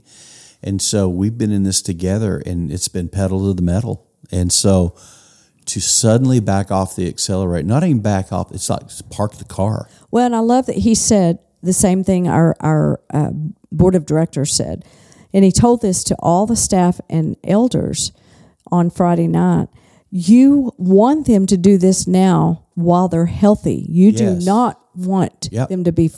And 0.64 0.82
so 0.82 1.08
we've 1.08 1.38
been 1.38 1.52
in 1.52 1.64
this 1.64 1.82
together 1.82 2.42
and 2.46 2.72
it's 2.72 2.88
been 2.88 3.10
pedal 3.10 3.46
to 3.48 3.54
the 3.54 3.62
metal. 3.62 4.08
And 4.32 4.52
so 4.52 4.96
to 5.66 5.80
suddenly 5.80 6.40
back 6.40 6.72
off 6.72 6.96
the 6.96 7.08
accelerator, 7.08 7.68
not 7.68 7.84
even 7.84 8.02
back 8.02 8.32
off, 8.32 8.52
it's 8.52 8.70
like 8.70 8.84
park 9.10 9.34
the 9.34 9.46
car. 9.46 9.88
Well, 10.12 10.26
and 10.26 10.36
I 10.36 10.40
love 10.40 10.68
that 10.68 10.78
he 10.78 10.96
said 10.96 11.40
the 11.62 11.74
same 11.74 12.04
thing 12.04 12.28
our 12.28 12.56
our 12.60 13.02
uh, 13.12 13.32
board 13.72 13.96
of 13.96 14.06
directors 14.06 14.54
said, 14.54 14.86
and 15.34 15.44
he 15.44 15.52
told 15.52 15.82
this 15.82 16.04
to 16.06 16.16
all 16.20 16.46
the 16.46 16.56
staff 16.56 17.02
and 17.10 17.36
elders 17.44 18.12
on 18.72 18.90
Friday 18.90 19.28
night. 19.28 19.68
You 20.18 20.72
want 20.78 21.28
them 21.28 21.46
to 21.48 21.58
do 21.58 21.78
this 21.78 22.08
now 22.08 22.64
while 22.76 23.10
they're 23.10 23.26
healthy. 23.26 23.86
You 23.90 24.12
Yes. 24.12 24.20
do 24.20 24.46
not 24.46 24.80
want 24.96 25.50
Yep. 25.52 25.68
them 25.68 25.84
to 25.84 25.92
be 25.92 26.10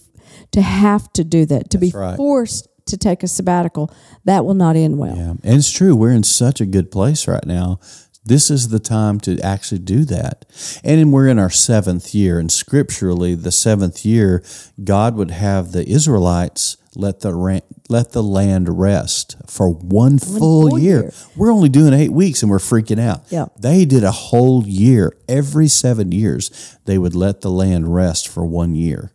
to 0.52 0.62
have 0.62 1.12
to 1.14 1.24
do 1.24 1.48
that 1.48 1.72
to 1.72 1.80
be 1.80 1.90
right. 1.90 2.16
forced 2.16 2.68
to 2.86 2.96
take 2.96 3.24
a 3.24 3.28
sabbatical. 3.28 3.90
That 4.26 4.46
will 4.46 4.54
not 4.54 4.76
end 4.76 5.00
well. 5.00 5.16
Yeah. 5.16 5.30
And 5.44 5.56
it's 5.58 5.72
true. 5.72 5.96
We're 5.96 6.12
in 6.12 6.22
such 6.24 6.62
a 6.62 6.66
good 6.68 6.92
place 6.92 7.28
right 7.28 7.46
now. 7.48 7.80
This 8.24 8.52
is 8.52 8.68
the 8.68 8.80
time 8.80 9.20
to 9.22 9.40
actually 9.40 9.80
do 9.80 10.06
that. 10.06 10.46
And 10.84 11.12
we're 11.12 11.28
in 11.28 11.40
our 11.40 11.50
seventh 11.50 12.14
year, 12.14 12.38
and 12.38 12.52
scripturally, 12.52 13.34
the 13.34 13.52
seventh 13.52 14.06
year, 14.06 14.44
God 14.84 15.16
would 15.16 15.32
have 15.32 15.72
the 15.72 15.90
Israelites 15.90 16.78
let 16.98 17.22
the 17.22 17.34
ra- 17.34 17.60
let 17.90 18.12
the 18.12 18.24
land 18.24 18.80
rest 18.80 19.38
for 19.48 19.70
one 19.70 20.20
full, 20.20 20.70
full 20.70 20.80
year. 20.80 21.04
year. 21.04 21.14
We're 21.36 21.52
only 21.52 21.70
doing 21.70 21.94
eight 21.94 22.12
weeks, 22.12 22.42
and 22.42 22.50
we're 22.50 22.58
freaking 22.58 23.00
out. 23.00 23.24
Yeah. 23.30 23.46
They 23.58 23.86
did 23.86 24.04
a 24.04 24.12
whole 24.12 24.66
year. 24.66 25.16
Every 25.30 25.68
seven 25.68 26.12
years, 26.12 26.78
they 26.86 26.98
would 26.98 27.16
let 27.16 27.42
the 27.42 27.52
land 27.52 27.94
rest 27.94 28.28
for 28.28 28.46
one 28.46 28.76
year. 28.76 29.12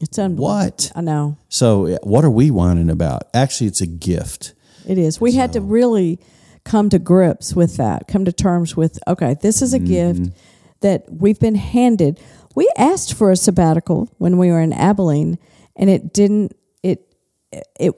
It's 0.00 0.18
unbelievable. 0.18 0.64
What? 0.64 0.92
I 0.94 1.00
know. 1.02 1.36
So, 1.48 1.98
what 2.02 2.24
are 2.24 2.30
we 2.30 2.50
whining 2.50 2.90
about? 2.90 3.24
Actually, 3.34 3.68
it's 3.68 3.80
a 3.80 3.86
gift. 3.86 4.54
It 4.86 4.98
is. 4.98 5.20
We 5.20 5.32
had 5.32 5.52
to 5.52 5.60
really 5.60 6.18
come 6.64 6.88
to 6.90 6.98
grips 6.98 7.54
with 7.54 7.76
that, 7.76 8.08
come 8.08 8.24
to 8.24 8.32
terms 8.32 8.76
with, 8.76 8.98
okay, 9.06 9.36
this 9.40 9.62
is 9.62 9.74
a 9.74 9.78
mm-hmm. 9.78 10.22
gift 10.22 10.36
that 10.80 11.04
we've 11.10 11.38
been 11.38 11.54
handed. 11.54 12.18
We 12.54 12.68
asked 12.76 13.14
for 13.14 13.30
a 13.30 13.36
sabbatical 13.36 14.08
when 14.18 14.38
we 14.38 14.50
were 14.50 14.60
in 14.60 14.72
Abilene, 14.72 15.38
and 15.76 15.90
it 15.90 16.12
didn't. 16.12 16.56
It 16.82 17.09
it 17.52 17.94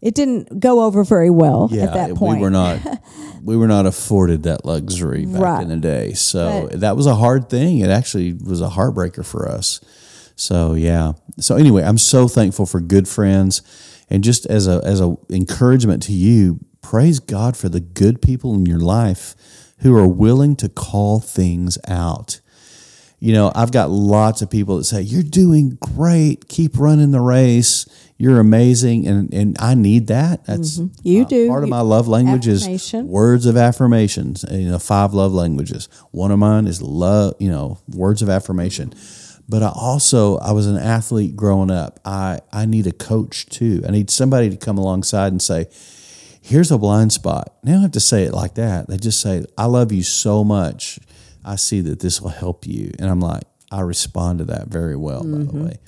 it 0.00 0.14
didn't 0.14 0.60
go 0.60 0.84
over 0.84 1.02
very 1.04 1.30
well 1.30 1.68
Yeah, 1.72 1.84
at 1.84 1.94
that 1.94 2.14
point. 2.14 2.38
we 2.38 2.42
were 2.42 2.50
not 2.50 2.78
we 3.42 3.56
were 3.56 3.66
not 3.68 3.86
afforded 3.86 4.42
that 4.44 4.64
luxury 4.64 5.24
back 5.26 5.40
Right. 5.40 5.62
in 5.62 5.68
the 5.68 5.76
day. 5.76 6.12
So 6.12 6.68
But- 6.70 6.80
that 6.80 6.96
was 6.96 7.06
a 7.06 7.14
hard 7.16 7.48
thing. 7.48 7.78
It 7.78 7.90
actually 7.90 8.34
was 8.34 8.60
a 8.60 8.68
heartbreaker 8.70 9.24
for 9.24 9.48
us. 9.48 9.80
So 10.36 10.74
yeah. 10.74 11.12
So 11.38 11.56
anyway, 11.56 11.82
I'm 11.84 11.98
so 11.98 12.28
thankful 12.28 12.66
for 12.66 12.80
good 12.80 13.06
friends, 13.08 13.62
and 14.10 14.22
just 14.24 14.46
as 14.46 14.66
a 14.66 14.80
as 14.84 15.00
a 15.00 15.16
encouragement 15.30 16.02
to 16.04 16.12
you, 16.12 16.58
praise 16.82 17.20
God 17.20 17.56
for 17.56 17.68
the 17.68 17.80
good 17.80 18.20
people 18.20 18.54
in 18.54 18.66
your 18.66 18.80
life 18.80 19.34
who 19.78 19.96
are 19.96 20.08
willing 20.08 20.56
to 20.56 20.68
call 20.68 21.20
things 21.20 21.78
out. 21.88 22.40
You 23.24 23.32
know, 23.32 23.50
I've 23.54 23.72
got 23.72 23.88
lots 23.88 24.42
of 24.42 24.50
people 24.50 24.76
that 24.76 24.84
say, 24.84 25.00
You're 25.00 25.22
doing 25.22 25.78
great. 25.80 26.46
Keep 26.46 26.78
running 26.78 27.10
the 27.10 27.22
race. 27.22 27.86
You're 28.18 28.38
amazing. 28.38 29.06
And, 29.06 29.32
and 29.32 29.56
I 29.58 29.74
need 29.74 30.08
that. 30.08 30.44
That's 30.44 30.78
You 31.02 31.22
uh, 31.22 31.24
do. 31.24 31.48
Part 31.48 31.62
of 31.62 31.70
my 31.70 31.80
love 31.80 32.06
language 32.06 32.46
is 32.46 32.92
words 32.92 33.46
of 33.46 33.56
affirmations. 33.56 34.44
You 34.50 34.68
know, 34.68 34.78
five 34.78 35.14
love 35.14 35.32
languages. 35.32 35.88
One 36.10 36.32
of 36.32 36.38
mine 36.38 36.66
is 36.66 36.82
love, 36.82 37.36
you 37.38 37.50
know, 37.50 37.78
words 37.88 38.20
of 38.20 38.28
affirmation. 38.28 38.92
But 39.48 39.62
I 39.62 39.72
also, 39.74 40.36
I 40.36 40.52
was 40.52 40.66
an 40.66 40.76
athlete 40.76 41.34
growing 41.34 41.70
up. 41.70 42.00
I, 42.04 42.40
I 42.52 42.66
need 42.66 42.86
a 42.86 42.92
coach 42.92 43.46
too. 43.46 43.82
I 43.88 43.90
need 43.90 44.10
somebody 44.10 44.50
to 44.50 44.58
come 44.58 44.76
alongside 44.76 45.32
and 45.32 45.40
say, 45.40 45.68
here's 46.42 46.70
a 46.70 46.76
blind 46.76 47.14
spot. 47.14 47.54
They 47.62 47.72
don't 47.72 47.80
have 47.80 47.92
to 47.92 48.00
say 48.00 48.24
it 48.24 48.34
like 48.34 48.56
that. 48.56 48.86
They 48.86 48.98
just 48.98 49.22
say, 49.22 49.46
I 49.56 49.64
love 49.64 49.92
you 49.92 50.02
so 50.02 50.44
much. 50.44 50.98
I 51.44 51.56
see 51.56 51.80
that 51.82 52.00
this 52.00 52.20
will 52.20 52.30
help 52.30 52.66
you. 52.66 52.92
And 52.98 53.10
I'm 53.10 53.20
like, 53.20 53.42
I 53.70 53.80
respond 53.80 54.38
to 54.38 54.44
that 54.46 54.68
very 54.68 54.96
well, 54.96 55.22
by 55.22 55.30
the 55.30 55.44
mm-hmm. 55.44 55.64
way. 55.66 55.78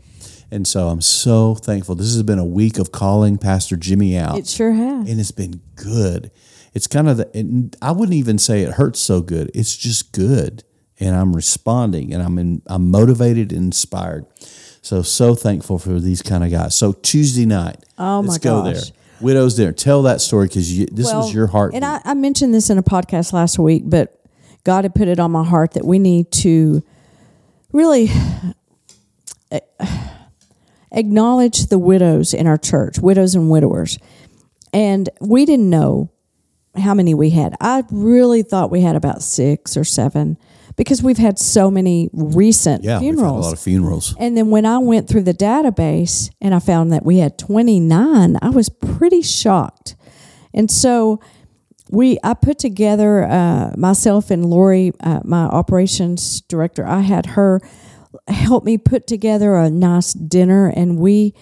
And 0.51 0.67
so 0.67 0.89
I'm 0.89 1.01
so 1.01 1.55
thankful. 1.55 1.95
This 1.95 2.13
has 2.13 2.23
been 2.23 2.39
a 2.39 2.45
week 2.45 2.79
of 2.79 2.93
calling 2.93 3.37
Pastor 3.39 3.77
Jimmy 3.77 4.17
out 4.17 4.39
It 4.39 4.47
sure 4.47 4.73
has. 4.73 5.11
and 5.11 5.21
it's 5.21 5.33
been 5.33 5.61
good. 5.75 6.31
It's 6.73 6.87
kind 6.87 7.09
of 7.09 7.17
the, 7.17 7.77
I 7.81 7.93
wouldn't 7.93 8.17
even 8.17 8.39
say 8.39 8.63
it 8.63 8.73
hurts 8.75 9.01
so 9.01 9.23
good. 9.23 9.51
It's 9.55 9.77
just 9.77 10.13
good, 10.13 10.63
and 11.01 11.17
I'm 11.17 11.35
responding, 11.35 12.13
and 12.13 12.23
I'm 12.23 12.39
in, 12.39 12.63
I'm 12.67 12.91
motivated 12.91 13.51
and 13.51 13.65
inspired. 13.67 14.27
So 14.83 15.03
so 15.03 15.35
thankful 15.35 15.79
for 15.79 15.99
these 15.99 16.23
kind 16.23 16.45
of 16.45 16.51
guys. 16.51 16.77
So 16.77 16.93
Tuesday 16.93 17.47
night, 17.47 17.83
Oh, 17.99 18.21
let's 18.21 18.35
my 18.35 18.51
go 18.51 18.63
gosh. 18.63 18.75
there. 18.75 18.83
Widows 19.21 19.55
dinner. 19.55 19.73
Tell 19.73 20.03
that 20.03 20.21
story 20.21 20.47
because 20.47 20.69
this 20.87 21.13
was 21.13 21.33
your 21.33 21.47
heart. 21.47 21.75
And 21.75 21.85
I, 21.85 22.03
I 22.05 22.13
mentioned 22.13 22.53
this 22.53 22.69
in 22.69 22.77
a 22.77 22.83
podcast 22.83 23.33
last 23.33 23.59
week, 23.59 23.85
but 23.87 24.16
God 24.67 24.83
had 24.83 24.97
put 24.97 25.07
it 25.07 25.21
on 25.21 25.31
my 25.31 25.45
heart 25.45 25.75
that 25.75 25.85
we 25.85 26.01
need 26.01 26.33
to 26.33 26.83
really 27.73 28.11
uh, 29.53 29.61
acknowledge 30.91 31.67
the 31.67 31.79
widows 31.79 32.35
in 32.35 32.49
our 32.49 32.59
church, 32.59 32.99
widows 32.99 33.37
and 33.37 33.49
widowers. 33.49 33.97
And 34.73 35.09
we 35.21 35.47
didn't 35.47 35.71
know 35.71 36.11
how 36.77 36.95
many 36.95 37.15
we 37.15 37.31
had. 37.31 37.55
I 37.61 37.85
really 37.93 38.43
thought 38.43 38.73
we 38.73 38.81
had 38.81 38.97
about 38.97 39.23
six 39.23 39.77
or 39.77 39.85
seven 39.85 40.37
because 40.75 41.01
we've 41.01 41.17
had 41.17 41.39
so 41.39 41.71
many 41.71 42.11
recent 42.13 42.83
yeah, 42.83 42.99
we've 42.99 43.17
had 43.17 43.25
a 43.25 43.31
lot 43.31 43.53
of 43.53 43.61
funerals. 43.61 44.17
And 44.19 44.37
then 44.37 44.51
when 44.51 44.67
I 44.67 44.79
went 44.79 45.09
through 45.09 45.23
the 45.23 45.33
database 45.33 46.29
and 46.41 46.57
I 46.57 46.59
found 46.59 46.93
that 46.93 47.05
we 47.05 47.19
had 47.19 47.39
29, 47.39 48.37
I 48.43 48.51
was 48.51 48.69
pretty 48.69 49.23
shocked. 49.23 49.95
And 50.53 50.69
so 50.69 51.21
we, 51.91 52.19
I 52.25 52.35
put 52.35 52.59
together 52.59 53.25
uh, 53.25 53.73
myself 53.77 54.31
and 54.31 54.45
Lori, 54.47 54.93
uh, 55.01 55.21
my 55.25 55.45
operations 55.45 56.41
director. 56.43 56.85
I 56.87 57.01
had 57.01 57.27
her 57.27 57.61
help 58.29 58.65
me 58.65 58.77
put 58.79 59.07
together 59.07 59.55
a 59.57 59.71
nice 59.71 60.13
dinner, 60.13 60.69
and 60.75 60.99
we, 60.99 61.35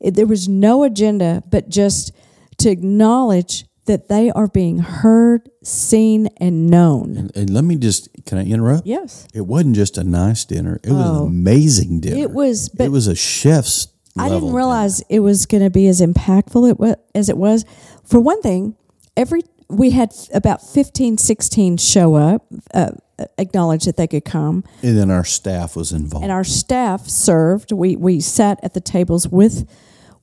it, 0.00 0.14
there 0.14 0.26
was 0.26 0.48
no 0.48 0.84
agenda, 0.84 1.42
but 1.50 1.68
just 1.68 2.12
to 2.58 2.70
acknowledge 2.70 3.64
that 3.86 4.08
they 4.08 4.30
are 4.30 4.46
being 4.48 4.78
heard, 4.78 5.48
seen, 5.64 6.28
and 6.36 6.68
known. 6.68 7.16
And, 7.16 7.36
and 7.36 7.50
let 7.50 7.64
me 7.64 7.76
just 7.76 8.08
can 8.26 8.36
I 8.38 8.44
interrupt? 8.44 8.86
Yes, 8.86 9.26
It 9.34 9.40
wasn't 9.46 9.76
just 9.76 9.96
a 9.96 10.04
nice 10.04 10.44
dinner. 10.44 10.78
It 10.84 10.90
was 10.92 11.06
Oh. 11.06 11.22
an 11.22 11.26
amazing 11.28 12.00
dinner. 12.00 12.20
it 12.22 12.30
was. 12.32 12.68
But 12.68 12.84
it 12.84 12.90
was 12.92 13.06
a 13.06 13.14
chef's. 13.16 13.88
I 14.18 14.28
didn't 14.28 14.42
dinner. 14.44 14.56
realize 14.56 15.00
it 15.08 15.20
was 15.20 15.46
going 15.46 15.62
to 15.62 15.70
be 15.70 15.86
as 15.88 16.00
impactful 16.02 16.68
it 16.70 16.78
wa- 16.78 16.96
as 17.14 17.28
it 17.30 17.38
was. 17.38 17.64
For 18.04 18.20
one 18.20 18.42
thing, 18.42 18.76
every 19.16 19.40
we 19.68 19.90
had 19.90 20.14
about 20.32 20.62
15, 20.62 21.18
16 21.18 21.76
show 21.76 22.14
up, 22.14 22.46
uh, 22.72 22.92
acknowledge 23.36 23.84
that 23.84 23.96
they 23.96 24.06
could 24.06 24.24
come, 24.24 24.64
And 24.82 24.96
then 24.96 25.10
our 25.10 25.24
staff 25.24 25.76
was 25.76 25.92
involved. 25.92 26.22
and 26.24 26.32
our 26.32 26.44
staff 26.44 27.06
served. 27.08 27.72
We 27.72 27.96
we 27.96 28.20
sat 28.20 28.58
at 28.62 28.74
the 28.74 28.80
tables 28.80 29.28
with 29.28 29.68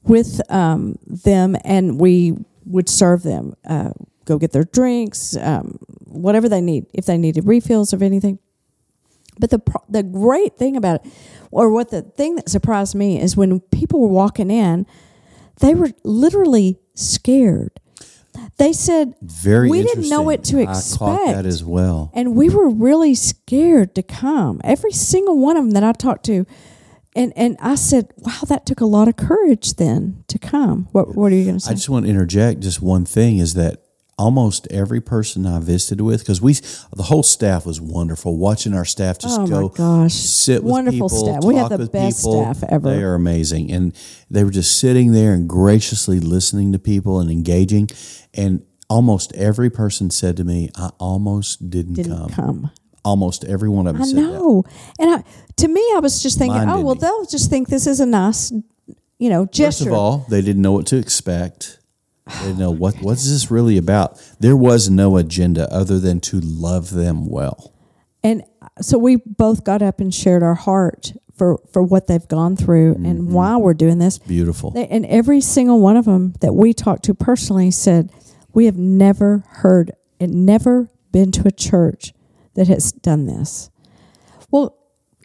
with 0.04 0.42
um, 0.52 0.98
them, 1.06 1.56
and 1.64 2.00
we 2.00 2.34
would 2.66 2.90
serve 2.90 3.24
them. 3.24 3.54
Uh, 3.68 3.92
go 4.26 4.38
get 4.40 4.52
their 4.52 4.64
drinks, 4.64 5.36
um, 5.38 5.78
whatever 6.06 6.48
they 6.50 6.62
need, 6.62 6.86
if 6.94 7.06
they 7.06 7.18
needed 7.18 7.46
refills 7.46 7.94
of 7.94 8.02
anything. 8.02 8.40
But 9.40 9.50
the 9.50 9.62
the 9.90 10.02
great 10.04 10.58
thing 10.58 10.76
about 10.78 11.06
it, 11.06 11.12
or 11.52 11.70
what 11.72 11.90
the 11.92 12.02
thing 12.02 12.36
that 12.38 12.50
surprised 12.50 12.96
me 12.96 13.20
is 13.22 13.36
when 13.38 13.60
people 13.60 14.00
were 14.00 14.08
walking 14.08 14.50
in, 14.50 14.86
they 15.60 15.76
were 15.76 15.92
literally 16.04 16.80
scared. 16.96 17.80
They 18.58 18.74
said 18.74 19.16
Very 19.22 19.70
we 19.70 19.84
didn't 19.84 20.10
know 20.10 20.22
what 20.22 20.44
to 20.46 20.60
expect. 20.60 21.26
That 21.28 21.46
as 21.46 21.64
well. 21.64 22.12
and 22.14 22.36
we 22.36 22.50
were 22.50 22.70
really 22.70 23.16
scared 23.16 23.96
to 23.96 24.04
come. 24.04 24.62
Every 24.64 24.92
single 24.92 25.38
one 25.38 25.58
of 25.58 25.64
them 25.66 25.72
that 25.72 25.84
I 25.84 25.92
talked 25.92 26.26
to, 26.26 26.46
and 27.16 27.34
and 27.36 27.58
I 27.60 27.76
said, 27.76 28.12
"Wow, 28.18 28.42
that 28.48 28.66
took 28.66 28.82
a 28.82 28.86
lot 28.86 29.08
of 29.08 29.16
courage 29.18 29.76
then 29.76 30.24
to 30.28 30.40
come." 30.40 30.88
What 30.92 31.16
What 31.16 31.32
are 31.32 31.36
you 31.36 31.46
going 31.46 31.58
to 31.58 31.60
say? 31.60 31.72
I 31.72 31.76
just 31.76 31.90
want 31.90 32.06
to 32.06 32.12
interject 32.12 32.60
just 32.62 32.82
one 32.82 33.06
thing 33.06 33.38
is 33.38 33.54
that 33.56 33.82
almost 34.18 34.68
every 34.72 35.02
person 35.02 35.46
I 35.46 35.60
visited 35.60 36.02
with, 36.02 36.20
because 36.22 36.42
we, 36.42 36.54
the 36.96 37.04
whole 37.04 37.24
staff 37.24 37.66
was 37.66 37.82
wonderful. 37.82 38.38
Watching 38.38 38.74
our 38.74 38.86
staff 38.86 39.20
just 39.20 39.38
Oh, 39.40 39.44
my 39.44 39.50
go, 39.50 39.70
gosh. 39.70 40.14
sit 40.14 40.64
with 40.64 40.72
Wonderful 40.72 41.10
people, 41.10 41.26
staff. 41.26 41.44
We 41.44 41.56
have 41.56 41.70
the 41.70 41.88
best 41.88 42.20
people. 42.20 42.42
staff 42.54 42.64
ever. 42.70 42.90
They 42.96 43.04
are 43.04 43.14
amazing, 43.16 43.72
and 43.72 43.94
they 44.30 44.44
were 44.44 44.52
just 44.52 44.80
sitting 44.80 45.12
there 45.12 45.34
and 45.34 45.50
graciously 45.50 46.20
listening 46.20 46.72
to 46.74 46.80
people 46.80 47.20
and 47.20 47.30
engaging. 47.30 47.90
And 48.34 48.64
almost 48.90 49.34
every 49.34 49.70
person 49.70 50.10
said 50.10 50.38
to 50.38 50.44
me, 50.44 50.70
"I 50.76 50.92
almost 51.00 51.70
didn't, 51.70 51.94
Didn't 51.96 52.16
come." 52.16 52.30
come. 52.30 52.72
Almost 53.04 53.44
every 53.46 53.70
one 53.70 53.86
of 53.86 53.94
them 53.94 54.02
I 54.02 54.06
said 54.06 54.16
that. 54.18 54.22
know. 54.22 54.64
And 54.98 55.12
I, 55.12 55.24
to 55.58 55.68
me, 55.68 55.82
I 55.96 56.00
was 56.00 56.24
just 56.24 56.40
thinking, 56.40 56.58
Mine 56.58 56.70
oh, 56.70 56.82
well, 56.82 56.96
didn't. 56.96 57.02
they'll 57.02 57.26
just 57.26 57.52
think 57.52 57.68
this 57.68 57.86
is 57.86 58.00
a 58.00 58.06
nice, 58.08 58.52
you 59.20 59.30
know, 59.30 59.46
gesture. 59.46 59.84
First 59.84 59.88
of 59.88 59.94
all, 59.94 60.26
they 60.30 60.42
didn't 60.42 60.64
know 60.64 60.72
what 60.72 60.88
to 60.88 60.98
expect. 60.98 61.80
They 62.44 62.54
know 62.54 62.72
what 62.72 62.96
what's 63.02 63.30
this 63.30 63.52
really 63.52 63.78
about. 63.78 64.20
There 64.40 64.56
was 64.58 64.90
no 64.90 65.18
agenda 65.18 65.72
other 65.72 66.00
than 66.00 66.20
to 66.22 66.40
love 66.40 66.90
them 66.92 67.28
well. 67.30 67.72
and 68.24 68.44
so 68.82 68.98
we 68.98 69.18
both 69.18 69.64
got 69.64 69.82
up 69.82 70.00
and 70.00 70.14
shared 70.14 70.42
our 70.44 70.56
heart 70.56 71.14
for, 71.38 71.60
for 71.72 71.84
what 71.84 72.08
they've 72.08 72.28
gone 72.28 72.56
through 72.58 72.96
Mm-hmm. 72.96 73.06
and 73.06 73.32
why 73.32 73.56
we're 73.58 73.74
doing 73.76 74.00
this. 74.00 74.18
Beautiful. 74.18 74.72
They, 74.72 74.88
and 74.88 75.06
every 75.06 75.40
single 75.42 75.80
one 75.80 75.98
of 75.98 76.06
them 76.06 76.34
that 76.42 76.54
we 76.54 76.74
talked 76.74 77.04
to 77.06 77.14
personally 77.14 77.72
said, 77.72 78.10
we 78.54 78.66
have 78.66 78.78
never 78.78 79.44
heard 79.50 79.92
and 80.20 80.46
never 80.46 80.90
been 81.12 81.32
to 81.34 81.48
a 81.48 81.52
church 81.52 82.14
that 82.56 82.68
has 82.68 82.92
done 82.92 83.28
this. 83.28 83.70
Well, 84.50 84.76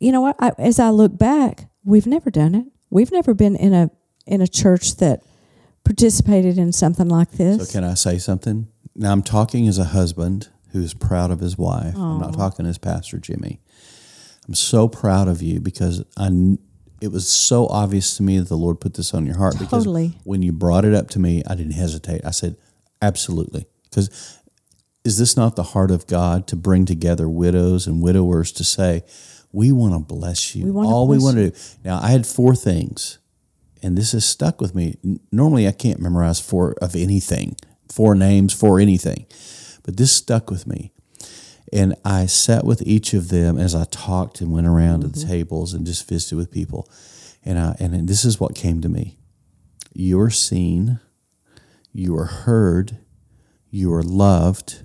you 0.01 0.13
know 0.13 0.21
what? 0.21 0.37
I, 0.39 0.53
as 0.59 0.79
I 0.79 0.91
look 0.91 1.17
back, 1.17 1.71
we've 1.85 2.07
never 2.07 2.31
done 2.31 2.55
it. 2.55 2.67
We've 2.91 3.13
never 3.13 3.35
been 3.35 3.57
in 3.57 3.73
a 3.73 3.91
in 4.27 4.41
a 4.41 4.49
church 4.49 4.97
that 4.97 5.23
participated 5.85 6.59
in 6.59 6.73
something 6.73 7.09
like 7.09 7.33
this. 7.33 7.69
So 7.69 7.73
can 7.73 7.85
I 7.85 7.95
say 7.95 8.19
something? 8.19 8.69
Now 8.95 9.13
I'm 9.13 9.23
talking 9.23 9.67
as 9.69 9.79
a 9.79 9.85
husband 9.85 10.49
who's 10.73 10.95
proud 10.95 11.31
of 11.31 11.41
his 11.41 11.59
wife. 11.59 11.95
I'm 11.97 12.21
not 12.21 12.35
talking 12.35 12.67
as 12.67 12.79
Pastor 12.79 13.19
Jimmy. 13.19 13.61
I'm 14.47 14.55
so 14.55 14.89
proud 14.89 15.29
of 15.29 15.43
you 15.43 15.61
because 15.61 16.05
I 16.17 16.57
it 17.01 17.11
was 17.11 17.27
so 17.29 17.67
obvious 17.69 18.17
to 18.19 18.23
me 18.23 18.39
that 18.39 18.49
the 18.49 18.57
Lord 18.57 18.79
put 18.79 18.95
this 18.95 19.15
on 19.15 19.25
your 19.25 19.37
heart 19.39 19.59
because 19.59 19.87
when 20.25 20.43
you 20.43 20.53
brought 20.53 20.85
it 20.85 20.93
up 20.93 21.09
to 21.11 21.19
me, 21.19 21.43
I 21.47 21.55
didn't 21.55 21.73
hesitate. 21.73 22.21
I 22.25 22.31
said, 22.31 22.57
"Absolutely." 23.01 23.67
Cuz 23.91 24.11
is 25.03 25.17
this 25.17 25.37
not 25.37 25.57
the 25.57 25.63
heart 25.63 25.91
of 25.91 26.07
God 26.07 26.47
to 26.49 26.57
bring 26.57 26.85
together 26.85 27.27
widows 27.29 27.87
and 27.87 28.03
widowers 28.03 28.53
to 28.53 28.65
say, 28.65 29.03
we 29.53 29.73
want 29.73 29.95
to 29.95 29.99
bless 30.15 30.55
you. 30.55 30.73
We 30.73 30.87
All 30.87 31.09
we 31.09 31.19
want 31.19 31.37
to 31.37 31.51
do. 31.51 31.57
Now, 31.85 32.01
I 32.03 32.09
had 32.11 32.27
four 32.27 32.55
things, 32.55 33.19
and 33.83 33.97
this 33.97 34.13
has 34.13 34.25
stuck 34.25 34.61
with 34.61 34.75
me. 34.75 34.97
Normally, 35.33 35.67
I 35.67 35.73
can't 35.73 36.01
memorize 36.01 36.41
four 36.41 36.75
of 36.83 36.95
anything, 36.95 37.57
four 37.91 38.15
names 38.15 38.53
for 38.53 38.79
anything, 38.79 39.27
but 39.83 39.97
this 39.97 40.13
stuck 40.13 40.51
with 40.51 40.67
me. 40.67 40.93
And 41.73 41.95
I 42.05 42.27
sat 42.27 42.65
with 42.65 42.83
each 42.83 43.15
of 43.15 43.29
them 43.29 43.59
as 43.59 43.75
I 43.75 43.85
talked 43.85 44.41
and 44.41 44.53
went 44.53 44.67
around 44.67 45.03
to 45.03 45.09
the 45.09 45.19
mm-hmm. 45.21 45.29
tables 45.29 45.73
and 45.73 45.87
just 45.87 46.09
visited 46.09 46.37
with 46.37 46.51
people. 46.51 46.91
And 47.45 47.59
I, 47.59 47.77
and 47.79 48.09
this 48.09 48.25
is 48.25 48.41
what 48.41 48.55
came 48.55 48.81
to 48.81 48.89
me. 48.89 49.19
You 49.93 50.21
are 50.21 50.31
seen, 50.31 51.01
you 51.93 52.17
are 52.17 52.27
heard, 52.27 52.99
you 53.71 53.93
are 53.93 54.03
loved, 54.03 54.85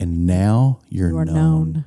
and 0.00 0.26
now 0.26 0.80
you're 0.88 1.10
You 1.10 1.24
known. 1.24 1.34
known. 1.34 1.84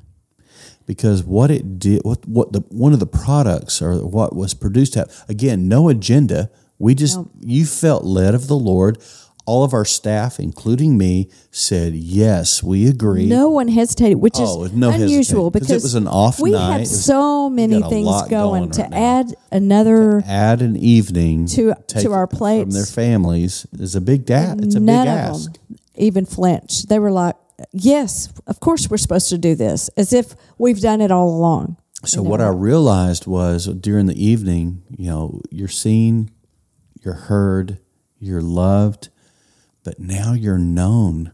Because 0.90 1.24
what 1.24 1.52
it 1.52 1.78
did, 1.78 2.02
what 2.04 2.28
what 2.28 2.52
the 2.52 2.62
one 2.70 2.94
of 2.94 3.00
the 3.00 3.06
products 3.06 3.80
or 3.80 4.04
what 4.04 4.36
was 4.36 4.56
produced 4.56 4.98
at 4.98 5.08
again, 5.30 5.68
no 5.68 5.88
agenda. 5.88 6.50
We 6.80 6.96
just 6.96 7.20
you 7.42 7.68
felt 7.68 8.06
led 8.06 8.34
of 8.34 8.48
the 8.48 8.56
Lord. 8.58 8.98
All 9.46 9.64
of 9.64 9.72
our 9.74 9.86
staff, 9.86 10.40
including 10.40 10.98
me, 10.98 11.30
said 11.52 11.94
yes. 11.94 12.64
We 12.64 12.88
agree. 12.88 13.28
No 13.28 13.50
one 13.50 13.68
hesitated, 13.68 14.18
which 14.20 14.38
Oh, 14.38 14.64
is 14.64 14.74
no 14.74 14.90
unusual 14.90 15.52
hesitation, 15.52 15.52
'cause 15.76 15.84
it 15.84 15.84
was 15.84 15.94
an 15.96 16.08
off 16.08 16.40
we 16.40 16.52
night. 16.52 16.76
It 16.76 16.80
had 16.80 16.88
so 16.88 17.50
many 17.52 17.82
things 17.84 18.08
going, 18.08 18.30
going 18.30 18.72
to 18.72 18.82
right 18.82 18.94
add 18.94 19.36
another. 19.52 20.24
add 20.26 20.62
an 20.64 20.76
evening 20.76 21.46
To- 21.50 21.76
to 22.00 22.12
our 22.14 22.26
plates 22.26 22.64
from 22.64 22.72
their 22.72 22.86
families 22.86 23.68
is 23.80 23.94
a 23.96 24.02
big 24.02 24.26
da- 24.26 24.54
It's 24.58 24.74
a 24.76 24.80
big 24.80 24.90
ask. 24.90 25.54
them 25.54 25.54
even 25.96 26.26
flinch. 26.26 26.84
They 26.88 26.98
were 26.98 27.12
like, 27.12 27.36
"Yes, 27.72 28.30
of 28.48 28.60
course 28.60 28.90
we're 28.90 28.98
supposed 28.98 29.30
to 29.30 29.38
do 29.38 29.56
this," 29.56 29.90
as 29.98 30.14
if 30.14 30.36
we've 30.58 30.82
done 30.82 31.02
it 31.02 31.12
all 31.12 31.30
along. 31.30 31.78
So 32.06 32.20
you 32.20 32.24
know? 32.24 32.30
what 32.30 32.42
I 32.42 32.50
realized 32.50 33.28
was 33.28 33.66
during 33.66 34.06
the 34.06 34.24
evening, 34.24 34.84
you 34.98 35.10
know, 35.10 35.42
you're 35.52 35.68
seen, 35.68 36.32
you're 37.04 37.14
heard, 37.14 37.80
you're 38.20 38.42
loved, 38.42 39.10
but 39.84 40.00
now 40.00 40.34
you're 40.34 40.58
known. 40.58 41.32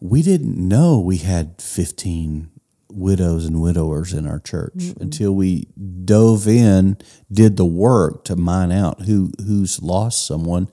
We 0.00 0.22
didn't 0.22 0.56
know 0.56 0.98
we 0.98 1.18
had 1.18 1.60
15 1.60 2.50
widows 2.90 3.44
and 3.44 3.60
widowers 3.60 4.12
in 4.12 4.26
our 4.26 4.38
church 4.38 4.94
until 5.00 5.32
we 5.32 5.68
dove 6.04 6.46
in, 6.48 6.96
did 7.30 7.56
the 7.56 7.64
work 7.64 8.24
to 8.24 8.36
mine 8.36 8.72
out 8.72 9.02
who 9.02 9.30
who's 9.38 9.82
lost 9.82 10.26
someone. 10.26 10.68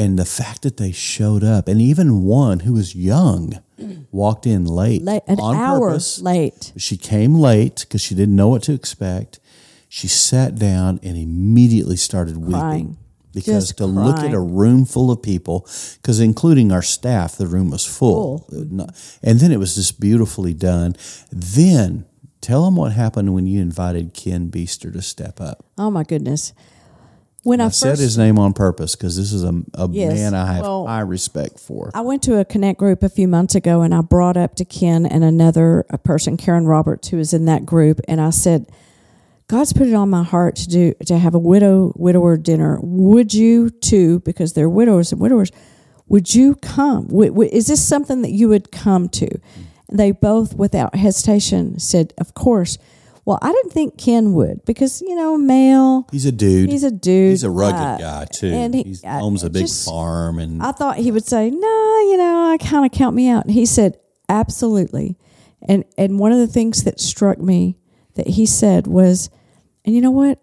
And 0.00 0.18
the 0.18 0.24
fact 0.24 0.62
that 0.62 0.76
they 0.78 0.92
showed 0.92 1.44
up, 1.44 1.68
and 1.68 1.80
even 1.80 2.22
one 2.24 2.60
who 2.60 2.72
was 2.72 2.94
young 2.94 3.60
walked 4.10 4.46
in 4.46 4.64
late, 4.64 5.02
Late, 5.02 5.22
an 5.26 5.38
on 5.40 5.54
hour 5.56 5.88
purpose. 5.90 6.20
late. 6.20 6.72
She 6.76 6.96
came 6.96 7.34
late 7.34 7.80
because 7.80 8.00
she 8.00 8.14
didn't 8.14 8.34
know 8.36 8.48
what 8.48 8.62
to 8.64 8.72
expect. 8.72 9.40
She 9.88 10.08
sat 10.08 10.54
down 10.56 11.00
and 11.02 11.16
immediately 11.16 11.96
started 11.96 12.36
weeping 12.38 12.52
Crying. 12.60 12.96
because 13.34 13.66
Just 13.68 13.78
to 13.78 13.86
look 13.86 14.18
at 14.20 14.32
a 14.32 14.40
room 14.40 14.86
full 14.86 15.10
of 15.10 15.20
people, 15.22 15.66
because 16.00 16.18
including 16.20 16.72
our 16.72 16.82
staff, 16.82 17.36
the 17.36 17.46
room 17.48 17.70
was 17.70 17.84
full. 17.84 18.46
Not- 18.50 18.94
And 19.22 19.38
then 19.40 19.50
it 19.52 19.58
was 19.58 19.74
just 19.74 20.00
beautifully 20.00 20.54
done. 20.54 20.94
Then 21.30 22.06
tell 22.40 22.64
them 22.64 22.76
what 22.76 22.92
happened 22.92 23.34
when 23.34 23.46
you 23.46 23.60
invited 23.60 24.14
Ken 24.14 24.48
Beester 24.50 24.92
to 24.92 25.02
step 25.02 25.40
up. 25.40 25.64
Oh 25.76 25.90
my 25.90 26.04
goodness! 26.04 26.52
When 27.42 27.60
I, 27.60 27.64
I 27.64 27.68
first 27.68 27.80
said 27.80 27.98
his 27.98 28.18
name 28.18 28.38
on 28.38 28.52
purpose 28.52 28.94
because 28.94 29.16
this 29.16 29.32
is 29.32 29.44
a, 29.44 29.52
a 29.74 29.88
Yes. 29.90 30.12
man 30.14 30.34
I 30.34 30.52
have 30.54 30.62
Well, 30.62 30.86
high 30.86 31.00
respect 31.00 31.58
for. 31.58 31.90
I 31.94 32.02
went 32.02 32.22
to 32.24 32.38
a 32.38 32.44
connect 32.44 32.78
group 32.78 33.02
a 33.02 33.08
few 33.08 33.26
months 33.26 33.54
ago 33.54 33.80
and 33.82 33.94
I 33.94 34.02
brought 34.02 34.36
up 34.36 34.56
to 34.56 34.64
Ken 34.64 35.06
and 35.06 35.24
another 35.24 35.86
a 35.88 35.96
person, 35.98 36.36
Karen 36.36 36.66
Roberts, 36.66 37.08
who 37.08 37.16
was 37.16 37.32
in 37.32 37.46
that 37.46 37.64
group, 37.64 38.00
and 38.06 38.20
I 38.20 38.30
said, 38.30 38.66
God's 39.48 39.72
put 39.72 39.88
it 39.88 39.94
on 39.94 40.08
my 40.10 40.22
heart 40.22 40.54
to 40.56 40.68
do 40.68 40.94
to 41.06 41.18
have 41.18 41.34
a 41.34 41.38
widow 41.38 41.92
widower 41.96 42.36
dinner. 42.36 42.78
Would 42.82 43.34
you 43.34 43.70
too, 43.70 44.20
because 44.20 44.52
they're 44.52 44.68
widows 44.68 45.10
and 45.10 45.20
widowers, 45.20 45.50
would 46.08 46.34
you 46.34 46.54
come? 46.56 47.08
Is 47.50 47.66
this 47.68 47.84
something 47.84 48.22
that 48.22 48.30
you 48.30 48.48
would 48.48 48.70
come 48.70 49.08
to? 49.08 49.28
They 49.90 50.12
both, 50.12 50.54
without 50.54 50.94
hesitation, 50.94 51.78
said, 51.80 52.12
Of 52.18 52.34
course. 52.34 52.78
Well, 53.26 53.38
I 53.42 53.52
didn't 53.52 53.72
think 53.72 53.98
Ken 53.98 54.32
would 54.32 54.64
because, 54.64 55.02
you 55.02 55.14
know, 55.14 55.36
male, 55.36 56.06
He's 56.10 56.24
a 56.26 56.32
dude. 56.32 56.70
he's 56.70 56.84
a 56.84 56.90
dude. 56.90 57.30
He's 57.30 57.44
a 57.44 57.50
rugged 57.50 57.78
uh, 57.80 57.98
guy 57.98 58.24
too. 58.24 58.48
and 58.48 58.74
he- 58.74 58.96
I- 59.04 59.20
owns 59.20 59.44
a 59.44 59.50
big 59.50 59.62
just- 59.66 59.84
farm 59.84 60.38
and 60.38 60.62
I 60.62 60.72
thought 60.72 60.96
he 60.96 61.10
would 61.12 61.26
say, 61.26 61.50
"No, 61.50 61.98
you 62.10 62.16
know, 62.16 62.50
I 62.50 62.56
kind 62.58 62.84
of 62.86 62.92
count 62.92 63.14
me 63.14 63.28
out." 63.28 63.44
And 63.44 63.52
he 63.54 63.66
said, 63.66 63.98
"Absolutely." 64.28 65.16
And 65.62 65.84
and 65.98 66.18
one 66.18 66.32
of 66.32 66.38
the 66.38 66.46
things 66.46 66.84
that 66.84 66.98
struck 67.00 67.38
me 67.38 67.76
that 68.14 68.28
he 68.28 68.46
said 68.46 68.86
was, 68.86 69.28
"And 69.84 69.94
you 69.94 70.00
know 70.00 70.10
what? 70.10 70.40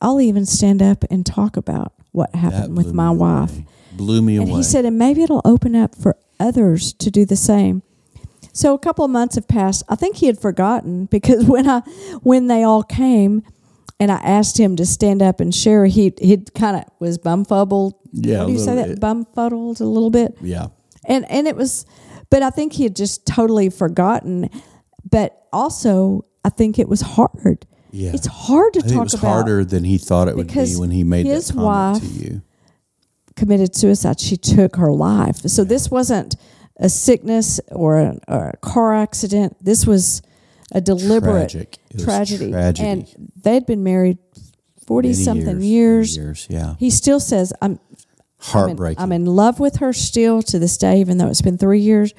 I'll 0.00 0.20
even 0.20 0.46
stand 0.46 0.82
up 0.82 1.04
and 1.10 1.26
talk 1.26 1.56
about 1.56 1.92
what 2.12 2.34
happened 2.34 2.76
with 2.76 2.92
my 2.92 3.10
wife." 3.10 3.52
away. 3.52 3.66
Blew 3.96 4.22
me 4.22 4.36
away. 4.36 4.42
And 4.44 4.50
away. 4.52 4.58
he 4.58 4.62
said, 4.62 4.84
"And 4.84 4.98
maybe 4.98 5.22
it'll 5.22 5.42
open 5.44 5.74
up 5.74 5.94
for 5.96 6.16
others 6.38 6.92
to 6.94 7.10
do 7.10 7.24
the 7.24 7.36
same." 7.36 7.82
So 8.56 8.72
a 8.74 8.78
couple 8.78 9.04
of 9.04 9.10
months 9.10 9.34
have 9.34 9.46
passed. 9.46 9.82
I 9.88 9.96
think 9.96 10.16
he 10.16 10.26
had 10.26 10.40
forgotten 10.40 11.06
because 11.06 11.44
when 11.54 11.68
I 11.68 11.80
when 12.22 12.46
they 12.46 12.62
all 12.62 12.82
came 12.82 13.42
and 14.00 14.10
I 14.10 14.16
asked 14.16 14.58
him 14.58 14.76
to 14.76 14.86
stand 14.86 15.20
up 15.22 15.40
and 15.40 15.54
share, 15.54 15.84
he 15.86 16.12
he 16.18 16.38
kind 16.54 16.76
of 16.76 16.84
was 16.98 17.18
bumfuddled. 17.18 17.92
Yeah, 18.12 18.40
What 18.40 18.46
do 18.46 18.52
you 18.54 18.58
say 18.58 18.74
that? 18.76 18.98
Bumfuddled 19.00 19.80
a 19.80 19.84
little 19.84 20.08
bit 20.10 20.36
yeah. 20.40 20.68
and 21.06 21.30
and 21.30 21.46
it 21.46 21.54
was 21.54 21.84
but 22.30 22.42
i 22.42 22.48
think 22.48 22.72
he 22.72 22.84
had 22.84 22.96
just 22.96 23.26
totally 23.26 23.68
forgotten 23.68 24.48
but 25.10 25.46
also 25.52 26.24
i 26.44 26.48
think 26.48 26.78
it 26.78 26.88
was 26.88 27.02
hard 27.02 27.66
Yeah. 27.90 28.12
it's 28.14 28.26
hard 28.26 28.72
to 28.74 28.78
I 28.80 28.88
talk 28.88 28.92
it 28.92 29.00
was 29.00 29.14
about 29.14 29.28
harder 29.32 29.64
than 29.66 29.84
he 29.84 29.98
thought 29.98 30.28
it 30.28 30.36
would 30.36 30.50
be 30.50 30.76
when 30.76 30.90
he 30.92 31.04
made 31.04 31.26
his 31.26 31.48
that 31.48 31.54
comment 31.54 31.66
wife- 31.66 32.02
to 32.02 32.24
you. 32.24 32.42
committed 33.36 33.76
suicide 33.76 34.18
she 34.18 34.36
took 34.38 34.76
her 34.76 34.92
life 34.92 35.36
so 35.46 35.62
this 35.62 35.90
wasn't 35.90 36.36
a 36.78 36.88
sickness 36.88 37.60
or 37.70 37.98
a, 37.98 38.18
or 38.28 38.50
a 38.50 38.56
car 38.58 38.94
accident 38.94 39.56
this 39.64 39.86
was 39.86 40.22
a 40.72 40.80
deliberate 40.80 41.50
Tragic. 41.50 41.78
Tragedy 41.98 42.50
tragedy. 42.50 42.88
and 42.88 43.30
they'd 43.42 43.66
been 43.66 43.82
married 43.82 44.18
40 44.86 45.08
Many 45.08 45.22
something 45.22 45.60
years. 45.62 46.16
years, 46.16 46.46
yeah. 46.50 46.74
he 46.78 46.90
still 46.90 47.18
says 47.20 47.52
i'm 47.60 47.72
I'm 47.72 48.60
in, 48.62 48.68
Heartbreaking. 48.68 49.02
I'm 49.02 49.12
in 49.12 49.26
love 49.26 49.58
with 49.58 49.76
her 49.76 49.92
still 49.92 50.42
to 50.42 50.58
this 50.58 50.76
day, 50.76 51.00
even 51.00 51.18
though 51.18 51.28
it's 51.28 51.42
been 51.42 51.58
three 51.58 51.80
years. 51.80 52.12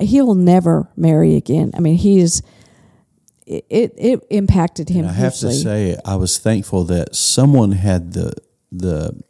He'll 0.00 0.34
never 0.34 0.88
marry 0.96 1.36
again. 1.36 1.72
I 1.76 1.80
mean, 1.80 1.96
he 1.96 2.20
is. 2.20 2.42
It 3.46 3.64
it, 3.68 3.94
it 3.96 4.26
impacted 4.30 4.88
him. 4.88 5.06
I 5.06 5.12
have 5.12 5.34
to 5.36 5.52
say, 5.52 5.96
I 6.04 6.16
was 6.16 6.38
thankful 6.38 6.84
that 6.84 7.14
someone 7.14 7.72
had 7.72 8.12
the 8.12 8.32
the 8.72 9.22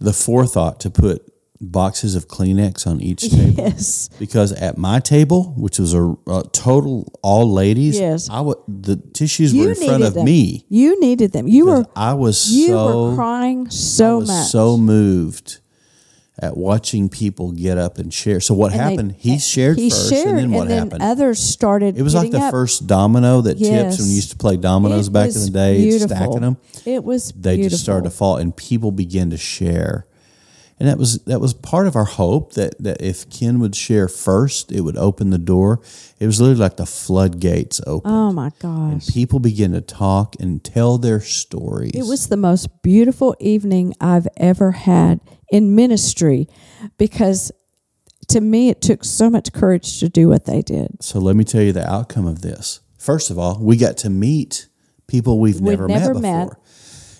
the 0.00 0.12
forethought 0.12 0.80
to 0.80 0.90
put 0.90 1.29
boxes 1.60 2.14
of 2.14 2.26
Kleenex 2.26 2.86
on 2.86 3.00
each 3.00 3.20
table. 3.30 3.54
yes, 3.64 4.08
Because 4.18 4.52
at 4.52 4.78
my 4.78 4.98
table, 5.00 5.52
which 5.56 5.78
was 5.78 5.92
a, 5.92 6.14
a 6.26 6.42
total 6.52 7.12
all 7.22 7.52
ladies, 7.52 7.98
Yes. 8.00 8.28
I 8.30 8.40
would 8.40 8.56
the 8.66 8.96
tissues 8.96 9.52
you 9.52 9.64
were 9.64 9.68
in 9.70 9.74
front 9.74 9.90
needed 9.92 10.06
of 10.06 10.14
them. 10.14 10.24
me. 10.24 10.64
You 10.68 10.98
needed 11.00 11.32
them. 11.32 11.46
You 11.48 11.66
were 11.66 11.84
I 11.94 12.14
was 12.14 12.50
you 12.50 12.68
so 12.68 13.10
were 13.10 13.14
crying 13.16 13.66
I 13.66 13.70
so 13.70 14.18
was 14.18 14.28
much. 14.28 14.46
so 14.48 14.76
moved 14.78 15.60
at 16.42 16.56
watching 16.56 17.10
people 17.10 17.52
get 17.52 17.76
up 17.76 17.98
and 17.98 18.14
share. 18.14 18.40
So 18.40 18.54
what 18.54 18.72
And 18.72 18.80
they- 18.80 18.84
happened? 18.84 19.14
he 19.18 19.38
shared 19.38 19.76
he 19.76 19.90
first, 19.90 20.08
shared, 20.08 20.28
and 20.28 20.38
then 20.38 20.50
what 20.52 20.68
happened? 20.68 21.02
Others 21.02 21.38
started. 21.40 21.98
It 21.98 22.02
was 22.02 22.14
like 22.14 22.28
getting 22.30 22.40
the 22.40 22.46
up. 22.46 22.50
first 22.52 22.86
domino 22.86 23.42
that 23.42 23.58
tips 23.58 23.68
Yes. 23.68 23.98
when 23.98 24.08
we 24.08 24.14
used 24.14 24.30
to 24.30 24.36
play 24.38 24.56
dominoes 24.56 25.08
It 25.08 25.12
back 25.12 25.28
in 25.28 25.34
was 25.34 25.44
the 25.44 25.50
day, 25.50 25.76
beautiful. 25.82 26.16
stacking 26.16 26.40
them. 26.40 26.56
It 26.86 27.04
was. 27.04 27.32
They 27.36 27.58
just 27.68 27.82
started 27.82 28.04
to 28.04 28.10
fall, 28.10 28.36
and 28.38 28.56
people 28.56 28.90
began 28.90 29.28
to 29.28 29.36
share. 29.36 30.06
And 30.80 30.88
that 30.88 30.96
was 30.96 31.22
that 31.24 31.40
was 31.40 31.52
part 31.52 31.86
of 31.86 31.94
our 31.94 32.06
hope 32.06 32.54
that 32.54 32.82
that 32.82 33.02
if 33.02 33.28
Ken 33.28 33.60
would 33.60 33.76
share 33.76 34.08
first, 34.08 34.72
it 34.72 34.80
would 34.80 34.96
open 34.96 35.28
the 35.28 35.38
door. 35.38 35.82
It 36.18 36.26
was 36.26 36.40
literally 36.40 36.60
like 36.60 36.78
the 36.78 36.86
floodgates 36.86 37.82
open. 37.86 38.10
Oh 38.10 38.32
my 38.32 38.50
gosh! 38.58 39.06
People 39.08 39.40
began 39.40 39.72
to 39.72 39.82
talk 39.82 40.36
and 40.40 40.64
tell 40.64 40.96
their 40.96 41.20
stories. 41.20 41.92
It 41.94 42.06
was 42.06 42.28
the 42.28 42.38
most 42.38 42.82
beautiful 42.82 43.36
evening 43.38 43.92
I've 44.00 44.26
ever 44.38 44.72
had 44.72 45.20
in 45.50 45.74
ministry 45.74 46.48
because 46.96 47.52
to 48.28 48.40
me 48.40 48.70
it 48.70 48.80
took 48.80 49.04
so 49.04 49.28
much 49.28 49.52
courage 49.52 50.00
to 50.00 50.08
do 50.08 50.28
what 50.28 50.46
they 50.46 50.62
did. 50.62 51.02
So 51.02 51.18
let 51.18 51.36
me 51.36 51.44
tell 51.44 51.62
you 51.62 51.72
the 51.72 51.86
outcome 51.86 52.26
of 52.26 52.40
this. 52.40 52.80
First 52.96 53.30
of 53.30 53.38
all, 53.38 53.58
we 53.60 53.76
got 53.76 53.98
to 53.98 54.08
meet 54.10 54.68
people 55.08 55.40
we've 55.40 55.60
We'd 55.60 55.70
never, 55.72 55.88
never 55.88 56.14
met 56.14 56.22
met. 56.22 56.44
before. 56.48 56.60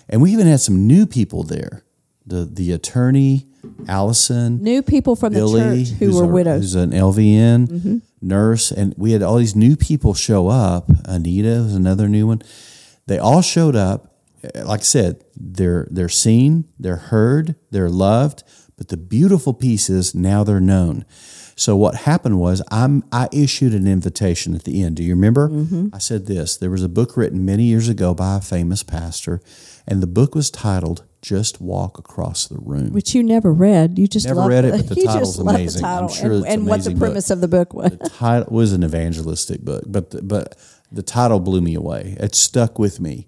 And 0.09 0.21
we 0.21 0.31
even 0.31 0.47
had 0.47 0.61
some 0.61 0.87
new 0.87 1.05
people 1.05 1.43
there. 1.43 1.83
The 2.25 2.45
the 2.45 2.71
attorney, 2.71 3.47
Allison, 3.87 4.61
New 4.63 4.81
people 4.81 5.15
from 5.15 5.33
Billy, 5.33 5.61
the 5.83 5.85
church 5.85 5.97
who 5.99 6.15
were 6.15 6.23
a- 6.23 6.27
widows. 6.27 6.61
who's 6.61 6.75
an 6.75 6.91
LVN 6.91 7.67
Mm-hmm. 7.67 7.97
nurse, 8.21 8.71
and 8.71 8.93
we 8.97 9.11
had 9.11 9.21
all 9.23 9.37
these 9.37 9.55
new 9.55 9.75
people 9.75 10.13
show 10.13 10.47
up. 10.47 10.89
Anita 11.05 11.61
was 11.63 11.75
another 11.75 12.07
new 12.07 12.27
one. 12.27 12.41
They 13.07 13.17
all 13.17 13.41
showed 13.41 13.75
up. 13.75 14.07
Like 14.55 14.79
I 14.79 14.83
said, 14.83 15.23
they're 15.35 15.87
they're 15.91 16.09
seen, 16.09 16.65
they're 16.79 16.95
heard, 17.11 17.55
they're 17.71 17.89
loved, 17.89 18.43
But 18.77 18.87
the 18.87 18.97
beautiful 18.97 19.53
piece 19.53 19.89
is 19.91 20.15
now 20.15 20.43
they're 20.43 20.59
known. 20.59 21.05
So 21.61 21.75
what 21.75 21.93
happened 21.93 22.39
was 22.39 22.63
I'm 22.71 23.03
I 23.11 23.29
issued 23.31 23.75
an 23.75 23.85
invitation 23.85 24.55
at 24.55 24.63
the 24.63 24.81
end. 24.81 24.95
Do 24.95 25.03
you 25.03 25.13
remember? 25.13 25.47
Mm-hmm. 25.47 25.89
I 25.93 25.99
said 25.99 26.25
this. 26.25 26.57
There 26.57 26.71
was 26.71 26.81
a 26.81 26.89
book 26.89 27.15
written 27.15 27.45
many 27.45 27.65
years 27.65 27.87
ago 27.87 28.15
by 28.15 28.37
a 28.37 28.41
famous 28.41 28.81
pastor, 28.81 29.41
and 29.87 30.01
the 30.01 30.07
book 30.07 30.33
was 30.33 30.49
titled 30.49 31.03
"Just 31.21 31.61
Walk 31.61 31.99
Across 31.99 32.47
the 32.47 32.57
Room." 32.57 32.91
which 32.93 33.13
you 33.13 33.21
never 33.21 33.53
read. 33.53 33.99
You 33.99 34.07
just 34.07 34.25
Never 34.25 34.47
read 34.47 34.65
it, 34.65 34.71
the, 34.77 34.77
but 34.85 34.89
the 34.89 35.03
title's 35.03 35.37
amazing. 35.37 35.83
The 35.83 35.87
I'm 35.87 35.93
title 36.07 36.09
sure 36.09 36.31
and, 36.31 36.45
and 36.47 36.65
what 36.65 36.69
the 36.83 36.89
amazing 36.89 36.93
book. 36.93 36.99
premise 36.99 37.29
of 37.29 37.41
the 37.41 37.47
book 37.47 37.75
was. 37.75 37.91
the 37.91 38.09
title 38.09 38.47
was 38.49 38.73
an 38.73 38.83
evangelistic 38.83 39.61
book, 39.61 39.83
but 39.85 40.09
the, 40.09 40.23
but 40.23 40.57
the 40.91 41.03
title 41.03 41.39
blew 41.39 41.61
me 41.61 41.75
away. 41.75 42.17
It 42.19 42.33
stuck 42.33 42.79
with 42.79 42.99
me, 42.99 43.27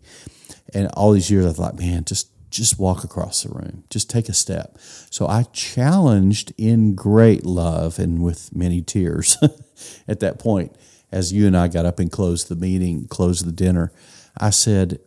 and 0.73 0.87
all 0.95 1.11
these 1.11 1.29
years 1.29 1.45
I 1.45 1.53
thought, 1.53 1.77
man, 1.77 2.03
just 2.03 2.31
just 2.53 2.79
walk 2.79 3.03
across 3.03 3.43
the 3.43 3.49
room, 3.49 3.83
just 3.89 4.09
take 4.09 4.29
a 4.29 4.33
step. 4.33 4.77
So 5.09 5.27
I 5.27 5.43
challenged 5.53 6.53
in 6.57 6.93
great 6.93 7.45
love 7.45 7.97
and 7.97 8.23
with 8.23 8.55
many 8.55 8.81
tears 8.81 9.37
at 10.07 10.19
that 10.19 10.39
point, 10.39 10.75
as 11.11 11.33
you 11.33 11.47
and 11.47 11.57
I 11.57 11.67
got 11.67 11.85
up 11.85 11.99
and 11.99 12.11
closed 12.11 12.49
the 12.49 12.55
meeting, 12.55 13.07
closed 13.07 13.45
the 13.45 13.51
dinner. 13.51 13.91
I 14.37 14.51
said, 14.51 14.99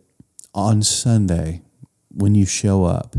on 0.53 0.83
Sunday, 0.83 1.61
when 2.09 2.35
you 2.35 2.45
show 2.45 2.83
up, 2.83 3.15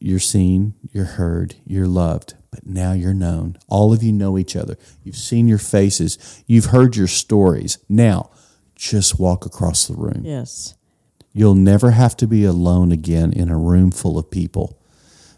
you're 0.00 0.18
seen, 0.18 0.74
you're 0.92 1.04
heard, 1.04 1.54
you're 1.64 1.86
loved, 1.86 2.34
but 2.50 2.66
now 2.66 2.92
you're 2.92 3.14
known. 3.14 3.56
All 3.68 3.92
of 3.92 4.02
you 4.02 4.12
know 4.12 4.36
each 4.36 4.56
other. 4.56 4.76
You've 5.02 5.16
seen 5.16 5.46
your 5.46 5.58
faces, 5.58 6.42
you've 6.46 6.66
heard 6.66 6.96
your 6.96 7.06
stories. 7.06 7.78
Now, 7.88 8.30
just 8.74 9.20
walk 9.20 9.46
across 9.46 9.86
the 9.86 9.94
room. 9.94 10.22
yes. 10.24 10.74
You'll 11.34 11.56
never 11.56 11.90
have 11.90 12.16
to 12.18 12.26
be 12.26 12.44
alone 12.44 12.92
again 12.92 13.32
in 13.32 13.50
a 13.50 13.58
room 13.58 13.90
full 13.90 14.18
of 14.18 14.30
people. 14.30 14.80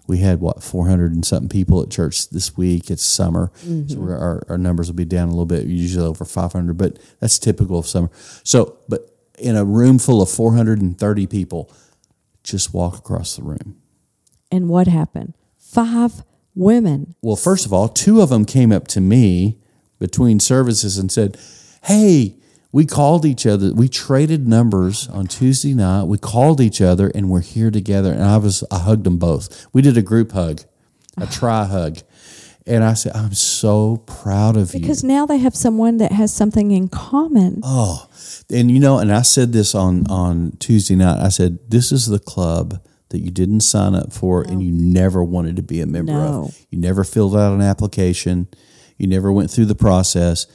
We 0.06 0.18
had 0.18 0.40
what 0.40 0.62
400 0.62 1.12
and 1.12 1.24
something 1.24 1.48
people 1.48 1.82
at 1.82 1.90
church 1.90 2.28
this 2.28 2.56
week. 2.56 2.90
It's 2.90 3.02
summer, 3.02 3.50
so 3.56 3.68
mm-hmm. 3.68 4.00
we're, 4.00 4.16
our, 4.16 4.42
our 4.48 4.58
numbers 4.58 4.88
will 4.88 4.94
be 4.94 5.04
down 5.04 5.28
a 5.28 5.30
little 5.32 5.46
bit, 5.46 5.66
usually 5.66 6.06
over 6.06 6.24
500, 6.24 6.76
but 6.76 6.98
that's 7.18 7.38
typical 7.40 7.78
of 7.78 7.86
summer. 7.86 8.10
So, 8.44 8.78
but 8.88 9.10
in 9.38 9.56
a 9.56 9.64
room 9.64 9.98
full 9.98 10.22
of 10.22 10.30
430 10.30 11.26
people, 11.26 11.72
just 12.44 12.72
walk 12.72 12.98
across 12.98 13.34
the 13.34 13.42
room. 13.42 13.80
And 14.52 14.68
what 14.68 14.86
happened? 14.86 15.34
Five 15.58 16.22
women. 16.54 17.16
Well, 17.22 17.36
first 17.36 17.66
of 17.66 17.72
all, 17.72 17.88
two 17.88 18.20
of 18.20 18.28
them 18.28 18.44
came 18.44 18.70
up 18.70 18.86
to 18.88 19.00
me 19.00 19.58
between 19.98 20.40
services 20.40 20.98
and 20.98 21.10
said, 21.10 21.36
Hey, 21.84 22.36
we 22.76 22.84
called 22.84 23.24
each 23.24 23.46
other. 23.46 23.72
We 23.72 23.88
traded 23.88 24.46
numbers 24.46 25.08
on 25.08 25.28
Tuesday 25.28 25.72
night. 25.72 26.04
We 26.04 26.18
called 26.18 26.60
each 26.60 26.82
other 26.82 27.10
and 27.14 27.30
we're 27.30 27.40
here 27.40 27.70
together. 27.70 28.12
And 28.12 28.22
I 28.22 28.36
was, 28.36 28.62
I 28.70 28.80
hugged 28.80 29.04
them 29.04 29.16
both. 29.16 29.66
We 29.72 29.80
did 29.80 29.96
a 29.96 30.02
group 30.02 30.32
hug, 30.32 30.60
a 31.16 31.26
try 31.38 31.64
hug. 31.64 32.00
And 32.66 32.84
I 32.84 32.92
said, 32.92 33.16
I'm 33.16 33.32
so 33.32 34.04
proud 34.06 34.58
of 34.58 34.74
you. 34.74 34.80
Because 34.80 35.02
now 35.02 35.24
they 35.24 35.38
have 35.38 35.56
someone 35.56 35.96
that 35.96 36.12
has 36.12 36.34
something 36.34 36.70
in 36.70 36.88
common. 36.88 37.60
Oh, 37.62 38.10
and 38.50 38.70
you 38.70 38.78
know, 38.78 38.98
and 38.98 39.10
I 39.10 39.22
said 39.22 39.54
this 39.54 39.74
on 39.74 40.06
on 40.10 40.58
Tuesday 40.58 40.96
night. 40.96 41.24
I 41.24 41.30
said, 41.30 41.58
This 41.70 41.92
is 41.92 42.08
the 42.08 42.18
club 42.18 42.86
that 43.08 43.20
you 43.20 43.30
didn't 43.30 43.60
sign 43.62 43.94
up 43.94 44.12
for 44.12 44.42
and 44.42 44.62
you 44.62 44.70
never 44.70 45.24
wanted 45.24 45.56
to 45.56 45.62
be 45.62 45.80
a 45.80 45.86
member 45.86 46.12
No. 46.12 46.44
of. 46.48 46.66
You 46.70 46.78
never 46.78 47.04
filled 47.04 47.34
out 47.36 47.54
an 47.54 47.62
application. 47.62 48.48
You 48.98 49.06
never 49.06 49.32
went 49.32 49.50
through 49.50 49.66
the 49.66 49.74
process. 49.74 50.46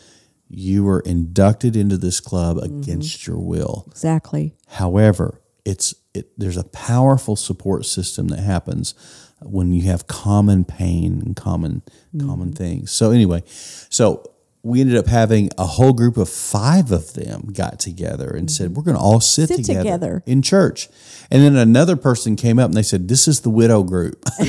You 0.54 0.84
were 0.84 1.00
inducted 1.00 1.76
into 1.76 1.98
this 1.98 2.20
club 2.20 2.58
mm-hmm. 2.58 2.82
against 2.82 3.26
your 3.26 3.40
will. 3.40 3.86
Exactly. 3.90 4.56
However, 4.68 5.42
it's 5.66 5.96
it, 6.14 6.28
there's 6.38 6.58
a 6.58 6.64
powerful 6.66 7.36
support 7.36 7.86
system 7.86 8.28
that 8.30 8.40
happens 8.40 8.94
when 9.42 9.72
you 9.72 9.84
have 9.84 10.08
common 10.08 10.66
pain 10.66 11.22
and 11.26 11.36
common 11.36 11.82
common 12.20 12.50
mm-hmm. 12.50 12.56
things. 12.56 12.92
So 12.92 13.12
anyway, 13.12 13.44
so 13.48 14.24
we 14.64 14.82
ended 14.82 14.96
up 14.96 15.08
having 15.08 15.50
a 15.58 15.66
whole 15.66 15.94
group 15.94 16.18
of 16.18 16.30
five 16.30 16.92
of 16.92 17.14
them 17.14 17.50
got 17.52 17.80
together 17.80 18.30
and 18.30 18.52
said 18.52 18.76
we're 18.76 18.84
going 18.84 18.96
to 18.96 19.02
all 19.02 19.20
sit, 19.20 19.48
Sit 19.48 19.58
together, 19.58 19.80
together. 19.80 20.24
in 20.26 20.42
church. 20.42 20.88
And 21.32 21.42
then 21.42 21.56
another 21.56 21.96
person 21.96 22.36
came 22.36 22.60
up 22.60 22.66
and 22.66 22.76
they 22.76 22.84
said, 22.84 23.08
"This 23.08 23.28
is 23.28 23.42
the 23.42 23.50
widow 23.50 23.84
group." 23.84 24.24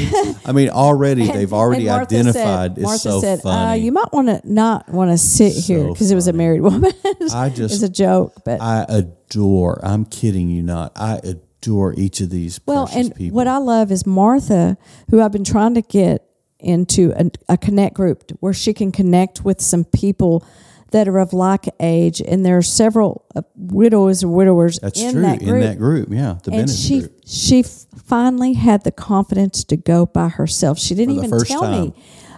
I 0.45 0.53
mean, 0.53 0.69
already 0.69 1.27
they've 1.27 1.53
already 1.53 1.89
And 1.89 1.97
Martha 1.97 2.17
identified. 2.17 2.73
Said, 2.73 2.79
it's 2.79 2.83
Martha 2.83 2.99
so 2.99 3.21
said, 3.21 3.41
Uh, 3.45 3.73
you 3.75 3.93
might 3.93 4.13
want 4.13 4.29
to 4.29 4.41
not 4.45 4.89
want 4.89 5.11
to 5.11 5.19
sit 5.19 5.53
here 5.53 5.89
because 5.89 6.11
it 6.11 6.15
was 6.15 6.29
a 6.29 6.33
married 6.33 6.61
woman. 6.61 6.93
I 7.33 7.49
just, 7.49 7.75
it's 7.75 7.83
a 7.83 7.89
joke, 7.89 8.35
but 8.45 8.61
I 8.61 8.85
adore. 8.89 9.81
I'm 9.85 10.05
kidding 10.05 10.49
you 10.49 10.63
not. 10.63 10.93
I 10.97 11.21
adore 11.25 11.95
each 11.97 12.21
of 12.21 12.31
these 12.31 12.61
well, 12.67 12.89
and 12.95 13.15
people. 13.15 13.37
what 13.37 13.47
I 13.47 13.59
love 13.59 13.93
is 13.93 14.05
Martha, 14.05 14.77
who 15.11 15.23
I've 15.23 15.33
been 15.33 15.45
trying 15.45 15.75
to 15.75 15.83
get 15.83 16.27
into 16.63 17.13
a, 17.17 17.31
a 17.55 17.57
connect 17.59 17.95
group 17.95 18.31
where 18.41 18.53
she 18.53 18.73
can 18.73 18.93
connect 18.93 19.45
with 19.45 19.61
some 19.61 19.85
people 19.85 20.47
that 20.93 21.09
are 21.09 21.19
of 21.19 21.33
like 21.33 21.67
age, 21.81 22.21
and 22.21 22.45
there 22.45 22.57
are 22.59 22.63
several 22.63 23.25
uh, 23.35 23.43
widows 23.57 24.23
or 24.23 24.29
widowers 24.29 24.79
That's 24.79 25.01
in 25.01 25.13
true 25.13 25.23
that 25.23 25.39
group. 25.39 25.55
in 25.55 25.61
that 25.61 25.79
group. 25.79 26.09
Yeah, 26.11 26.39
the 26.45 26.51
and 26.51 26.67
Bennett 26.67 26.71
she 26.71 27.01
group. 27.01 27.21
she 27.27 27.63
finally 27.63 28.53
had 28.53 28.85
the 28.85 28.93
confidence 28.93 29.65
to 29.65 29.77
go 29.77 30.07
by 30.07 30.29
herself. 30.29 30.79
She 30.79 30.95
didn't 30.95 31.17
even 31.17 31.31
tell 31.45 31.63
time. 31.63 31.81
me 31.81 31.95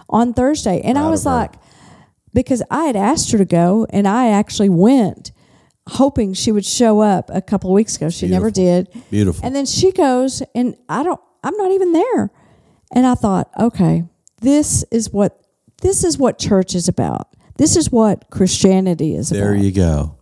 on 0.09 0.33
Thursday, 0.33 0.81
and 0.81 0.97
I 0.97 1.09
was 1.09 1.25
like, 1.25 1.53
because 2.33 2.63
I 2.71 2.85
had 2.85 2.95
asked 2.95 3.31
her 3.31 3.37
to 3.37 3.45
go, 3.45 3.85
and 3.89 4.07
I 4.07 4.29
actually 4.29 4.69
went, 4.69 5.31
hoping 5.87 6.33
she 6.33 6.51
would 6.51 6.65
show 6.65 7.01
up 7.01 7.29
a 7.33 7.41
couple 7.41 7.69
of 7.69 7.73
weeks 7.75 7.97
ago. 7.97 8.09
She 8.09 8.27
never 8.27 8.49
did. 8.49 8.89
Beautiful. 9.11 9.45
And 9.45 9.55
then 9.55 9.65
she 9.65 9.91
goes, 9.91 10.41
and 10.53 10.75
I 10.89 11.03
don't. 11.03 11.19
I'm 11.43 11.55
not 11.57 11.71
even 11.71 11.91
there. 11.93 12.31
And 12.91 13.05
I 13.05 13.15
thought, 13.15 13.49
okay, 13.59 14.05
this 14.45 14.85
is 14.91 15.11
what 15.11 15.41
this 15.81 16.03
is 16.03 16.17
what 16.17 16.37
church 16.37 16.75
is 16.75 16.87
about. 16.87 17.35
This 17.57 17.75
is 17.75 17.91
what 17.91 18.29
Christianity 18.29 19.15
is 19.15 19.29
There 19.29 19.49
about. 19.49 19.55
There 19.55 19.63
you 19.65 19.71
go. 19.71 20.17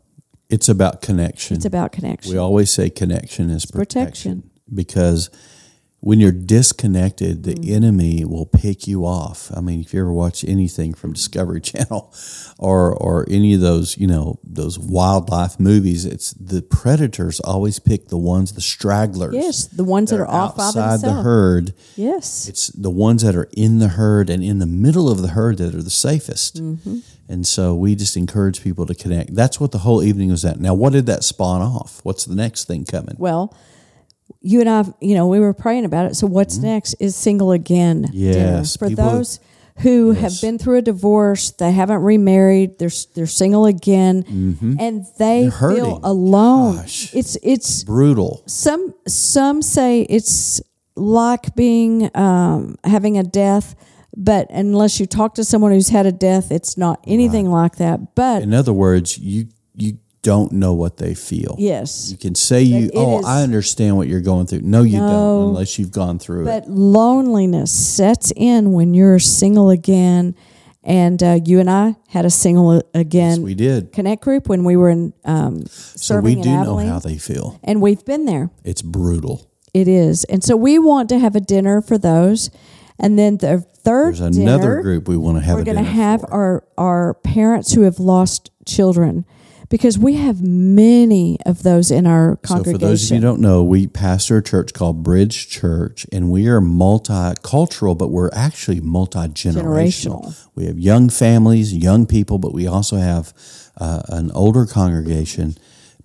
It's 0.50 0.70
about 0.70 1.02
connection. 1.02 1.58
it's 1.58 1.66
about 1.66 1.92
connection. 1.92 2.32
we 2.32 2.38
always 2.38 2.70
say 2.70 2.90
connection 2.90 3.50
is 3.50 3.66
protection, 3.66 4.42
protection. 4.44 4.52
because 4.74 5.30
when 6.06 6.20
you're 6.20 6.34
disconnected, 6.34 7.44
the 7.44 7.54
Mm-hmm. 7.54 7.74
enemy 7.74 8.26
will 8.26 8.46
pick 8.46 8.88
you 8.88 9.06
off. 9.06 9.50
I 9.56 9.62
mean, 9.62 9.80
if 9.82 9.94
you 9.94 10.02
ever 10.02 10.12
watch 10.12 10.44
anything 10.44 10.94
from 10.94 11.14
Discovery 11.14 11.62
Channel 11.72 12.14
or 12.60 12.94
or 12.94 13.26
any 13.30 13.54
of 13.54 13.62
those, 13.62 13.98
you 13.98 14.08
know, 14.08 14.38
those 14.44 14.78
wildlife 14.78 15.60
movies, 15.60 16.04
it's 16.06 16.34
the 16.34 16.62
predators 16.62 17.40
always 17.40 17.80
pick 17.80 18.08
the 18.10 18.18
ones, 18.18 18.52
the 18.54 18.62
stragglers. 18.62 19.34
yes, 19.34 19.68
the 19.68 19.84
ones 19.86 20.10
that 20.10 20.20
are 20.20 20.28
off 20.28 20.58
by 20.58 20.66
outside 20.66 21.00
the 21.02 21.14
herd. 21.24 21.74
Yes. 21.96 22.50
It's 22.50 22.68
the 22.68 22.90
ones 22.90 23.22
that 23.24 23.36
are 23.36 23.48
in 23.56 23.80
the 23.80 23.90
herd 23.90 24.30
and 24.30 24.44
in 24.44 24.60
the 24.60 24.66
middle 24.68 25.10
of 25.10 25.22
the 25.22 25.30
herd 25.30 25.58
that 25.60 25.74
are 25.74 25.82
the 25.84 25.90
safest. 26.08 26.62
Mm-hmm. 26.62 27.00
And 27.30 27.48
so 27.48 27.74
we 27.74 27.96
just 27.96 28.18
encourage 28.18 28.62
people 28.62 28.86
to 28.88 28.94
connect. 28.96 29.34
That's 29.36 29.58
what 29.60 29.72
the 29.72 29.80
whole 29.80 30.04
evening 30.04 30.30
was 30.32 30.44
at. 30.44 30.60
Now, 30.60 30.74
what 30.74 30.92
did 30.92 31.06
that 31.06 31.24
spawn 31.24 31.62
off? 31.62 32.02
What's 32.04 32.26
the 32.26 32.36
next 32.36 32.66
thing 32.66 32.84
coming? 32.84 33.16
Well, 33.18 33.56
you 34.42 34.60
and 34.60 34.70
I, 34.70 34.84
you 35.02 35.16
know, 35.16 35.28
we 35.28 35.40
were 35.40 35.54
praying 35.54 35.86
about 35.86 36.06
it. 36.08 36.16
So 36.16 36.28
what's 36.28 36.58
next 36.58 36.96
is 37.00 37.16
single 37.16 37.52
again. 37.52 38.04
Mm-hmm. 38.04 38.18
Yes, 38.18 38.76
For 38.78 38.90
people- 38.90 39.10
those 39.10 39.40
who 39.80 40.12
have 40.12 40.34
been 40.40 40.60
through 40.60 40.78
a 40.78 40.82
divorce, 40.84 41.50
they 41.52 41.72
haven't 41.72 42.04
remarried, 42.04 42.78
they're 42.78 42.92
they're 43.16 43.26
single 43.26 43.66
again, 43.66 44.24
and 44.80 45.06
they 45.18 45.46
Mm-hmm. 45.48 45.76
Feel 45.76 46.00
alone. 46.04 46.76
Gosh. 46.76 47.14
It's 47.16 47.38
it's 47.42 47.84
Brutal. 47.84 48.44
some 48.46 48.94
some 49.08 49.62
say 49.64 50.02
it's 50.04 50.62
like 50.96 51.56
being 51.56 52.12
um, 52.16 52.76
having 52.84 53.18
a 53.18 53.24
death, 53.24 53.74
but 54.16 54.46
unless 54.52 55.00
you 55.00 55.08
talk 55.08 55.34
to 55.36 55.44
someone 55.44 55.72
who's 55.72 55.90
had 55.90 56.06
a 56.06 56.12
death, 56.12 56.52
it's 56.52 56.78
not 56.78 57.04
anything 57.08 57.50
like 57.50 57.78
that. 57.78 58.14
But 58.14 58.44
In 58.44 58.54
other 58.54 58.74
words, 58.74 59.18
you 59.18 59.48
you 59.76 59.98
don't 60.24 60.52
know 60.54 60.74
what 60.74 60.98
they 60.98 61.14
feel. 61.14 61.56
yes, 61.60 62.10
You 62.10 62.18
can 62.18 62.34
say 62.34 62.64
you, 62.64 62.90
oh, 62.96 63.20
is- 63.20 63.26
I 63.26 63.44
understand 63.44 63.98
what 63.98 64.08
you're 64.08 64.22
going 64.22 64.48
through. 64.48 64.62
No, 64.62 64.82
you 64.82 64.98
No. 64.98 65.10
don't, 65.10 65.50
unless 65.50 65.78
you've 65.78 65.92
gone 65.92 66.18
through 66.18 66.44
it. 66.44 66.46
But 66.46 66.70
loneliness 66.70 67.72
sets 67.72 68.32
in 68.36 68.72
when 68.72 68.94
you're 68.94 69.20
single 69.20 69.70
again. 69.70 70.36
And 70.86 71.22
uh, 71.24 71.40
you 71.46 71.60
and 71.62 71.70
I 71.70 71.96
had 72.10 72.26
a 72.26 72.30
single 72.30 72.82
again 72.94 73.42
we 73.42 73.54
did. 73.54 73.94
connect 73.94 74.22
group 74.24 74.50
when 74.50 74.66
we 74.66 74.76
were 74.76 74.90
in 74.90 75.14
um, 75.24 75.66
So 75.68 76.20
we 76.20 76.36
do 76.36 76.50
know 76.50 76.76
how 76.78 77.00
they 77.00 77.18
feel. 77.18 77.58
and 77.64 77.82
we've 77.82 78.04
been 78.04 78.26
there. 78.26 78.50
It's 78.66 78.82
brutal. 78.82 79.50
It 79.74 79.88
is, 79.88 80.24
and 80.26 80.44
so 80.44 80.56
we 80.58 80.78
want 80.78 81.08
to 81.10 81.20
have 81.20 81.36
a 81.38 81.40
dinner 81.40 81.82
for 81.82 81.98
those, 81.98 82.52
and 83.00 83.18
then 83.18 83.38
the 83.38 83.62
third 83.62 84.18
There's 84.18 84.20
another 84.38 84.62
dinner, 84.76 84.82
group 84.84 85.08
we 85.08 85.16
want 85.18 85.38
to 85.38 85.44
have 85.44 85.56
we're 85.58 85.64
going 85.64 85.78
to 85.78 85.84
have 85.84 86.20
for. 86.22 86.32
our 86.34 86.64
our 86.78 87.14
parents 87.16 87.74
who 87.74 87.82
have 87.84 87.98
lost 88.00 88.52
children, 88.66 89.26
because 89.70 89.98
we 89.98 90.16
have 90.16 90.42
many 90.42 91.38
of 91.46 91.64
those 91.64 91.92
in 91.92 92.06
our 92.06 92.38
congregation. 92.38 92.80
So 92.80 92.80
for 92.80 92.86
those 92.86 93.12
of 93.12 93.16
you 93.16 93.22
who 93.22 93.28
don't 93.28 93.42
know, 93.42 93.64
we 93.64 93.88
pastor 93.88 94.38
a 94.38 94.44
church 94.44 94.74
called 94.74 95.04
Bridge 95.04 95.50
Church, 95.50 96.06
and 96.12 96.32
we 96.32 96.48
are 96.48 96.62
multicultural, 96.62 97.98
but 97.98 98.10
we're 98.10 98.30
actually 98.34 98.82
multi 98.82 99.28
generational. 99.30 100.48
We 100.56 100.66
have 100.66 100.78
young 100.78 101.10
families, 101.10 101.74
young 101.74 102.06
people, 102.06 102.40
but 102.40 102.54
we 102.54 102.68
also 102.68 102.98
have 102.98 103.34
uh, 103.78 104.04
an 104.10 104.32
older 104.32 104.66
congregation. 104.66 105.56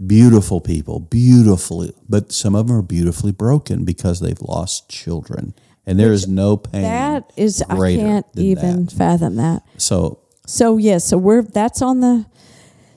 Beautiful 0.06 0.60
people, 0.60 1.00
beautifully, 1.00 1.92
but 2.08 2.30
some 2.30 2.54
of 2.54 2.68
them 2.68 2.76
are 2.76 2.82
beautifully 2.82 3.32
broken 3.32 3.84
because 3.84 4.20
they've 4.20 4.40
lost 4.40 4.88
children 4.88 5.54
and 5.88 5.98
there 5.98 6.12
is 6.12 6.28
no 6.28 6.58
pain. 6.58 6.82
That 6.82 7.32
is, 7.34 7.62
I 7.62 7.96
can't 7.96 8.26
even 8.36 8.84
that. 8.84 8.92
fathom 8.92 9.36
that. 9.36 9.62
So 9.78 10.18
So 10.46 10.76
yes, 10.76 11.06
so 11.06 11.16
we're 11.16 11.42
that's 11.42 11.80
on 11.80 12.00
the. 12.00 12.26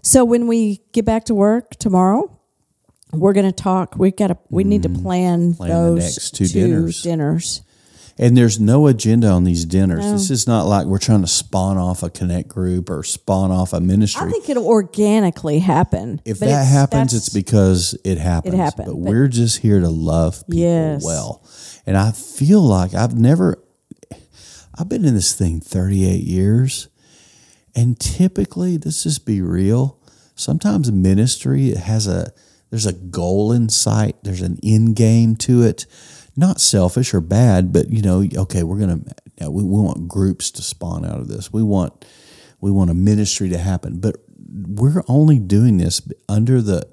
So 0.02 0.26
when 0.26 0.48
we 0.48 0.82
get 0.94 1.06
back 1.06 1.26
to 1.26 1.36
work 1.36 1.72
tomorrow, 1.72 2.38
we're 3.14 3.34
going 3.34 3.46
to 3.46 3.52
talk. 3.52 3.96
We 3.98 4.12
got 4.12 4.28
to. 4.28 4.38
We 4.50 4.64
need 4.64 4.84
to 4.84 4.90
plan, 4.90 5.40
Mm-hmm. 5.54 5.58
Plan 5.58 5.70
those 5.70 6.00
next 6.00 6.32
two 6.36 6.48
dinners. 6.48 7.02
dinners. 7.04 7.62
And 8.18 8.38
there's 8.38 8.60
no 8.60 8.88
agenda 8.88 9.28
on 9.30 9.46
these 9.46 9.66
dinners. 9.66 10.06
This 10.06 10.30
is 10.30 10.46
not 10.46 10.64
like 10.68 10.86
we're 10.86 11.00
trying 11.00 11.22
to 11.22 11.28
spawn 11.28 11.78
off 11.78 12.04
a 12.04 12.10
connect 12.10 12.50
group 12.50 12.90
or 12.90 13.04
spawn 13.04 13.52
off 13.52 13.74
a 13.74 13.80
ministry. 13.80 14.28
I 14.28 14.30
think 14.32 14.48
it'll 14.50 14.68
organically 14.68 15.60
happen. 15.60 16.22
if 16.26 16.40
but 16.40 16.46
that 16.48 16.52
it's- 16.52 16.72
happens, 16.72 17.14
it's 17.14 17.30
because 17.30 17.98
it 18.04 18.18
happens. 18.20 18.54
happened, 18.56 18.88
But, 18.88 18.94
but- 18.94 18.98
we're 19.00 19.28
just 19.28 19.60
here 19.60 19.80
to 19.80 19.90
love 19.90 20.44
people 20.46 20.60
Yes. 20.60 21.04
well. 21.04 21.42
And 21.88 21.98
I 21.98 22.12
feel 22.12 22.62
like 22.62 22.94
I've 22.94 23.16
never, 23.18 23.64
I've 24.78 24.88
been 24.90 25.04
in 25.06 25.16
this 25.16 25.34
thing 25.34 25.60
38 25.60 26.22
years. 26.24 26.90
And 27.76 28.00
typically, 28.00 28.78
let's 28.78 29.04
just 29.04 29.26
be 29.26 29.42
real. 29.42 29.98
Sometimes 30.36 30.92
ministry 30.92 31.70
it 31.70 31.78
has 31.78 32.08
a 32.08 32.32
there's 32.70 32.86
a 32.86 32.94
goal 32.94 33.52
in 33.52 33.70
sight. 33.70 34.16
There's 34.24 34.42
an 34.42 34.58
end 34.64 34.96
game 34.96 35.36
to 35.38 35.62
it. 35.64 35.86
Not 36.38 36.62
selfish 36.62 37.14
or 37.14 37.20
bad, 37.22 37.74
but 37.74 37.90
you 37.90 38.02
know, 38.02 38.26
okay, 38.38 38.64
we're 38.64 38.80
gonna 38.80 39.02
we, 39.42 39.64
we 39.64 39.80
want 39.82 40.08
groups 40.08 40.50
to 40.52 40.62
spawn 40.62 41.06
out 41.06 41.20
of 41.20 41.28
this. 41.28 41.52
We 41.52 41.64
want 41.64 42.06
we 42.60 42.72
want 42.72 42.90
a 42.90 42.94
ministry 42.94 43.50
to 43.50 43.58
happen, 43.58 44.00
but 44.00 44.16
we're 44.54 45.04
only 45.08 45.40
doing 45.40 45.78
this 45.78 46.02
under 46.30 46.62
the 46.62 46.88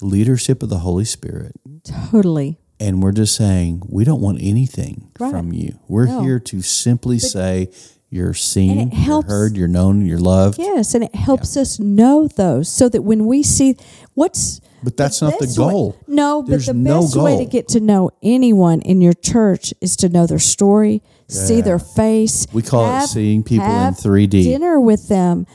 leadership 0.00 0.62
of 0.62 0.68
the 0.68 0.78
Holy 0.78 1.04
Spirit. 1.04 1.52
totally. 1.84 2.58
And 2.80 3.00
we're 3.02 3.12
just 3.12 3.36
saying 3.36 3.82
we 3.88 4.04
don't 4.04 4.20
want 4.20 4.38
anything 4.42 5.10
Right. 5.20 5.30
from 5.30 5.52
you. 5.52 5.78
We're 5.88 6.06
No. 6.06 6.22
here 6.22 6.40
to 6.40 6.62
simply 6.62 7.18
say 7.20 7.70
you're 8.12 8.34
seen, 8.34 8.78
And 8.78 8.92
it 8.92 8.94
helps- 8.96 9.28
you're 9.28 9.36
heard, 9.38 9.56
you're 9.56 9.68
known, 9.68 10.04
you're 10.04 10.18
loved. 10.18 10.58
Yes, 10.58 10.94
and 10.94 11.02
it 11.02 11.14
helps 11.14 11.56
us 11.56 11.80
know 11.80 12.28
those 12.36 12.68
so 12.68 12.88
that 12.90 13.02
when 13.02 13.24
we 13.26 13.42
see 13.42 13.76
what's 14.14 14.60
But 14.84 14.96
that's 14.98 15.22
not 15.22 15.38
the 15.38 15.46
best 15.46 15.58
way- 15.58 15.70
goal. 15.72 15.96
no, 16.06 16.42
but 16.42 16.66
the 16.66 16.74
no 16.74 17.00
best 17.00 17.16
way 17.16 17.38
to 17.38 17.46
get 17.46 17.68
to 17.68 17.80
know 17.80 18.10
anyone 18.22 18.82
in 18.82 19.00
your 19.00 19.14
church 19.14 19.72
is 19.80 19.96
to 19.96 20.08
know 20.10 20.26
their 20.26 20.38
story, 20.38 21.02
see 21.28 21.62
their 21.62 21.78
face. 21.78 22.46
We 22.52 22.60
call 22.62 22.98
it 23.02 23.06
seeing 23.06 23.42
people 23.42 23.64
in 23.66 23.94
3D. 23.94 24.42
Dinner 24.44 24.78
with 24.78 25.08
them. 25.08 25.46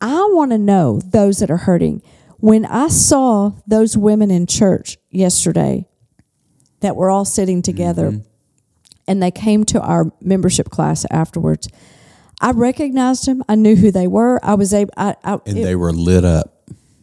I 0.00 0.28
want 0.34 0.50
to 0.50 0.58
know 0.58 1.00
those 1.00 1.38
that 1.38 1.50
are 1.50 1.58
hurting. 1.58 2.02
When 2.38 2.66
I 2.66 2.88
saw 2.88 3.52
those 3.68 3.96
women 3.96 4.30
in 4.32 4.46
church 4.46 4.98
yesterday 5.10 5.86
that 6.80 6.96
were 6.96 7.08
all 7.08 7.24
sitting 7.24 7.62
together 7.62 8.10
Mm-hmm. 8.10 8.20
And 9.06 9.22
they 9.22 9.30
came 9.30 9.64
to 9.64 9.80
our 9.80 10.12
membership 10.20 10.70
class 10.70 11.04
afterwards, 11.10 11.68
I 12.40 12.50
recognized 12.52 13.26
them. 13.26 13.42
I 13.48 13.54
knew 13.54 13.76
who 13.76 13.90
they 13.90 14.06
were. 14.06 14.38
I 14.42 14.54
was 14.54 14.72
able. 14.74 14.92
I, 14.96 15.14
I, 15.24 15.38
And 15.46 15.58
it- 15.58 15.62
they 15.62 15.76
were 15.76 15.92
lit 15.92 16.24
up. 16.24 16.50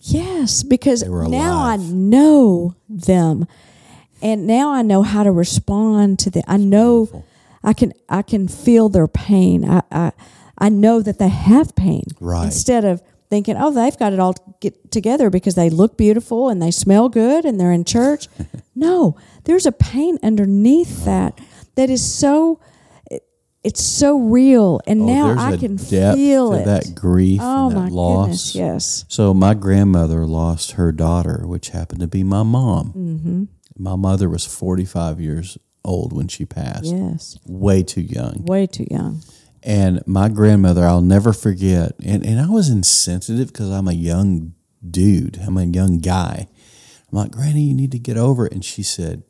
Yes, 0.03 0.63
because 0.63 1.03
now 1.31 1.59
I 1.63 1.77
know 1.77 2.75
them, 2.89 3.45
and 4.19 4.47
now 4.47 4.71
I 4.71 4.81
know 4.81 5.03
how 5.03 5.21
to 5.21 5.31
respond 5.31 6.17
to 6.19 6.31
them. 6.31 6.41
I 6.47 6.57
know 6.57 7.23
I 7.63 7.73
can 7.73 7.93
I 8.09 8.23
can 8.23 8.47
feel 8.47 8.89
their 8.89 9.07
pain. 9.07 9.63
I 9.69 9.83
I, 9.91 10.11
I 10.57 10.69
know 10.69 11.01
that 11.03 11.19
they 11.19 11.27
have 11.29 11.75
pain. 11.75 12.03
Right. 12.19 12.45
Instead 12.45 12.83
of 12.83 13.03
thinking, 13.29 13.55
oh, 13.57 13.71
they've 13.71 13.95
got 13.97 14.11
it 14.11 14.19
all 14.19 14.33
get 14.59 14.91
together 14.91 15.29
because 15.29 15.53
they 15.53 15.69
look 15.69 15.97
beautiful 15.97 16.49
and 16.49 16.59
they 16.61 16.71
smell 16.71 17.07
good 17.07 17.45
and 17.45 17.59
they're 17.59 17.71
in 17.71 17.85
church. 17.85 18.27
no, 18.75 19.15
there's 19.43 19.67
a 19.67 19.71
pain 19.71 20.17
underneath 20.23 21.05
that 21.05 21.39
that 21.75 21.89
is 21.89 22.03
so. 22.03 22.59
It's 23.63 23.83
so 23.83 24.17
real, 24.17 24.81
and 24.87 25.03
Oh, 25.03 25.05
now 25.05 25.35
i 25.37 25.55
can 25.55 25.77
feel 25.77 26.53
it. 26.53 26.65
that 26.65 26.95
grief 26.95 27.39
oh 27.43 27.67
and 27.67 27.77
that 27.77 27.81
my 27.81 27.87
loss. 27.89 28.25
goodness! 28.25 28.55
Yes. 28.55 29.05
So 29.07 29.35
my 29.35 29.53
grandmother 29.53 30.25
lost 30.25 30.71
her 30.71 30.91
daughter, 30.91 31.43
which 31.45 31.69
happened 31.69 31.99
to 32.01 32.07
be 32.07 32.23
my 32.23 32.41
mom. 32.41 32.87
Mm-hmm. 32.93 33.43
My 33.77 33.95
mother 33.95 34.27
was 34.29 34.47
45 34.47 35.21
years 35.21 35.59
old 35.85 36.11
when 36.11 36.27
she 36.27 36.43
passed, 36.43 36.85
Yes. 36.85 37.37
way 37.45 37.83
too 37.83 38.01
young. 38.01 38.45
Way 38.45 38.65
too 38.65 38.87
young. 38.89 39.21
And 39.61 40.01
my 40.07 40.27
grandmother, 40.27 40.83
I'll 40.83 41.01
never 41.03 41.31
forget. 41.31 41.91
And, 42.03 42.25
and 42.25 42.39
I 42.39 42.49
was 42.49 42.67
insensitive 42.67 43.49
because 43.53 43.69
I'm 43.69 43.87
a 43.87 43.93
young 43.93 44.53
dude. 44.89 45.37
I'm 45.45 45.57
a 45.57 45.65
young 45.65 45.99
guy. 45.99 46.47
I'm 47.11 47.17
like, 47.19 47.29
Granny, 47.31 47.61
you 47.61 47.75
need 47.75 47.91
to 47.91 47.99
get 47.99 48.17
over 48.17 48.47
it. 48.47 48.53
And 48.53 48.65
she 48.65 48.81
said, 48.81 49.21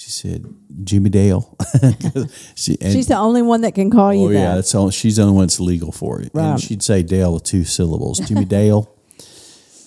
she 0.00 0.10
said, 0.10 0.46
Jimmy 0.82 1.10
Dale. 1.10 1.58
she, 2.54 2.78
and, 2.80 2.90
She's 2.90 3.08
the 3.08 3.18
only 3.18 3.42
one 3.42 3.60
that 3.60 3.74
can 3.74 3.90
call 3.90 4.14
you 4.14 4.24
oh 4.24 4.28
that. 4.28 4.34
yeah, 4.34 4.54
that's 4.54 4.74
all, 4.74 4.88
she's 4.88 5.16
the 5.16 5.22
only 5.22 5.34
one 5.34 5.42
that's 5.42 5.60
legal 5.60 5.92
for 5.92 6.22
it. 6.22 6.30
Right. 6.32 6.52
And 6.52 6.60
she'd 6.60 6.82
say 6.82 7.02
Dale 7.02 7.34
with 7.34 7.42
two 7.42 7.64
syllables. 7.64 8.18
Jimmy 8.26 8.46
Dale. 8.46 8.96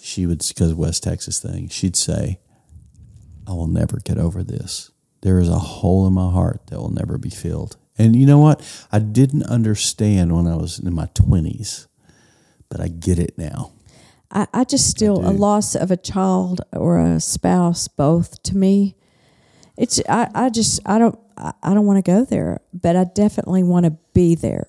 She 0.03 0.27
would, 0.27 0.45
because 0.47 0.69
of 0.69 0.77
West 0.77 1.01
Texas 1.01 1.39
thing, 1.39 1.67
she'd 1.67 1.95
say, 1.95 2.39
I 3.47 3.53
will 3.53 3.65
never 3.65 3.97
get 4.05 4.19
over 4.19 4.43
this. 4.43 4.91
There 5.23 5.39
is 5.39 5.49
a 5.49 5.57
hole 5.57 6.05
in 6.05 6.13
my 6.13 6.29
heart 6.29 6.67
that 6.67 6.79
will 6.79 6.93
never 6.93 7.17
be 7.17 7.31
filled. 7.31 7.77
And 7.97 8.15
you 8.15 8.27
know 8.27 8.37
what? 8.37 8.61
I 8.91 8.99
didn't 8.99 9.47
understand 9.47 10.35
when 10.35 10.45
I 10.45 10.55
was 10.55 10.77
in 10.77 10.93
my 10.93 11.07
20s, 11.07 11.87
but 12.69 12.79
I 12.79 12.87
get 12.87 13.17
it 13.17 13.35
now. 13.39 13.71
I, 14.29 14.45
I 14.53 14.63
just 14.63 14.87
still 14.91 15.27
a 15.27 15.31
loss 15.31 15.73
of 15.75 15.89
a 15.89 15.97
child 15.97 16.61
or 16.71 16.99
a 16.99 17.19
spouse, 17.19 17.87
both 17.87 18.43
to 18.43 18.55
me. 18.55 18.95
It's 19.77 20.01
I, 20.07 20.29
I 20.33 20.49
just 20.49 20.79
I 20.85 20.99
don't 20.99 21.17
I, 21.37 21.73
don't 21.73 21.85
want 21.85 22.03
to 22.03 22.09
go 22.11 22.23
there, 22.25 22.61
but 22.73 22.95
I 22.95 23.05
definitely 23.05 23.63
want 23.63 23.85
to 23.85 23.91
be 24.13 24.35
there 24.35 24.67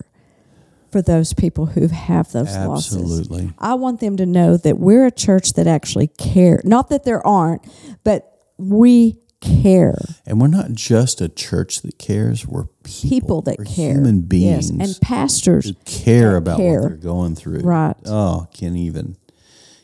for 0.91 1.01
those 1.01 1.33
people 1.33 1.67
who 1.67 1.87
have 1.89 2.31
those 2.31 2.55
losses. 2.55 2.95
Absolutely. 2.97 3.53
I 3.59 3.75
want 3.75 3.99
them 3.99 4.17
to 4.17 4.25
know 4.25 4.57
that 4.57 4.79
we're 4.79 5.05
a 5.05 5.11
church 5.11 5.53
that 5.53 5.67
actually 5.67 6.07
care. 6.07 6.61
Not 6.63 6.89
that 6.89 7.03
there 7.03 7.25
aren't, 7.25 7.61
but 8.03 8.39
we 8.57 9.19
care. 9.41 9.97
And 10.25 10.41
we're 10.41 10.47
not 10.47 10.71
just 10.71 11.21
a 11.21 11.29
church 11.29 11.81
that 11.83 11.99
cares, 11.99 12.47
we're 12.47 12.65
people, 12.83 13.09
People 13.09 13.41
that 13.43 13.57
We're 13.59 13.65
care. 13.65 13.93
human 13.93 14.21
beings 14.21 14.71
Yes. 14.71 14.87
And 14.95 15.01
pastors. 15.01 15.65
who 15.67 15.73
care 15.85 16.35
about 16.35 16.57
care. 16.57 16.81
what 16.81 16.87
they're 16.89 16.97
going 16.97 17.35
through. 17.35 17.59
Right. 17.59 17.95
Oh, 18.05 18.47
can't 18.53 18.75
even. 18.75 19.17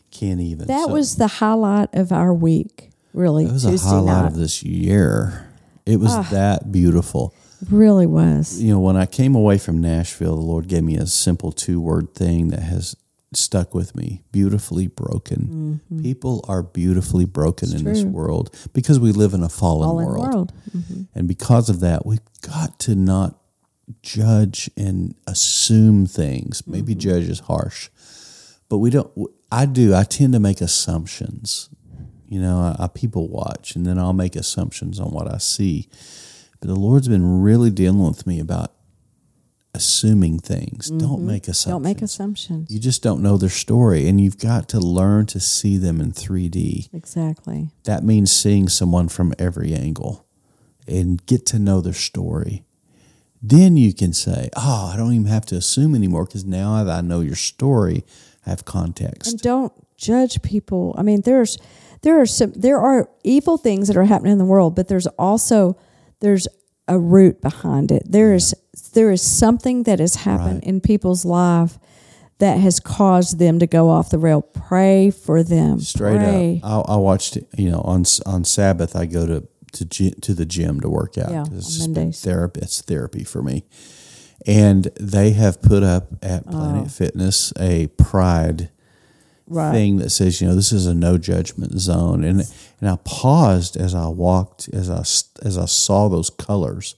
Can't 0.10 0.40
even. 0.42 0.68
That 0.68 0.88
So- 0.88 0.94
was 0.94 1.16
the 1.18 1.28
highlight 1.28 1.90
of 1.94 2.12
our 2.12 2.34
week, 2.34 2.91
really. 3.14 3.46
It 3.46 3.52
was 3.52 3.64
Tuesday 3.66 3.88
a 3.88 3.90
highlight 3.90 4.06
night. 4.16 4.24
Ah. 4.24 4.28
of 4.28 4.36
this 4.38 4.64
year. 4.64 5.48
It 5.86 6.00
was 6.00 6.30
that 6.30 6.72
beautiful. 6.72 7.34
Really 7.70 8.06
was. 8.08 8.62
You 8.62 8.74
know, 8.74 8.80
when 8.80 8.96
I 8.96 9.06
came 9.06 9.36
away 9.36 9.58
from 9.58 9.82
Nashville, 9.82 10.36
the 10.36 10.42
Lord 10.42 10.68
gave 10.68 10.84
me 10.84 10.96
a 10.98 11.06
simple 11.08 11.52
two 11.52 11.80
word 11.82 12.14
thing 12.16 12.50
that 12.50 12.62
has 12.62 12.96
stuck 13.34 13.74
with 13.74 13.96
me 13.96 14.24
beautifully 14.32 14.88
broken. 14.88 15.80
People 16.02 16.44
are 16.48 16.62
beautifully 16.64 17.26
broken 17.26 17.76
in 17.76 17.84
this 17.84 18.02
Mm-hmm. 18.02 18.12
world 18.12 18.56
because 18.74 19.00
we 19.00 19.12
live 19.12 19.34
in 19.34 19.42
a 19.44 19.50
fallen, 19.50 19.88
Fallen 19.88 20.06
world. 20.06 20.34
world. 20.34 20.54
And 21.16 21.28
because 21.28 21.70
of 21.70 21.80
that, 21.82 22.06
we've 22.06 22.20
got 22.42 22.78
to 22.82 22.96
not 22.96 23.38
judge 24.02 24.70
and 24.78 25.16
assume 25.28 26.06
things. 26.06 26.66
Maybe 26.68 26.94
Mm-hmm. 26.94 27.00
judge 27.00 27.30
is 27.30 27.40
harsh, 27.42 27.90
but 28.70 28.78
we 28.80 28.90
don't. 28.90 29.12
I 29.52 29.66
do. 29.66 29.94
I 29.96 30.04
tend 30.04 30.34
to 30.34 30.40
make 30.40 30.62
assumptions. 30.62 31.70
You 32.32 32.40
know, 32.40 32.76
I, 32.80 32.86
I 32.86 32.88
people 32.88 33.28
watch 33.28 33.76
and 33.76 33.86
then 33.86 34.00
I'll 34.00 34.14
make 34.14 34.38
assumptions 34.38 35.02
on 35.02 35.12
what 35.12 35.30
I 35.30 35.38
see. 35.38 35.90
But 36.62 36.70
the 36.70 36.80
Lord's 36.80 37.10
been 37.10 37.42
really 37.42 37.70
dealing 37.70 38.08
with 38.08 38.26
me 38.26 38.40
about 38.40 38.72
assuming 39.74 40.40
things. 40.40 40.90
Don't 40.90 41.26
make 41.26 41.50
assumptions. 41.50 41.60
Mm-hmm. 41.66 41.72
Don't 41.72 41.82
make 41.82 42.02
assumptions. 42.02 42.72
You 42.72 42.80
just 42.80 43.04
don't 43.04 43.22
know 43.22 43.36
their 43.36 43.50
story, 43.50 44.08
and 44.08 44.22
you've 44.22 44.38
got 44.38 44.70
to 44.70 44.80
learn 44.80 45.26
to 45.28 45.42
see 45.42 45.76
them 45.78 46.00
in 46.00 46.14
3D 46.14 46.94
Exactly. 46.94 47.70
that 47.84 48.06
means 48.06 48.32
seeing 48.32 48.70
someone 48.70 49.10
from 49.10 49.34
every 49.38 49.74
angle 49.74 50.26
and 50.88 51.26
get 51.26 51.46
to 51.48 51.60
know 51.60 51.82
their 51.82 51.92
story. 51.94 52.64
Then 53.42 53.76
you 53.76 53.94
can 53.94 54.14
say, 54.14 54.50
Oh, 54.56 54.92
I 54.94 54.98
don't 54.98 55.14
even 55.14 55.28
have 55.28 55.46
to 55.48 55.56
assume 55.56 55.96
anymore 55.96 56.26
because 56.26 56.46
now 56.46 56.82
that 56.82 56.96
I 56.96 57.02
know 57.02 57.20
your 57.20 57.36
story, 57.36 58.06
I 58.46 58.52
have 58.52 58.64
context. 58.64 59.32
And 59.34 59.42
don't 59.42 59.74
judge 59.98 60.42
people. 60.42 60.96
I 60.98 61.02
mean, 61.04 61.22
there's 61.22 61.58
there 62.04 62.20
are 62.20 62.26
some 62.26 62.52
there 62.56 62.80
are 62.80 63.10
evil 63.24 63.58
things 63.58 63.88
that 63.88 63.98
are 63.98 64.06
happening 64.06 64.32
in 64.34 64.38
the 64.38 64.46
world, 64.46 64.76
but 64.76 64.88
there's 64.88 65.08
also 65.08 65.78
there's 66.20 66.48
a 66.88 66.98
root 67.00 67.42
behind 67.42 67.92
it. 67.92 68.04
There 68.10 68.34
is 68.34 68.54
there 68.94 69.12
is 69.12 69.22
something 69.22 69.84
that 69.84 70.00
has 70.00 70.16
happened 70.16 70.56
Right. 70.56 70.64
in 70.64 70.82
people's 70.82 71.26
life 71.26 71.78
that 72.40 72.58
has 72.60 72.80
caused 72.80 73.38
them 73.38 73.60
to 73.60 73.68
go 73.68 73.90
off 73.90 74.10
the 74.10 74.18
rail. 74.18 74.42
Pray 74.42 75.12
for 75.12 75.44
them. 75.44 75.80
Straight 75.80 76.18
Pray. 76.18 76.60
up. 76.64 76.90
I, 76.90 76.94
I 76.94 76.96
watched, 76.98 77.38
you 77.58 77.70
know, 77.70 77.82
on 77.82 78.04
on 78.26 78.44
Sabbath, 78.46 78.96
I 78.96 79.06
go 79.06 79.26
to 79.28 79.48
to, 79.74 79.86
gy- 79.86 80.12
to 80.22 80.34
the 80.34 80.46
gym 80.46 80.80
to 80.82 80.90
work 80.90 81.18
out. 81.18 81.30
Yeah, 81.32 81.46
it's 81.54 81.78
just 81.78 82.24
therapy. 82.24 82.60
It's 82.62 82.82
therapy 82.82 83.24
for 83.24 83.42
me. 83.42 83.64
And 84.46 84.86
they 85.00 85.32
have 85.32 85.62
put 85.62 85.84
up 85.84 86.08
at 86.24 86.44
oh. 86.48 86.52
Planet 86.52 86.84
Oh. 86.88 86.90
Fitness 86.90 87.54
a 87.60 87.88
pride 87.98 88.70
Right. 89.52 89.72
thing 89.72 89.98
that 89.98 90.12
says, 90.12 90.40
you 90.42 90.48
know, 90.48 90.56
this 90.56 90.72
is 90.72 90.86
a 90.88 90.94
no 90.96 91.18
judgment 91.18 91.80
zone. 91.80 92.24
And 92.24 92.42
and 92.80 92.90
I 92.90 92.98
paused 93.04 93.76
as 93.78 93.94
I 93.94 94.08
walked, 94.08 94.70
as 94.74 94.90
I 94.90 95.02
as 95.46 95.58
I 95.58 95.66
saw 95.66 96.08
those 96.10 96.30
colors, 96.30 96.96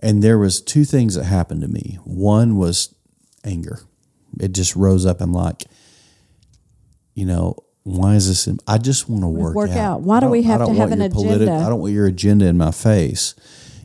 And 0.00 0.22
there 0.22 0.38
was 0.38 0.60
two 0.60 0.84
things 0.84 1.14
that 1.14 1.24
happened 1.24 1.62
to 1.62 1.68
me. 1.68 1.98
One 2.04 2.56
was 2.56 2.94
anger. 3.44 3.80
It 4.40 4.52
just 4.52 4.74
rose 4.74 5.06
up. 5.06 5.20
I'm 5.20 5.32
like, 5.32 5.64
you 7.14 7.24
know, 7.24 7.56
why 7.84 8.14
is 8.14 8.26
this? 8.28 8.46
In, 8.46 8.58
I 8.66 8.78
just 8.78 9.08
want 9.08 9.22
to 9.22 9.28
work, 9.28 9.54
work 9.54 9.70
out. 9.70 9.76
out. 9.78 10.00
Why 10.00 10.20
do 10.20 10.28
we 10.28 10.42
have 10.42 10.66
to 10.66 10.72
have 10.74 10.90
an 10.92 10.98
politi- 11.00 11.36
agenda? 11.36 11.52
I 11.52 11.68
don't 11.68 11.80
want 11.80 11.92
your 11.92 12.06
agenda 12.06 12.46
in 12.46 12.56
my 12.58 12.70
face. 12.70 13.34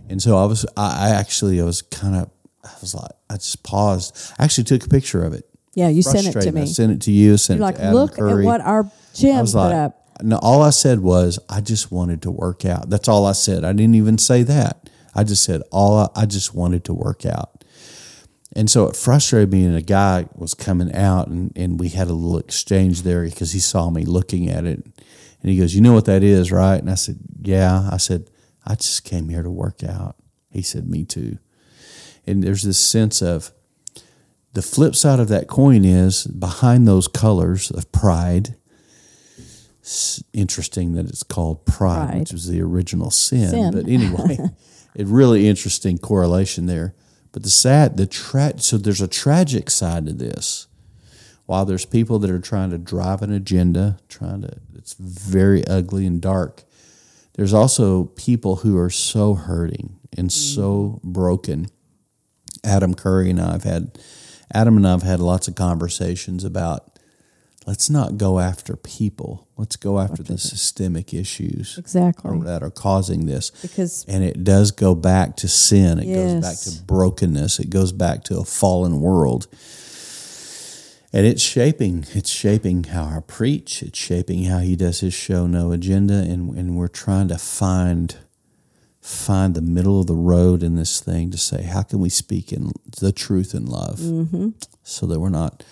And 0.10 0.22
so 0.22 0.38
I 0.38 0.46
was, 0.46 0.66
I, 0.76 1.08
I 1.08 1.10
actually, 1.10 1.62
I 1.62 1.66
was 1.66 1.82
kind 1.82 2.16
of, 2.16 2.30
I 2.64 2.72
was 2.82 2.96
like, 2.96 3.12
I 3.30 3.36
just 3.36 3.62
paused. 3.64 4.16
I 4.40 4.44
actually 4.46 4.64
took 4.64 4.86
a 4.86 4.90
picture 4.90 5.24
of 5.24 5.34
it. 5.34 5.49
Yeah, 5.80 5.88
you 5.88 6.02
sent 6.02 6.20
it 6.20 6.24
to 6.24 6.32
Frustrated. 6.34 6.58
I 6.58 6.62
me. 6.62 6.68
sent 6.68 6.92
it 6.92 7.02
to 7.02 7.12
you. 7.12 7.38
Sent 7.38 7.60
You're 7.60 7.64
it 7.64 7.72
like, 7.72 7.76
to 7.78 7.84
Adam 7.84 7.96
look 7.96 8.16
Curry. 8.16 8.44
at 8.44 8.46
what 8.46 8.62
our 8.62 8.92
gym 9.14 9.46
put 9.46 9.54
like, 9.56 9.74
up. 9.74 10.22
no, 10.22 10.38
all 10.42 10.62
I 10.62 10.72
said 10.72 11.00
was, 11.00 11.40
I 11.50 11.62
just 11.62 11.90
wanted 11.92 12.22
to 12.24 12.32
work 12.32 12.66
out. 12.66 12.90
That's 12.90 13.08
all 13.08 13.26
I 13.26 13.32
said. 13.32 13.64
I 13.64 13.72
didn't 13.72 13.96
even 13.96 14.18
say 14.18 14.44
that. 14.44 14.90
I 15.16 15.24
just 15.24 15.44
said, 15.44 15.62
all 15.72 15.98
I, 15.98 16.24
I 16.24 16.26
just 16.26 16.54
wanted 16.54 16.84
to 16.86 16.94
work 16.94 17.26
out. 17.26 17.64
And 18.56 18.70
so 18.70 18.88
it 18.88 18.96
frustrated 18.98 19.52
me. 19.54 19.64
And 19.64 19.76
a 19.78 19.82
guy 19.82 20.28
was 20.36 20.54
coming 20.54 20.94
out, 20.94 21.28
and, 21.28 21.54
and 21.56 21.80
we 21.80 21.90
had 21.90 22.10
a 22.10 22.14
little 22.14 22.40
exchange 22.40 23.04
there 23.04 23.24
because 23.24 23.54
he 23.54 23.60
saw 23.60 23.90
me 23.90 24.04
looking 24.04 24.50
at 24.50 24.66
it. 24.66 24.84
And 25.42 25.52
he 25.52 25.58
goes, 25.58 25.74
You 25.76 25.82
know 25.82 25.94
what 25.94 26.06
that 26.06 26.24
is, 26.24 26.52
right? 26.52 26.78
And 26.78 26.90
I 26.90 26.96
said, 26.96 27.20
Yeah. 27.42 27.88
I 27.92 27.98
said, 27.98 28.30
I 28.66 28.76
just 28.76 29.06
came 29.06 29.30
here 29.30 29.44
to 29.44 29.50
work 29.50 29.84
out. 29.84 30.16
He 30.52 30.62
said, 30.62 30.90
Me 30.90 31.06
too. 31.06 31.38
And 32.28 32.44
there's 32.44 32.64
this 32.64 32.80
sense 32.80 33.22
of 33.22 33.52
the 34.54 34.62
flip 34.62 34.96
side 34.96 35.20
of 35.20 35.28
that 35.28 35.48
coin 35.48 35.86
is 35.86 36.26
behind 36.26 36.88
those 36.88 37.08
colors 37.08 37.72
of 37.72 37.92
pride. 37.92 38.56
It's 39.82 40.24
interesting 40.34 40.94
that 40.94 41.08
it's 41.08 41.24
called 41.24 41.66
pride, 41.66 42.10
Pride. 42.10 42.20
which 42.20 42.32
was 42.32 42.48
the 42.48 42.62
original 42.62 43.12
sin. 43.12 43.50
Sin. 43.50 43.74
But 43.74 43.88
anyway, 43.88 44.38
it 44.96 45.08
really 45.08 45.48
interesting 45.48 45.98
correlation 45.98 46.66
there. 46.66 46.96
But 47.32 47.44
the 47.44 47.50
sad, 47.50 47.98
the 47.98 48.08
tra- 48.08 48.60
so 48.60 48.78
there's 48.78 49.02
a 49.02 49.08
tragic 49.08 49.70
side 49.70 50.06
to 50.08 50.14
this. 50.14 50.68
While 51.46 51.66
there's 51.66 51.86
people 51.86 52.20
that 52.20 52.30
are 52.30 52.40
trying 52.40 52.70
to 52.72 52.78
drive 52.78 53.22
an 53.22 53.32
agenda, 53.32 53.98
trying 54.08 54.42
to, 54.44 54.52
it's 54.76 54.94
very 54.94 55.66
ugly 55.68 56.06
and 56.06 56.22
dark. 56.22 56.64
There's 57.34 57.54
also 57.54 58.06
people 58.06 58.58
who 58.58 58.78
are 58.78 58.90
so 58.90 59.34
hurting 59.34 59.98
and 60.16 60.32
so 60.32 61.00
mm. 61.00 61.04
broken. 61.04 61.68
Adam 62.64 62.94
Curry 62.94 63.30
and 63.30 63.40
I 63.40 63.54
have 63.54 63.64
had, 63.64 63.98
Adam 64.54 64.78
and 64.78 64.88
I 64.88 64.92
have 64.92 65.04
had 65.04 65.20
lots 65.20 65.48
of 65.48 65.56
conversations 65.56 66.44
about 66.44 66.98
let's 67.68 67.90
not 67.90 68.18
go 68.18 68.40
after 68.40 68.76
people. 68.76 69.48
Let's 69.58 69.76
go 69.76 70.00
after 70.00 70.24
the 70.24 70.38
systemic 70.38 71.14
issues 71.14 71.78
Exactly. 71.78 72.40
that 72.42 72.64
are 72.64 72.72
causing 72.72 73.26
this. 73.26 73.52
Because 73.62 74.06
And 74.08 74.24
it 74.24 74.44
does 74.44 74.72
go 74.72 74.96
back 74.96 75.36
to 75.38 75.48
sin. 75.48 76.00
It 76.00 76.14
goes 76.14 76.42
back 76.42 76.58
to 76.62 76.84
brokenness. 76.84 77.60
It 77.60 77.70
goes 77.70 77.92
back 77.92 78.24
to 78.26 78.40
a 78.40 78.46
fallen 78.46 79.02
world. 79.02 79.48
And 81.12 81.26
it's 81.26 81.42
shaping, 81.42 82.06
it's 82.14 82.30
shaping 82.30 82.84
how 82.86 83.04
I 83.06 83.20
preach. 83.26 83.82
It's 83.82 83.98
shaping 83.98 84.44
how 84.46 84.60
he 84.60 84.76
does 84.76 85.00
his 85.00 85.14
show, 85.14 85.48
No 85.48 85.72
Agenda. 85.72 86.14
And, 86.14 86.56
and 86.56 86.78
we're 86.78 86.88
trying 86.88 87.28
to 87.30 87.38
find 87.38 88.16
find 89.10 89.56
the 89.56 89.62
middle 89.62 90.00
of 90.00 90.08
the 90.08 90.16
road 90.16 90.62
in 90.62 90.76
this 90.76 91.00
thing 91.00 91.32
to 91.32 91.38
say, 91.38 91.64
how 91.64 91.82
can 91.82 92.00
we 92.00 92.10
speak 92.10 92.54
in 92.54 92.72
the 93.00 93.12
truth 93.12 93.54
in 93.56 93.66
love 93.66 93.98
Mm-hmm. 94.00 94.50
so 94.84 95.06
that 95.08 95.20
we're 95.20 95.30
not 95.30 95.64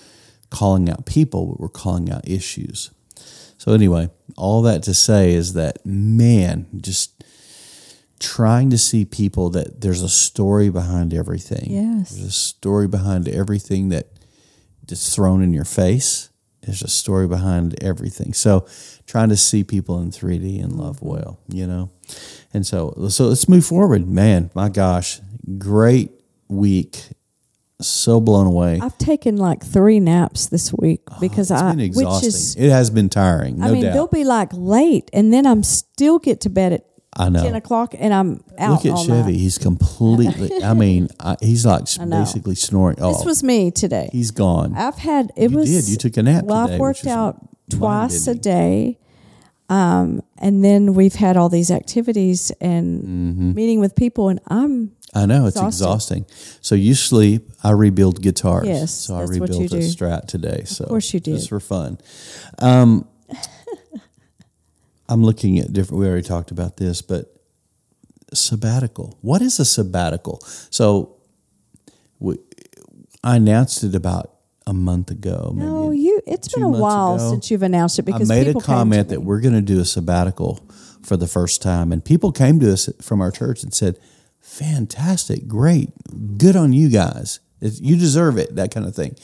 calling 0.50 0.90
out 0.90 1.06
people, 1.06 1.46
but 1.48 1.60
we're 1.60 1.70
calling 1.70 2.12
out 2.12 2.28
issues. 2.28 2.90
So, 3.60 3.74
anyway, 3.74 4.10
all 4.38 4.62
that 4.64 4.84
to 4.84 4.94
say 4.94 5.34
is 5.34 5.54
that, 5.54 5.86
man, 5.86 6.68
just 6.78 7.24
trying 8.20 8.70
to 8.72 8.78
see 8.78 9.06
people 9.06 9.50
that 9.52 9.82
there's 9.82 10.02
a 10.02 10.10
story 10.10 10.70
behind 10.70 11.14
everything. 11.14 11.66
Yes. 11.70 12.12
There's 12.12 12.28
a 12.28 12.32
story 12.32 12.88
behind 12.88 13.28
everything 13.28 13.90
that 13.90 14.08
is 14.90 15.14
thrown 15.14 15.44
in 15.44 15.54
your 15.54 15.66
face. 15.66 16.30
There's 16.68 16.84
a 16.84 16.88
story 16.88 17.28
behind 17.28 17.82
everything. 17.84 18.34
So, 18.34 18.68
trying 19.08 19.30
to 19.30 19.38
see 19.38 19.64
people 19.64 20.00
in 20.02 20.12
3D 20.12 20.64
and 20.64 20.74
love 20.74 20.98
Mm-hmm. 20.98 21.08
well, 21.08 21.40
you 21.48 21.66
know? 21.66 21.90
And 22.54 22.66
so, 22.68 22.94
so 23.10 23.28
let's 23.28 23.50
move 23.50 23.66
forward. 23.66 24.08
Man, 24.08 24.52
my 24.54 24.70
gosh, 24.70 25.20
great 25.58 26.12
week. 26.48 27.02
So 27.80 28.20
blown 28.20 28.48
away. 28.48 28.80
I've 28.82 28.98
taken 28.98 29.38
like 29.38 29.64
three 29.64 30.00
naps 30.00 30.48
this 30.48 30.74
week 30.74 31.02
because 31.22 31.52
Oh, 31.52 31.56
It's 31.56 31.62
I, 31.64 31.76
been 31.76 31.94
which 31.94 32.24
is, 32.24 32.56
it 32.56 32.70
has 32.72 32.90
been 32.90 33.08
tiring, 33.08 33.60
no 33.60 33.68
I 33.68 33.72
mean, 33.72 33.84
doubt. 33.84 33.94
they'll 33.94 34.08
be 34.08 34.24
like 34.24 34.50
late, 34.52 35.10
and 35.14 35.32
then 35.32 35.46
I'm 35.46 35.62
still 35.64 36.18
get 36.18 36.42
to 36.42 36.50
bed 36.50 36.74
at 36.74 36.86
I 37.18 37.30
know. 37.30 37.42
ten 37.42 37.56
o'clock, 37.56 37.96
and 37.98 38.14
I'm 38.14 38.44
out 38.60 38.72
Look 38.84 38.86
at 38.86 38.92
all 38.92 39.04
Chevy. 39.06 39.32
night. 39.32 39.40
He's 39.40 39.58
completely. 39.58 40.64
I 40.64 40.74
mean, 40.84 41.10
I, 41.20 41.36
he's 41.42 41.66
like 41.66 41.86
know. 42.00 42.20
basically 42.20 42.56
snoring. 42.56 42.98
Oh, 43.02 43.14
This 43.14 43.26
was 43.26 43.44
me 43.44 43.72
today. 43.72 44.10
he's 44.12 44.32
gone. 44.32 44.76
I've 44.76 44.98
had 45.00 45.32
it 45.36 45.50
You 45.52 45.58
was. 45.58 45.70
did. 45.70 45.90
You 45.90 45.98
took 45.98 46.16
a 46.18 46.24
nap 46.24 46.44
Well, 46.46 46.66
today, 46.68 46.76
I've 46.76 46.80
which 46.80 46.80
worked 46.80 47.00
is 47.02 47.08
out 47.08 47.42
mine, 47.42 47.80
twice 47.80 48.28
a 48.28 48.32
didn't 48.34 48.44
day, 48.44 49.00
um, 49.70 50.22
and 50.38 50.64
then 50.64 50.94
we've 50.94 51.16
had 51.16 51.36
all 51.38 51.50
these 51.50 51.72
activities 51.72 52.52
and 52.62 53.02
Mm-hmm. 53.04 53.54
meeting 53.54 53.80
with 53.80 53.96
people, 53.96 54.30
and 54.30 54.40
I'm 54.48 54.92
I 55.16 55.26
know 55.26 55.48
it's 55.48 55.56
exhausted. 55.56 56.18
exhausting. 56.20 56.26
So 56.62 56.76
you 56.76 56.94
sleep. 56.94 57.50
I 57.64 57.72
rebuild 57.72 58.22
guitars. 58.22 58.68
Yes, 58.68 58.94
so 58.94 59.16
I 59.16 59.20
that's 59.22 59.32
what 59.32 59.50
rebuilt 59.50 59.60
you 59.72 59.78
a 59.78 59.82
do. 59.82 59.88
Strat 59.88 60.28
today. 60.28 60.64
So 60.66 60.84
of 60.84 60.90
course 60.90 61.14
you 61.14 61.20
did. 61.20 61.36
Just 61.38 61.50
for 61.50 61.60
fun. 61.60 61.98
Um, 62.60 63.08
I'm 65.10 65.24
looking 65.24 65.60
at 65.60 65.72
different. 65.74 66.00
We 66.02 66.08
already 66.08 66.24
talked 66.24 66.52
about 66.52 66.78
this, 66.78 67.02
but 67.02 67.34
sabbatical. 68.34 69.18
What 69.22 69.42
is 69.42 69.60
a 69.60 69.66
sabbatical? 69.66 70.40
So, 70.70 71.16
we, 72.20 72.38
I 73.24 73.38
announced 73.38 73.84
it 73.84 73.96
about 73.96 74.34
a 74.66 74.74
month 74.74 75.12
ago. 75.12 75.54
No, 75.56 75.92
you. 75.92 76.22
It's 76.28 76.54
been 76.54 76.64
a 76.64 76.70
while 76.70 77.16
ago, 77.16 77.32
since 77.32 77.50
you've 77.50 77.64
announced 77.64 78.00
it 78.00 78.04
because 78.04 78.30
I 78.30 78.36
made 78.36 78.48
a 78.56 78.60
comment 78.60 79.10
me. 79.10 79.16
that 79.16 79.22
we're 79.22 79.40
going 79.40 79.56
to 79.56 79.62
do 79.62 79.80
a 79.80 79.86
sabbatical 79.86 80.68
for 81.02 81.16
the 81.16 81.28
first 81.28 81.62
time, 81.62 81.92
and 81.92 82.04
people 82.04 82.32
came 82.32 82.60
to 82.60 82.74
us 82.74 82.90
from 83.02 83.22
our 83.22 83.32
church 83.32 83.64
and 83.64 83.74
said, 83.74 83.98
"Fantastic, 84.42 85.48
great, 85.48 85.92
good 86.38 86.58
on 86.58 86.74
you 86.74 86.90
guys. 86.90 87.40
It's- 87.62 87.82
You 87.82 87.96
deserve 87.98 88.38
it." 88.38 88.56
That 88.56 88.72
kind 88.72 88.86
of 88.86 88.96
thing, 88.96 89.16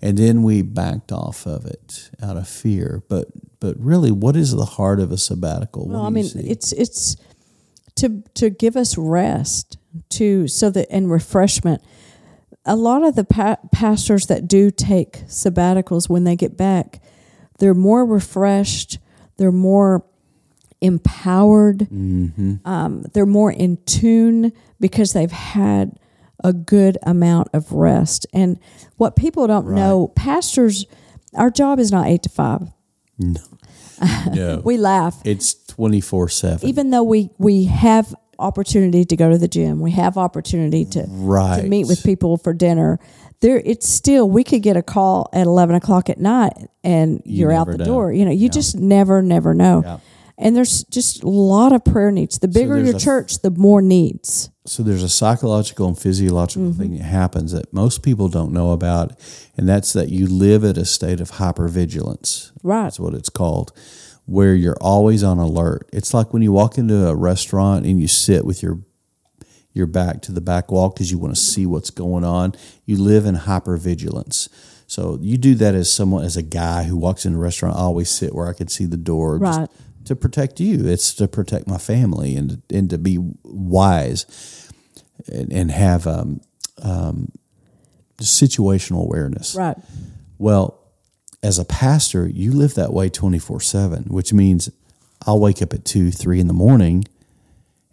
and 0.00 0.16
then 0.16 0.42
we 0.42 0.62
backed 0.62 1.12
off 1.12 1.46
of 1.46 1.66
it 1.66 2.10
out 2.22 2.36
of 2.36 2.48
fear. 2.48 3.02
But 3.08 3.28
but 3.60 3.76
really, 3.78 4.10
what 4.10 4.36
is 4.36 4.52
the 4.52 4.64
heart 4.64 4.98
of 5.00 5.12
a 5.12 5.18
sabbatical? 5.18 5.86
Well, 5.88 6.02
I 6.02 6.10
mean, 6.10 6.24
see? 6.24 6.40
it's 6.40 6.72
it's 6.72 7.16
to 7.96 8.22
to 8.34 8.50
give 8.50 8.76
us 8.76 8.96
rest 8.96 9.76
to 10.10 10.48
so 10.48 10.70
that 10.70 10.88
and 10.90 11.10
refreshment. 11.10 11.82
A 12.64 12.76
lot 12.76 13.02
of 13.02 13.16
the 13.16 13.24
pa- 13.24 13.58
pastors 13.72 14.26
that 14.26 14.46
do 14.46 14.70
take 14.70 15.26
sabbaticals 15.26 16.08
when 16.08 16.22
they 16.24 16.36
get 16.36 16.56
back, 16.56 17.02
they're 17.58 17.74
more 17.74 18.04
refreshed. 18.06 18.98
They're 19.36 19.50
more 19.50 20.04
empowered. 20.80 21.80
Mm-hmm. 21.80 22.54
Um, 22.64 23.02
they're 23.12 23.26
more 23.26 23.50
in 23.50 23.78
tune 23.84 24.52
because 24.80 25.12
they've 25.12 25.30
had 25.32 25.98
a 26.44 26.52
good 26.52 26.98
amount 27.02 27.48
of 27.52 27.72
rest. 27.72 28.26
And 28.32 28.58
what 28.96 29.16
people 29.16 29.46
don't 29.46 29.70
know, 29.70 30.08
pastors, 30.16 30.86
our 31.34 31.50
job 31.50 31.78
is 31.78 31.90
not 31.92 32.06
eight 32.06 32.22
to 32.24 32.28
five. 32.28 32.62
no, 33.18 34.60
We 34.64 34.76
laugh 34.76 35.20
it's 35.24 35.54
twenty 35.66 36.00
four 36.00 36.28
seven. 36.28 36.68
even 36.68 36.90
though 36.90 37.02
we 37.04 37.30
we 37.38 37.64
have 37.64 38.14
opportunity 38.38 39.04
to 39.04 39.16
go 39.16 39.30
to 39.30 39.38
the 39.38 39.48
gym, 39.48 39.80
we 39.80 39.92
have 39.92 40.16
opportunity 40.18 40.84
to 40.86 41.04
Right. 41.08 41.62
to 41.62 41.68
meet 41.68 41.86
with 41.86 42.02
people 42.02 42.36
for 42.36 42.52
dinner. 42.52 42.98
There, 43.40 43.60
it's 43.64 43.88
still 43.88 44.28
we 44.28 44.44
could 44.44 44.62
get 44.62 44.76
a 44.76 44.82
call 44.82 45.28
at 45.32 45.46
eleven 45.46 45.74
o'clock 45.76 46.08
at 46.10 46.18
night, 46.18 46.52
and 46.84 47.22
You 47.24 47.48
are 47.48 47.52
out 47.52 47.66
the 47.68 47.78
know. 47.78 47.84
door. 47.84 48.12
You 48.12 48.24
know, 48.24 48.30
you 48.32 48.48
just 48.48 48.76
never, 48.76 49.20
never 49.22 49.52
know. 49.54 49.82
Yeah. 49.84 49.98
And 50.38 50.56
there's 50.56 50.84
just 50.84 51.22
a 51.22 51.28
lot 51.28 51.72
of 51.72 51.84
prayer 51.84 52.10
needs. 52.10 52.38
The 52.38 52.48
bigger 52.48 52.74
there's 52.76 52.90
your 52.90 52.98
church, 52.98 53.42
the 53.42 53.50
more 53.50 53.80
needs. 53.82 54.50
so 54.66 54.82
there's 54.82 55.02
a 55.02 55.08
psychological 55.08 55.86
and 55.88 55.98
physiological 55.98 56.68
Mm-hmm. 56.70 56.80
thing 56.80 56.96
that 56.96 57.04
happens 57.04 57.52
that 57.52 57.72
most 57.72 58.02
people 58.02 58.28
don't 58.28 58.52
know 58.52 58.72
about, 58.72 59.12
and 59.56 59.68
that's 59.68 59.92
that 59.92 60.08
you 60.08 60.26
live 60.26 60.64
at 60.64 60.78
a 60.78 60.84
state 60.84 61.20
of 61.20 61.32
hypervigilance. 61.32 62.52
Right. 62.62 62.84
That's 62.84 62.98
what 63.00 63.14
it's 63.14 63.28
called, 63.28 63.72
where 64.24 64.54
you're 64.54 64.76
always 64.80 65.22
on 65.22 65.38
alert. 65.38 65.88
It's 65.92 66.12
like 66.14 66.32
when 66.32 66.42
you 66.42 66.52
walk 66.52 66.78
into 66.78 67.06
a 67.06 67.14
restaurant 67.14 67.84
and 67.86 68.00
you 68.00 68.08
sit 68.08 68.44
with 68.44 68.62
your 68.62 68.80
your 69.74 69.86
back 69.86 70.20
to 70.22 70.32
the 70.32 70.40
back 70.42 70.70
wall 70.70 70.90
because 70.90 71.10
you 71.10 71.16
want 71.18 71.34
to 71.34 71.40
see 71.40 71.64
what's 71.64 71.88
going 71.90 72.24
on. 72.24 72.52
You 72.84 72.98
live 72.98 73.24
in 73.24 73.36
hypervigilance. 73.36 74.48
So 74.86 75.18
you 75.22 75.38
do 75.38 75.54
that 75.54 75.74
as 75.74 75.90
someone 75.90 76.24
as 76.24 76.36
a 76.36 76.42
guy 76.42 76.82
who 76.84 76.94
walks 76.96 77.24
in 77.24 77.34
a 77.34 77.38
restaurant. 77.38 77.76
I 77.76 77.80
always 77.80 78.10
sit 78.10 78.34
where 78.34 78.48
I 78.48 78.52
can 78.52 78.68
see 78.68 78.84
the 78.84 78.98
door, 78.98 79.38
Right. 79.38 79.68
To 80.04 80.16
protect 80.16 80.60
you. 80.60 80.86
It's 80.86 81.14
to 81.14 81.28
protect 81.28 81.66
my 81.68 81.78
family 81.78 82.36
and 82.36 82.62
and 82.72 82.90
to 82.90 82.98
be 82.98 83.18
wise 83.44 84.70
and, 85.30 85.52
and 85.52 85.70
have 85.70 86.06
um, 86.06 86.40
um, 86.82 87.30
situational 88.20 89.02
awareness. 89.02 89.54
Right. 89.54 89.76
Well, 90.38 90.78
as 91.42 91.58
a 91.58 91.64
pastor, 91.64 92.26
you 92.28 92.52
live 92.52 92.74
that 92.74 92.92
way 92.92 93.08
24 93.08 93.60
7, 93.60 94.04
which 94.04 94.32
means 94.32 94.70
I'll 95.26 95.40
wake 95.40 95.62
up 95.62 95.72
at 95.72 95.84
2, 95.84 96.10
3 96.10 96.40
in 96.40 96.46
the 96.48 96.52
morning 96.54 97.04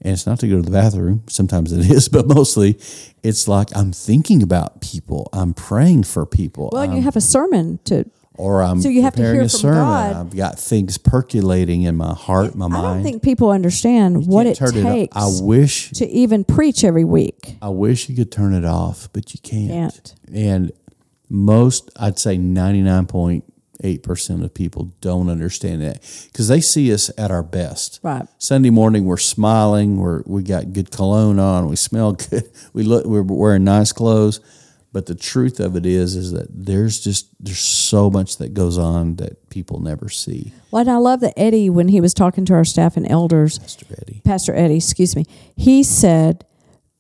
And 0.02 0.14
it's 0.14 0.26
not 0.26 0.40
to 0.40 0.48
go 0.48 0.56
to 0.56 0.62
the 0.62 0.72
bathroom. 0.72 1.24
Sometimes 1.28 1.72
it 1.72 1.90
is, 1.92 2.10
but 2.10 2.28
mostly 2.28 2.80
it's 3.24 3.48
like 3.48 3.76
I'm 3.76 3.92
thinking 3.92 4.42
about 4.44 4.82
people. 4.82 5.30
I'm 5.34 5.54
praying 5.54 6.04
for 6.06 6.26
people. 6.26 6.70
Well, 6.74 6.82
I'm- 6.84 6.96
you 6.96 7.02
have 7.02 7.16
a 7.16 7.22
sermon 7.22 7.80
to. 7.86 8.06
Or 8.36 8.64
I'm 8.64 8.82
So 8.82 8.90
you 8.90 9.02
have 9.02 9.14
to 9.14 9.18
preparing 9.18 9.40
hear 9.42 9.50
from 9.50 9.60
sermon. 9.60 9.84
God. 9.84 10.16
I've 10.16 10.36
got 10.36 10.58
things 10.58 10.98
percolating 10.98 11.84
in 11.84 11.98
my 11.98 12.14
heart, 12.14 12.56
my 12.56 12.66
I 12.66 12.70
mind. 12.70 12.86
I 12.86 12.94
don't 12.94 13.04
think 13.04 13.22
people 13.22 13.52
understand 13.52 14.28
what 14.28 14.46
Can't 14.46 14.76
it 14.76 14.84
takes 14.84 15.16
I 15.16 15.28
wish 15.42 15.92
to 15.92 16.08
even 16.08 16.44
preach 16.46 16.84
every 16.84 17.04
week. 17.04 17.58
I 17.62 17.70
wish 17.70 18.08
you 18.10 18.16
could 18.16 18.32
turn 18.32 18.54
it 18.54 18.66
off, 18.66 19.10
but 19.12 19.34
you 19.34 19.40
can't. 19.42 19.94
Can't. 19.94 20.16
And 20.34 20.72
most, 21.30 21.90
I'd 21.98 22.18
say 22.18 22.38
99.8% 22.38 24.44
of 24.44 24.54
people 24.54 24.92
don't 25.02 25.30
understand 25.30 25.82
that 25.82 26.02
because 26.32 26.48
they 26.48 26.62
see 26.62 26.94
us 26.94 27.12
at 27.18 27.32
our 27.32 27.44
best. 27.44 28.00
Right. 28.04 28.26
Sunday 28.38 28.70
morning, 28.70 29.04
we're 29.06 29.18
smiling, 29.18 29.98
we're, 29.98 30.24
we 30.26 30.44
got 30.44 30.72
good 30.74 30.92
cologne 30.92 31.40
on, 31.40 31.70
we 31.70 31.76
smell 31.76 32.14
good, 32.14 32.50
we 32.74 32.84
look, 32.84 33.06
we're 33.06 33.22
wearing 33.22 33.64
nice 33.66 33.92
clothes. 33.92 34.40
But 34.92 35.06
the 35.06 35.14
truth 35.16 35.60
of 35.60 35.76
it 35.76 35.86
is, 35.86 36.16
is 36.16 36.32
that 36.32 36.48
there's 36.50 37.00
just, 37.00 37.28
there's 37.40 37.60
so 37.60 38.10
much 38.10 38.38
that 38.38 38.56
goes 38.56 38.78
on 38.78 39.18
that 39.18 39.50
people 39.52 39.80
never 39.80 40.10
see. 40.10 40.52
Well, 40.72 40.82
and 40.82 40.90
I 40.90 40.98
love 40.98 41.20
that 41.20 41.34
Eddie, 41.38 41.70
when 41.70 41.90
he 41.90 42.02
was 42.02 42.14
talking 42.16 42.44
to 42.46 42.54
our 42.56 42.66
staff 42.66 42.98
and 42.98 43.10
elders, 43.10 43.60
Mr. 43.60 43.84
Eddie. 44.02 44.22
Pastor 44.26 44.56
Eddie, 44.56 44.78
excuse 44.78 45.16
me, 45.16 45.26
he 45.56 45.84
said, 45.84 46.44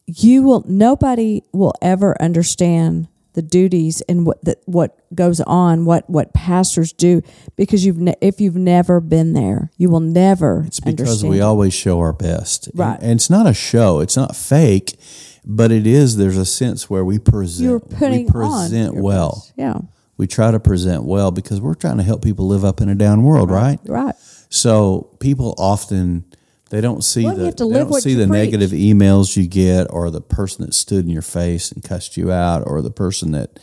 "You 0.06 0.44
will. 0.44 0.64
Nobody 0.68 1.42
will 1.52 1.74
ever 1.82 2.16
understand 2.22 3.08
the 3.34 3.42
duties 3.44 4.02
and 4.10 4.26
what 4.26 4.44
that 4.44 4.58
what 4.66 4.98
goes 5.16 5.40
on, 5.42 5.86
what 5.86 6.08
what 6.10 6.34
pastors 6.34 6.92
do, 6.94 7.22
because 7.56 7.86
you've 7.86 7.98
ne- 8.00 8.16
if 8.22 8.40
you've 8.42 8.56
never 8.56 9.00
been 9.00 9.34
there, 9.34 9.72
you 9.78 9.90
will 9.90 10.00
never 10.00 10.64
It's 10.68 10.80
because 10.80 11.00
understand. 11.24 11.32
we 11.32 11.42
always 11.42 11.74
show 11.74 12.00
our 12.00 12.14
best. 12.14 12.68
And- 12.68 12.80
Right. 12.80 13.00
And, 13.02 13.12
it's 13.14 13.30
not 13.30 13.46
a 13.48 13.54
show. 13.54 14.00
It's 14.00 14.16
not 14.18 14.36
fake, 14.36 15.00
but 15.50 15.72
it 15.72 15.88
is. 15.88 16.16
There's 16.16 16.38
a 16.38 16.45
sense 16.45 16.89
where 16.89 17.04
we 17.04 17.20
present. 17.20 17.84
We 18.00 18.24
present 18.26 18.95
well. 18.95 19.32
best. 19.32 19.54
Yeah. 19.58 19.80
We 20.18 20.28
try 20.28 20.52
to 20.52 20.60
present 20.60 21.04
well 21.06 21.32
because 21.32 21.60
we're 21.60 21.74
trying 21.76 21.97
to 21.97 22.04
help 22.04 22.24
people 22.24 22.47
live 22.47 22.64
up 22.64 22.82
in 22.82 22.89
a 22.89 22.95
down 22.95 23.24
world, 23.24 23.50
right? 23.50 23.80
Right. 23.86 24.16
So 24.50 25.16
people 25.20 25.56
often 25.58 26.26
they 26.70 26.82
don't 26.82 27.04
see 27.04 27.24
Well, 27.24 27.34
you 27.34 27.39
the 27.39 27.45
have 27.45 27.56
to 27.56 27.64
they 27.64 27.70
live 27.72 27.89
don't 27.89 28.02
see 28.02 28.14
the 28.14 28.28
preach. 28.28 28.52
negative 28.52 28.72
emails 28.72 29.36
you 29.36 29.47
get, 29.47 29.88
or 29.89 30.12
the 30.12 30.22
person 30.22 30.66
that 30.66 30.74
stood 30.74 31.04
in 31.06 31.10
your 31.10 31.22
face 31.24 31.72
and 31.72 31.84
cussed 31.84 32.16
you 32.16 32.32
out, 32.32 32.64
or 32.68 32.82
the 32.82 32.91
person 32.91 33.32
that 33.32 33.60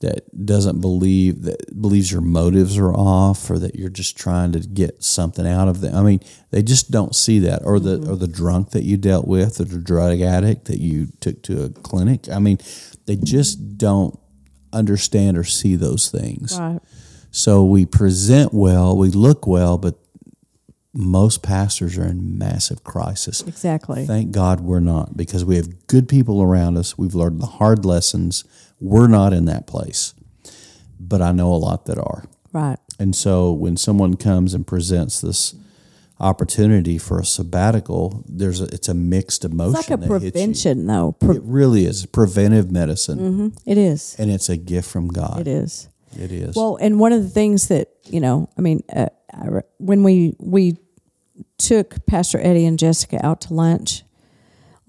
that 0.00 0.46
doesn't 0.46 0.80
believe 0.80 1.42
that 1.42 1.80
believes 1.80 2.12
your 2.12 2.20
motives 2.20 2.78
are 2.78 2.94
off 2.94 3.50
or 3.50 3.58
that 3.58 3.74
you're 3.74 3.88
just 3.88 4.16
trying 4.16 4.52
to 4.52 4.60
get 4.60 5.02
something 5.02 5.46
out 5.46 5.66
of 5.66 5.80
them. 5.80 5.94
I 5.94 6.02
mean, 6.02 6.20
they 6.50 6.62
just 6.62 6.90
don't 6.90 7.14
see 7.14 7.40
that 7.40 7.62
or 7.64 7.80
the 7.80 7.98
Mm-hmm. 7.98 8.10
or 8.12 8.16
the 8.16 8.28
drunk 8.28 8.70
that 8.70 8.84
you 8.84 8.96
dealt 8.96 9.26
with 9.26 9.60
or 9.60 9.64
the 9.64 9.78
drug 9.78 10.20
addict 10.20 10.66
that 10.66 10.78
you 10.78 11.08
took 11.20 11.42
to 11.44 11.64
a 11.64 11.68
clinic. 11.70 12.28
I 12.30 12.38
mean, 12.38 12.58
they 13.06 13.16
just 13.16 13.76
don't 13.78 14.18
understand 14.72 15.36
or 15.36 15.44
see 15.44 15.74
those 15.76 16.10
things. 16.10 16.58
Right. 16.58 16.80
So 17.30 17.64
we 17.64 17.86
present 17.86 18.54
well, 18.54 18.96
we 18.96 19.08
look 19.10 19.46
well, 19.46 19.78
but 19.78 19.98
most 21.00 21.42
pastors 21.42 21.96
are 21.96 22.04
in 22.04 22.36
massive 22.38 22.82
crisis. 22.82 23.40
Exactly. 23.46 24.04
Thank 24.04 24.32
God 24.32 24.60
we're 24.60 24.80
not 24.80 25.16
because 25.16 25.44
we 25.44 25.54
have 25.56 25.86
good 25.86 26.08
people 26.08 26.42
around 26.42 26.76
us. 26.76 26.98
We've 26.98 27.14
learned 27.14 27.40
the 27.40 27.46
hard 27.46 27.84
lessons. 27.84 28.42
We're 28.80 29.06
not 29.06 29.32
in 29.32 29.44
that 29.44 29.66
place, 29.68 30.12
but 30.98 31.22
I 31.22 31.30
know 31.32 31.52
a 31.52 31.56
lot 31.56 31.84
that 31.86 31.98
are. 31.98 32.24
right. 32.52 32.78
And 33.00 33.14
so 33.14 33.52
when 33.52 33.76
someone 33.76 34.16
comes 34.16 34.54
and 34.54 34.66
presents 34.66 35.20
this 35.20 35.54
opportunity 36.18 36.98
for 36.98 37.20
a 37.20 37.24
sabbatical, 37.24 38.24
there's 38.28 38.60
a, 38.60 38.64
it's 38.64 38.88
a 38.88 38.94
mixed 38.94 39.44
emotion. 39.44 39.78
It's 39.78 39.88
like 39.90 40.00
a 40.00 40.06
prevention, 40.06 40.86
though. 40.86 41.12
Pre- 41.12 41.36
It 41.36 41.42
really 41.44 41.84
is 41.84 42.06
preventive 42.06 42.72
medicine, 42.72 43.52
it 43.66 43.78
is. 43.78 44.16
and 44.18 44.30
it's 44.32 44.48
a 44.48 44.56
gift 44.56 44.90
from 44.90 45.08
God. 45.08 45.40
It 45.40 45.46
is. 45.46 45.88
It 46.18 46.32
is. 46.32 46.56
Well, 46.56 46.76
and 46.80 46.98
one 46.98 47.12
of 47.12 47.22
the 47.22 47.28
things 47.28 47.68
that 47.68 47.88
you 48.06 48.20
know, 48.20 48.48
I 48.58 48.62
mean, 48.62 48.82
uh, 48.92 49.06
I, 49.32 49.46
when 49.78 50.02
we 50.02 50.34
we 50.40 50.76
took 51.58 52.04
Pastor 52.06 52.38
Eddie 52.40 52.66
and 52.66 52.78
Jessica 52.78 53.24
out 53.24 53.40
to 53.42 53.54
lunch 53.54 54.04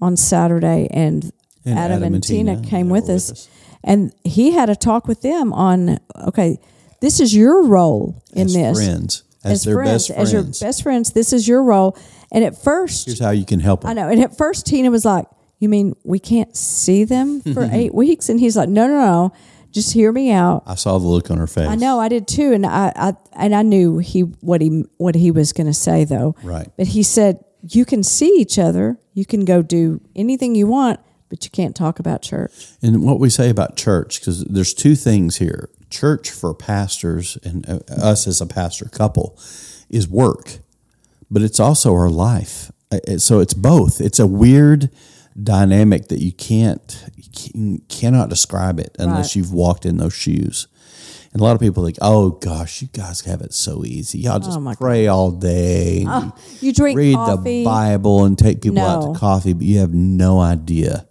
on 0.00 0.16
Saturday, 0.16 0.88
and, 0.90 1.32
And 1.64 1.78
Adam, 1.78 2.02
and, 2.02 2.22
Tina, 2.22 2.60
came 2.62 2.86
yeah, 2.86 2.92
with 2.92 3.08
were 3.08 3.14
us, 3.14 3.48
and 3.84 4.12
he 4.24 4.52
had 4.52 4.70
a 4.70 4.76
talk 4.76 5.06
with 5.06 5.22
them 5.22 5.52
on, 5.52 5.98
okay, 6.16 6.58
this 7.00 7.20
is 7.20 7.34
your 7.34 7.64
role 7.64 8.22
in 8.32 8.46
as 8.46 8.54
this 8.54 8.78
friends, 8.78 9.22
as, 9.44 9.64
their 9.64 9.74
friends, 9.74 10.08
best 10.08 10.18
as 10.18 10.32
your 10.32 10.42
best 10.42 10.82
friends. 10.82 11.12
This 11.12 11.32
is 11.32 11.48
your 11.48 11.62
role, 11.62 11.96
and 12.30 12.44
at 12.44 12.62
first, 12.62 13.06
Here's 13.06 13.18
how 13.20 13.30
you 13.30 13.44
can 13.44 13.60
help 13.60 13.82
them. 13.82 13.90
I 13.90 13.94
know. 13.94 14.08
And 14.08 14.22
at 14.22 14.36
first, 14.36 14.66
Tina 14.66 14.90
was 14.90 15.04
like, 15.04 15.26
"You 15.58 15.68
mean 15.68 15.94
we 16.04 16.18
can't 16.18 16.54
see 16.56 17.04
them 17.04 17.40
for 17.54 17.68
eight 17.72 17.94
weeks?" 17.94 18.28
And 18.28 18.38
he's 18.38 18.56
like, 18.56 18.68
"No, 18.68 18.86
no, 18.86 19.00
no. 19.00 19.32
Just 19.72 19.92
hear 19.92 20.10
me 20.10 20.32
out. 20.32 20.64
I 20.66 20.74
saw 20.74 20.98
the 20.98 21.06
look 21.06 21.30
on 21.30 21.38
her 21.38 21.46
face. 21.46 21.68
I 21.68 21.76
know. 21.76 22.00
I 22.00 22.08
did 22.08 22.26
too, 22.26 22.52
and 22.52 22.66
I, 22.66 22.92
I 22.96 23.12
and 23.32 23.54
I 23.54 23.62
knew 23.62 23.98
he 23.98 24.22
what 24.22 24.60
he 24.60 24.84
what 24.96 25.14
he 25.14 25.30
was 25.30 25.52
going 25.52 25.66
to 25.68 25.74
say 25.74 26.04
though. 26.04 26.34
Right. 26.42 26.68
But 26.76 26.88
he 26.88 27.02
said, 27.02 27.44
"You 27.68 27.84
can 27.84 28.02
see 28.02 28.32
each 28.36 28.58
other. 28.58 28.98
You 29.14 29.24
can 29.24 29.44
go 29.44 29.62
do 29.62 30.00
anything 30.16 30.54
you 30.54 30.66
want, 30.66 30.98
but 31.28 31.44
you 31.44 31.50
can't 31.50 31.76
talk 31.76 32.00
about 32.00 32.22
church." 32.22 32.66
And 32.82 33.04
what 33.04 33.20
we 33.20 33.30
say 33.30 33.48
about 33.48 33.76
church, 33.76 34.20
because 34.20 34.42
there's 34.44 34.74
two 34.74 34.96
things 34.96 35.36
here. 35.36 35.68
Church 35.88 36.30
for 36.30 36.54
pastors 36.54 37.38
and 37.44 37.68
uh, 37.68 37.80
us 37.90 38.26
as 38.26 38.40
a 38.40 38.46
pastor 38.46 38.86
couple 38.86 39.38
is 39.88 40.08
work, 40.08 40.58
but 41.30 41.42
it's 41.42 41.60
also 41.60 41.92
our 41.92 42.10
life. 42.10 42.70
Uh, 42.92 42.98
uh, 43.08 43.18
So 43.18 43.40
it's 43.40 43.54
both. 43.54 44.00
It's 44.00 44.18
a 44.18 44.26
weird 44.26 44.90
dynamic 45.42 46.08
that 46.08 46.20
you 46.20 46.32
can't, 46.32 47.04
you 47.16 47.24
can, 47.34 47.78
cannot 47.88 48.28
describe 48.28 48.78
it 48.80 48.94
unless 48.98 49.28
Right. 49.28 49.36
you've 49.36 49.52
walked 49.52 49.86
in 49.86 49.96
those 49.98 50.14
shoes. 50.14 50.66
And 51.32 51.40
a 51.40 51.44
lot 51.44 51.54
of 51.54 51.60
people 51.60 51.84
think, 51.84 51.96
"Oh 52.02 52.30
gosh, 52.30 52.82
you 52.82 52.88
guys 52.92 53.20
have 53.20 53.40
it 53.40 53.54
so 53.54 53.84
easy. 53.84 54.18
Y'all 54.18 54.40
just 54.40 54.58
Oh, 54.58 54.74
pray 54.76 55.06
all 55.06 55.30
day, 55.30 56.02
and 56.08 56.32
You 56.60 56.72
drink 56.72 56.98
read 56.98 57.14
coffee. 57.14 57.60
the 57.60 57.64
Bible, 57.64 58.24
and 58.24 58.36
take 58.36 58.60
people 58.62 58.80
out 58.80 59.12
to 59.14 59.18
coffee, 59.18 59.52
but 59.52 59.64
you 59.64 59.78
have 59.78 59.94
no 59.94 60.40
idea 60.40 61.06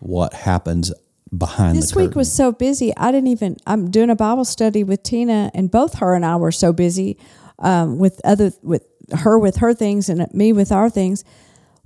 what 0.00 0.34
happens 0.34 0.92
behind 1.36 1.78
This 1.78 1.94
week 1.94 2.14
was 2.14 2.30
so 2.30 2.52
busy. 2.52 2.94
I 2.98 3.12
didn't 3.12 3.28
even. 3.28 3.56
I'm 3.66 3.90
doing 3.90 4.10
a 4.10 4.16
Bible 4.16 4.44
study 4.44 4.84
with 4.84 5.02
Tina, 5.02 5.50
and 5.54 5.70
both 5.70 5.94
her 6.00 6.14
and 6.14 6.24
I 6.26 6.36
were 6.36 6.52
so 6.52 6.72
busy 6.74 7.16
um, 7.60 7.98
with 7.98 8.20
other 8.24 8.52
with 8.62 8.82
her 9.20 9.38
with 9.38 9.56
her 9.56 9.72
things 9.72 10.08
and 10.10 10.26
me 10.34 10.52
with 10.52 10.70
our 10.70 10.90
things. 10.90 11.24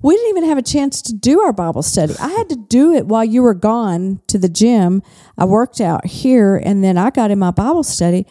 We 0.05 0.15
didn't 0.15 0.29
even 0.37 0.45
have 0.51 0.59
a 0.59 0.63
chance 0.63 1.01
to 1.01 1.15
do 1.15 1.41
our 1.41 1.55
Bible 1.55 1.83
study. 1.83 2.15
I 2.21 2.29
had 2.29 2.51
to 2.51 2.57
do 2.57 2.93
it 2.93 3.07
while 3.07 3.25
you 3.25 3.43
were 3.43 3.55
gone 3.55 4.21
to 4.27 4.37
the 4.37 4.51
gym. 4.51 5.03
I 5.39 5.47
worked 5.47 5.81
out 5.81 6.05
here, 6.05 6.57
and 6.57 6.85
then 6.85 6.99
I 6.99 7.09
got 7.09 7.31
in 7.31 7.39
my 7.39 7.53
Bible 7.53 7.83
study 7.85 8.27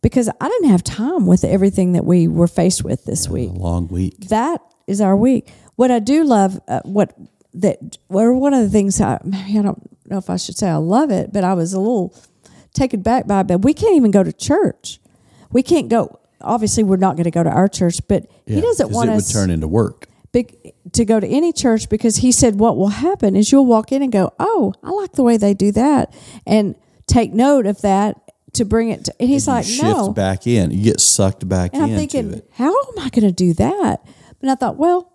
because 0.00 0.30
I 0.40 0.48
didn't 0.48 0.70
have 0.70 0.82
time 0.82 1.26
with 1.26 1.44
everything 1.44 1.92
that 1.92 2.06
we 2.06 2.26
were 2.26 2.46
faced 2.46 2.84
with 2.84 3.04
this 3.04 3.28
week 3.28 3.50
a 3.50 3.52
long 3.52 3.86
week. 3.88 4.28
that 4.28 4.62
is 4.86 5.02
our 5.02 5.14
week. 5.14 5.52
What 5.76 5.90
I 5.90 5.98
do 5.98 6.24
love, 6.24 6.58
uh, 6.66 6.80
what 6.84 7.14
that, 7.52 7.98
or 8.08 8.32
one 8.32 8.54
of 8.54 8.62
the 8.62 8.70
things 8.70 8.98
I, 8.98 9.18
maybe 9.22 9.58
I 9.58 9.62
don't 9.62 9.90
know 10.08 10.16
if 10.16 10.30
I 10.30 10.36
should 10.36 10.56
say 10.56 10.70
I 10.70 10.76
love 10.76 11.10
it, 11.10 11.34
but 11.34 11.44
I 11.44 11.52
was 11.52 11.74
a 11.74 11.78
little 11.80 12.16
taken 12.72 13.02
back 13.02 13.26
by. 13.26 13.40
it, 13.40 13.46
But 13.46 13.58
we 13.58 13.74
can't 13.74 13.94
even 13.94 14.10
go 14.10 14.22
to 14.22 14.32
church. 14.32 15.00
We 15.52 15.62
can't 15.62 15.90
go. 15.90 16.18
Obviously, 16.40 16.82
we're 16.82 16.96
not 16.96 17.16
going 17.16 17.24
to 17.24 17.30
go 17.30 17.44
to 17.44 17.50
our 17.50 17.68
church, 17.68 18.00
but 18.08 18.24
he 18.46 18.62
doesn't 18.62 18.90
want 18.90 19.10
it 19.10 19.16
us 19.16 19.28
would 19.28 19.38
turn 19.38 19.50
into 19.50 19.68
work. 19.68 20.06
Big, 20.32 20.72
to 20.92 21.04
go 21.04 21.20
to 21.20 21.26
any 21.26 21.52
church 21.52 21.88
because 21.88 22.16
he 22.16 22.32
said 22.32 22.58
what 22.58 22.76
will 22.76 22.88
happen 22.88 23.36
is 23.36 23.50
you'll 23.52 23.66
walk 23.66 23.92
in 23.92 24.02
and 24.02 24.12
go, 24.12 24.32
"Oh, 24.38 24.72
I 24.82 24.90
like 24.90 25.12
the 25.12 25.22
way 25.22 25.36
they 25.36 25.54
do 25.54 25.72
that," 25.72 26.14
and 26.46 26.74
take 27.06 27.32
note 27.32 27.66
of 27.66 27.80
that 27.82 28.16
to 28.54 28.64
bring 28.64 28.90
it. 28.90 29.04
to 29.04 29.14
And 29.20 29.28
he's 29.28 29.46
you 29.46 29.52
like, 29.52 29.64
shift 29.64 29.82
"No," 29.82 30.12
back 30.12 30.46
in. 30.46 30.70
You 30.70 30.82
get 30.84 31.00
sucked 31.00 31.48
back 31.48 31.72
And 31.72 31.82
I'm 31.82 31.90
thinking, 31.90 32.34
it. 32.34 32.50
how 32.54 32.68
am 32.70 32.98
I 32.98 33.08
going 33.10 33.26
to 33.26 33.32
do 33.32 33.52
that? 33.54 34.04
But 34.40 34.48
I 34.50 34.54
thought, 34.54 34.76
well, 34.76 35.12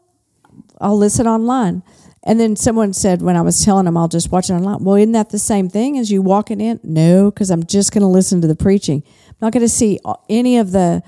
I'll 0.79 0.97
listen 0.97 1.27
online. 1.27 1.83
And 2.23 2.39
then 2.39 2.55
someone 2.55 2.93
said 2.93 3.21
when 3.21 3.35
I 3.35 3.41
was 3.41 3.63
telling 3.63 3.85
them 3.85 3.97
I'll 3.97 4.07
just 4.07 4.31
watch 4.31 4.49
it 4.49 4.53
online. 4.53 4.83
Well, 4.83 4.95
isn't 4.95 5.11
that 5.11 5.29
the 5.29 5.39
same 5.39 5.69
thing 5.69 5.97
as 5.97 6.11
you 6.11 6.21
walking 6.21 6.59
in? 6.59 6.79
No, 6.83 7.29
because 7.29 7.51
I'm 7.51 7.65
just 7.65 7.91
going 7.91 8.01
to 8.01 8.07
listen 8.07 8.41
to 8.41 8.47
the 8.47 8.55
preaching. 8.55 9.03
I'm 9.29 9.35
not 9.41 9.53
going 9.53 9.65
to 9.65 9.69
see 9.69 9.99
any 10.27 10.57
of 10.57 10.71
the 10.71 11.03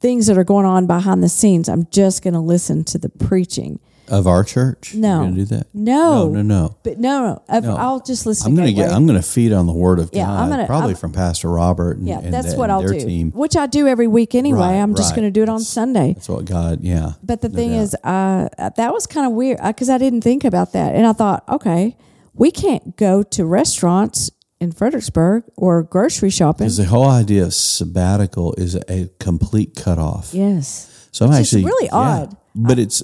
things 0.00 0.26
that 0.26 0.36
are 0.38 0.44
going 0.44 0.66
on 0.66 0.86
behind 0.86 1.22
the 1.22 1.28
scenes. 1.28 1.68
I'm 1.68 1.86
just 1.90 2.22
going 2.22 2.34
to 2.34 2.40
listen 2.40 2.84
to 2.84 2.98
the 2.98 3.08
preaching. 3.08 3.80
Of 4.08 4.28
our 4.28 4.44
church? 4.44 4.94
No. 4.94 5.24
You're 5.24 5.32
do 5.32 5.44
that? 5.46 5.66
No, 5.74 6.28
No, 6.28 6.34
no, 6.34 6.42
no. 6.42 6.76
But 6.84 7.00
no, 7.00 7.42
no. 7.50 7.58
No. 7.60 7.76
I'll 7.76 7.98
just 7.98 8.24
listen. 8.24 8.46
I'm 8.46 8.54
gonna 8.54 8.68
Gateway. 8.68 8.84
get 8.84 8.92
I'm 8.92 9.04
gonna 9.04 9.20
feed 9.20 9.52
on 9.52 9.66
the 9.66 9.72
word 9.72 9.98
of 9.98 10.10
Yeah, 10.12 10.26
God. 10.26 10.42
I'm 10.44 10.48
gonna- 10.48 10.66
probably 10.66 10.90
I'm- 10.90 10.96
from 10.96 11.10
Pastor 11.10 11.50
Robert 11.50 11.96
and, 11.96 12.06
Yeah, 12.06 12.20
and 12.20 12.32
that's 12.32 12.52
the- 12.52 12.56
what 12.56 12.70
I'll 12.70 12.86
do. 12.86 13.00
team. 13.00 13.32
Which 13.34 13.56
I 13.56 13.66
do 13.66 13.88
every 13.88 14.06
week 14.06 14.36
anyway. 14.36 14.60
Right, 14.60 14.74
I'm 14.74 14.94
just 14.94 15.10
right. 15.10 15.16
going 15.16 15.26
to 15.26 15.32
do 15.32 15.42
it 15.42 15.48
on 15.48 15.56
That's- 15.56 15.66
Sunday. 15.66 16.12
That's 16.12 16.28
what 16.28 16.44
God, 16.44 16.82
yeah. 16.82 17.14
But 17.24 17.40
the 17.40 17.48
No 17.48 17.56
thing 17.56 17.70
doubt. 17.70 17.80
is, 17.80 17.96
uh, 18.04 18.48
that 18.76 18.92
was 18.92 19.08
kind 19.08 19.26
of 19.26 19.32
weird 19.32 19.58
because 19.60 19.90
I 19.90 19.98
didn't 19.98 20.20
think 20.20 20.44
about 20.44 20.72
that, 20.72 20.94
and 20.94 21.04
I 21.04 21.12
thought, 21.12 21.42
okay, 21.48 21.96
we 22.32 22.52
can't 22.52 22.96
go 22.96 23.24
to 23.24 23.44
restaurants 23.44 24.30
in 24.60 24.72
Fredericksburg 24.72 25.44
or 25.56 25.82
grocery 25.82 26.30
shopping. 26.30 26.64
Because 26.66 26.76
the 26.78 26.84
whole 26.86 27.08
idea 27.08 27.44
of 27.44 27.54
sabbatical 27.54 28.54
is 28.54 28.74
a 28.74 29.08
complete 29.18 29.74
cutoff. 29.76 30.32
Yes, 30.32 31.08
So 31.12 31.24
I'm 31.26 31.30
Which 31.32 31.40
actually 31.40 31.64
really 31.64 31.86
yeah. 31.86 31.94
odd. 31.96 32.36
but 32.54 32.78
it's 32.78 33.02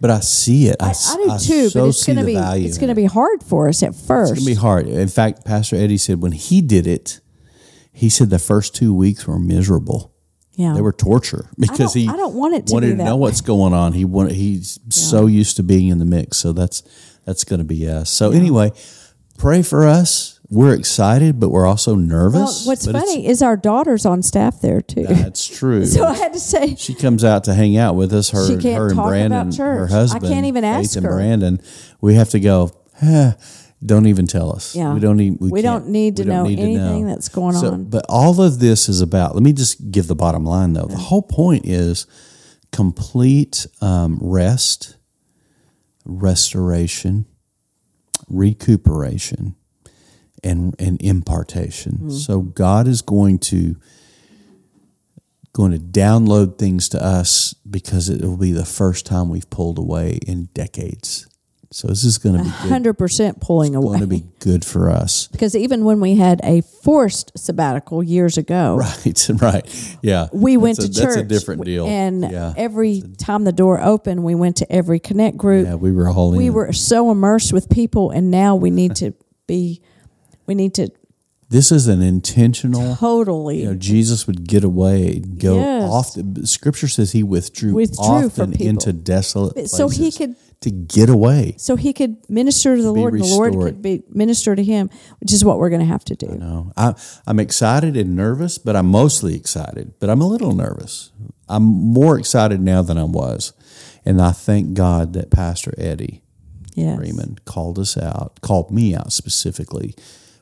but 0.00 0.10
I 0.10 0.20
see 0.20 0.68
it. 0.68 0.76
I, 0.80 0.88
I, 0.88 0.90
I 0.90 1.14
do 1.26 1.30
I 1.30 1.38
too, 1.38 1.68
so 1.70 1.80
but 1.80 1.88
it's 1.88 2.04
to 2.04 2.24
be 2.24 2.36
it's 2.36 2.78
going 2.78 2.88
to 2.88 2.94
be 2.94 3.06
hard 3.06 3.42
for 3.42 3.68
us 3.68 3.82
at 3.82 3.94
first. 3.94 4.32
It's 4.32 4.40
gonna 4.40 4.50
be 4.54 4.60
hard. 4.60 4.86
In 4.86 5.08
fact, 5.08 5.44
Pastor 5.44 5.74
Eddie 5.76 5.98
said 5.98 6.20
when 6.22 6.32
he 6.32 6.60
did 6.60 6.86
it, 6.86 7.20
he 7.92 8.08
said 8.08 8.30
the 8.30 8.38
first 8.38 8.76
two 8.76 8.94
weeks 8.94 9.26
were 9.26 9.40
miserable. 9.40 10.14
yeah, 10.52 10.74
They 10.74 10.80
were 10.82 10.92
torture 10.92 11.50
because 11.58 11.94
he 11.94 12.06
I 12.08 12.16
don't 12.16 12.34
want 12.34 12.54
it 12.54 12.68
to 12.68 12.74
wanted 12.74 12.96
to 12.96 13.04
know 13.04 13.16
way. 13.16 13.22
what's 13.22 13.40
going 13.40 13.72
on. 13.72 13.92
He 13.92 14.04
wanted, 14.04 14.34
he's 14.36 14.78
so 14.88 15.26
used 15.26 15.56
to 15.56 15.64
being 15.64 15.88
in 15.88 15.98
the 15.98 16.04
mix. 16.04 16.38
So 16.38 16.52
that's 16.52 16.82
that's 17.24 17.42
going 17.42 17.58
to 17.58 17.64
be 17.64 17.88
us. 17.88 18.08
So 18.08 18.30
anyway, 18.30 18.70
pray 19.36 19.62
for 19.62 19.84
us. 19.86 20.37
We're 20.50 20.72
excited, 20.74 21.38
but 21.38 21.50
we're 21.50 21.66
also 21.66 21.94
nervous. 21.94 22.40
Well, 22.64 22.72
what's 22.72 22.86
but 22.86 22.92
funny 22.94 23.26
is 23.26 23.42
our 23.42 23.56
daughter's 23.56 24.06
on 24.06 24.22
staff 24.22 24.62
there 24.62 24.80
too. 24.80 25.04
That's 25.04 25.46
true. 25.46 25.84
so 25.86 26.04
I 26.06 26.14
had 26.14 26.32
to 26.32 26.40
say, 26.40 26.74
she 26.76 26.94
comes 26.94 27.22
out 27.22 27.44
to 27.44 27.54
hang 27.54 27.76
out 27.76 27.96
with 27.96 28.14
us. 28.14 28.30
Her, 28.30 28.46
She 28.46 28.56
can't 28.56 28.78
her 28.78 28.86
and 28.86 28.94
talk 28.96 29.04
about 29.04 29.08
Brandon, 29.10 29.52
church. 29.52 29.58
her 29.58 29.84
I 29.96 29.98
husband. 30.00 30.24
can't 30.24 30.46
even 30.46 30.62
Faith 30.64 30.84
ask 30.86 30.96
and. 30.96 31.06
Brandon. 31.06 31.60
We 32.00 32.14
have 32.14 32.30
to 32.30 32.40
go. 32.40 32.72
"Ah, 33.02 33.36
don't 33.84 34.06
even 34.06 34.26
tell 34.26 34.50
us. 34.50 34.74
Yeah. 34.74 34.94
we 34.94 35.00
don't. 35.00 35.20
Even, 35.20 35.38
we, 35.38 35.50
We 35.50 35.60
don't 35.62 35.88
need 35.88 36.16
to 36.16 36.24
don't 36.24 36.32
know 36.34 36.42
need 36.44 36.58
anything 36.60 37.06
that's 37.06 37.28
going 37.28 37.54
So- 37.54 37.72
on. 37.72 37.84
But 37.84 38.06
all 38.08 38.40
of 38.40 38.58
this 38.58 38.88
is 38.88 39.02
about. 39.02 39.34
Let 39.34 39.42
me 39.42 39.52
just 39.52 39.90
give 39.90 40.06
the 40.06 40.16
bottom 40.16 40.44
line 40.46 40.72
though. 40.72 40.86
The 40.86 40.96
whole 40.96 41.22
point 41.22 41.66
is 41.66 42.06
complete 42.72 43.66
um, 43.82 44.18
rest, 44.22 44.96
restoration, 46.06 47.26
recuperation, 48.28 49.54
and 50.44 50.74
and 50.78 51.00
impartation. 51.02 51.92
Mm-hmm. 51.92 52.10
So 52.10 52.40
God 52.40 52.88
is 52.88 53.02
going 53.02 53.38
to 53.40 53.76
going 55.52 55.72
to 55.72 55.78
download 55.78 56.58
things 56.58 56.88
to 56.90 57.04
us 57.04 57.54
because 57.68 58.08
it 58.08 58.22
will 58.22 58.36
be 58.36 58.52
the 58.52 58.64
first 58.64 59.06
time 59.06 59.28
we've 59.28 59.50
pulled 59.50 59.78
away 59.78 60.18
in 60.26 60.44
decades. 60.54 61.26
So 61.70 61.88
this 61.88 62.02
is 62.02 62.16
going 62.16 62.38
to 62.38 62.42
be 62.42 62.48
hundred 62.48 62.94
percent 62.94 63.40
pulling 63.40 63.72
Going 63.72 63.84
away. 63.84 63.98
Going 63.98 64.08
to 64.08 64.16
be 64.16 64.24
good 64.38 64.64
for 64.64 64.88
us. 64.88 65.26
because 65.32 65.54
even 65.54 65.84
when 65.84 66.00
we 66.00 66.16
had 66.16 66.40
a 66.42 66.62
forced 66.62 67.38
sabbatical 67.38 68.02
years 68.02 68.38
ago, 68.38 68.76
Right, 69.04 69.28
right. 69.40 69.98
Yeah. 70.02 70.28
we 70.32 70.56
went 70.56 70.78
That's 70.78 70.88
to 70.88 70.94
church. 70.94 71.14
That's 71.14 71.20
a 71.20 71.24
different 71.24 71.64
deal. 71.64 71.86
And 71.86 72.22
yeah. 72.22 72.54
every 72.56 73.02
time 73.18 73.44
the 73.44 73.52
door 73.52 73.82
opened, 73.82 74.24
we 74.24 74.34
went 74.34 74.56
to 74.58 74.72
every 74.72 74.98
connect 74.98 75.36
group. 75.36 75.66
yeah, 75.66 75.74
we 75.74 75.92
were 75.92 76.08
all 76.08 76.32
in. 76.32 76.38
we 76.38 76.48
were 76.48 76.72
so 76.72 77.10
immersed 77.10 77.52
with 77.52 77.68
people, 77.68 78.10
and 78.12 78.30
now 78.30 78.56
we 78.56 78.70
need 78.70 78.96
to 78.96 79.12
be, 79.46 79.82
we 80.48 80.54
need 80.56 80.74
to 80.74 80.90
This 81.50 81.70
is 81.70 81.86
an 81.86 82.02
intentional. 82.02 82.96
totally. 82.96 83.60
You 83.62 83.66
know, 83.68 83.74
Jesus 83.74 84.26
would 84.26 84.46
get 84.48 84.64
away, 84.64 85.20
go 85.20 85.56
Yes. 85.56 85.90
off. 85.90 86.14
The, 86.14 86.46
scripture 86.46 86.88
says 86.88 87.12
he 87.12 87.22
withdrew, 87.22 87.72
Withdrew 87.74 88.04
often 88.26 88.52
into 88.54 88.92
desolate 88.92 89.54
places 89.54 89.76
so 89.76 89.88
he 89.88 90.10
could- 90.10 90.34
to 90.60 90.70
get 90.72 91.08
away. 91.08 91.54
so 91.56 91.76
he 91.76 91.92
could 91.92 92.16
minister 92.28 92.74
to 92.76 92.82
the 92.82 92.90
Lord, 92.92 93.14
and 93.14 93.22
the 93.22 93.28
Lord 93.28 93.52
could 93.54 93.80
be 93.80 94.02
minister 94.12 94.56
to 94.56 94.64
him, 94.64 94.90
which 95.20 95.32
is 95.32 95.44
what 95.44 95.56
we're 95.58 95.68
going 95.70 95.80
to 95.82 95.86
have 95.86 96.04
to 96.06 96.16
do. 96.16 96.26
No, 96.36 96.72
I, 96.76 96.94
I'm 97.28 97.38
excited 97.38 97.96
and 97.96 98.16
nervous, 98.16 98.58
but 98.58 98.74
I'm 98.74 98.88
mostly 98.88 99.36
excited. 99.36 99.92
But 100.00 100.10
I'm 100.10 100.20
a 100.20 100.26
little 100.26 100.52
nervous. 100.52 101.10
I'm 101.48 101.62
more 101.62 102.18
excited 102.18 102.60
now 102.60 102.82
than 102.82 102.98
I 102.98 103.04
was, 103.04 103.52
and 104.04 104.20
I 104.20 104.32
thank 104.32 104.74
God 104.74 105.12
that 105.12 105.30
Pastor 105.30 105.72
Eddie 105.78 106.22
Yes. 106.74 106.98
Freeman 106.98 107.38
called 107.44 107.78
us 107.78 107.96
out, 107.96 108.40
called 108.42 108.72
me 108.72 108.96
out 108.96 109.12
specifically, 109.12 109.94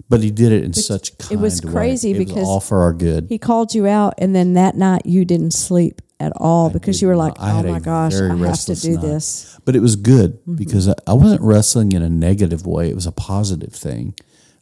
but 0.08 0.22
he 0.22 0.30
did 0.30 0.52
it 0.52 0.64
in 0.64 0.72
such 0.72 1.16
kind 1.18 1.32
it 1.32 1.36
was 1.42 1.62
way. 1.62 1.72
crazy 1.72 2.12
was 2.16 2.26
because 2.26 2.46
all 2.48 2.60
for 2.60 2.82
our 2.82 2.92
good. 2.92 3.26
He 3.28 3.38
called 3.38 3.74
you 3.74 3.86
out, 3.86 4.14
and 4.18 4.34
then 4.34 4.54
that 4.54 4.76
night 4.76 5.02
you 5.04 5.24
didn't 5.24 5.52
sleep 5.52 6.00
at 6.18 6.32
all 6.36 6.70
because 6.70 7.02
you 7.02 7.08
were 7.08 7.16
like, 7.16 7.34
"Oh 7.38 7.62
my 7.62 7.78
gosh, 7.80 8.14
I 8.14 8.34
have 8.36 8.64
to 8.66 8.74
do 8.74 8.92
night. 8.94 9.02
this." 9.02 9.58
But 9.64 9.76
it 9.76 9.80
was 9.80 9.96
good 9.96 10.34
Mm-hmm. 10.40 10.54
because 10.56 10.88
I, 10.88 10.94
I 11.06 11.12
wasn't 11.14 11.42
wrestling 11.42 11.92
in 11.92 12.02
a 12.02 12.08
negative 12.08 12.66
way. 12.66 12.88
It 12.88 12.94
was 12.94 13.06
a 13.06 13.12
positive 13.12 13.72
thing, 13.74 14.14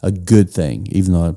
a 0.03 0.11
good 0.11 0.51
thing, 0.51 0.87
even 0.91 1.13
though 1.13 1.37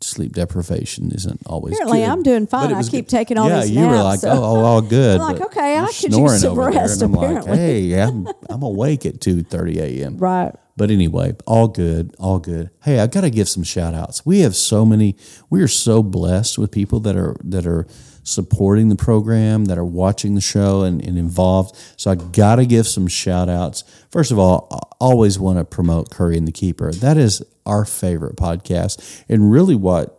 sleep 0.00 0.32
deprivation 0.32 1.10
isn't 1.12 1.40
always 1.46 1.74
Apparently, 1.74 2.00
good. 2.00 2.08
I'm 2.08 2.22
doing 2.22 2.46
fine. 2.46 2.72
I 2.74 2.82
keep 2.82 3.06
good. 3.06 3.08
taking 3.08 3.38
all 3.38 3.48
yeah, 3.48 3.60
these 3.62 3.70
you 3.70 3.86
were 3.86 4.02
like, 4.02 4.20
so- 4.20 4.30
oh, 4.30 4.42
oh, 4.42 4.64
all 4.64 4.80
good. 4.98 5.20
I'm 5.20 5.32
like, 5.34 5.40
okay, 5.42 5.78
I 5.78 5.86
could 5.86 6.12
use 6.14 6.40
some 6.40 6.58
rest, 6.58 7.02
I'm 7.02 7.14
apparently. 7.14 7.50
like, 7.50 7.58
hey, 7.58 8.00
I'm, 8.00 8.28
I'm 8.48 8.62
awake 8.62 9.06
at 9.06 9.20
2.30 9.20 9.76
a.m. 9.76 10.16
Right. 10.26 10.54
But 10.78 10.90
anyway, 10.90 11.34
all 11.46 11.68
good, 11.68 12.14
all 12.18 12.38
good. 12.38 12.68
Hey, 12.82 13.00
I 13.00 13.06
got 13.06 13.22
to 13.22 13.30
give 13.30 13.48
some 13.48 13.62
shout 13.62 13.94
outs. 13.94 14.26
We 14.26 14.40
have 14.40 14.54
so 14.54 14.84
many, 14.84 15.16
we 15.48 15.62
are 15.62 15.68
so 15.68 16.02
blessed 16.02 16.58
with 16.58 16.70
people 16.70 17.00
that 17.00 17.16
are, 17.16 17.34
that 17.44 17.66
are 17.66 17.86
supporting 18.26 18.88
the 18.88 18.96
program, 18.96 19.66
that 19.66 19.78
are 19.78 19.84
watching 19.84 20.34
the 20.34 20.40
show 20.40 20.82
and, 20.82 21.02
and 21.02 21.16
involved. 21.16 21.76
So 21.96 22.10
I 22.10 22.16
got 22.16 22.56
to 22.56 22.66
give 22.66 22.86
some 22.86 23.06
shout 23.06 23.48
outs. 23.48 23.84
First 24.10 24.32
of 24.32 24.38
all, 24.38 24.68
I 24.70 24.78
always 25.04 25.38
want 25.38 25.58
to 25.58 25.64
promote 25.64 26.10
Curry 26.10 26.36
and 26.36 26.46
the 26.46 26.52
Keeper. 26.52 26.92
That 26.92 27.16
is 27.16 27.42
our 27.64 27.84
favorite 27.84 28.36
podcast 28.36 29.22
and 29.28 29.50
really 29.50 29.74
what 29.74 30.12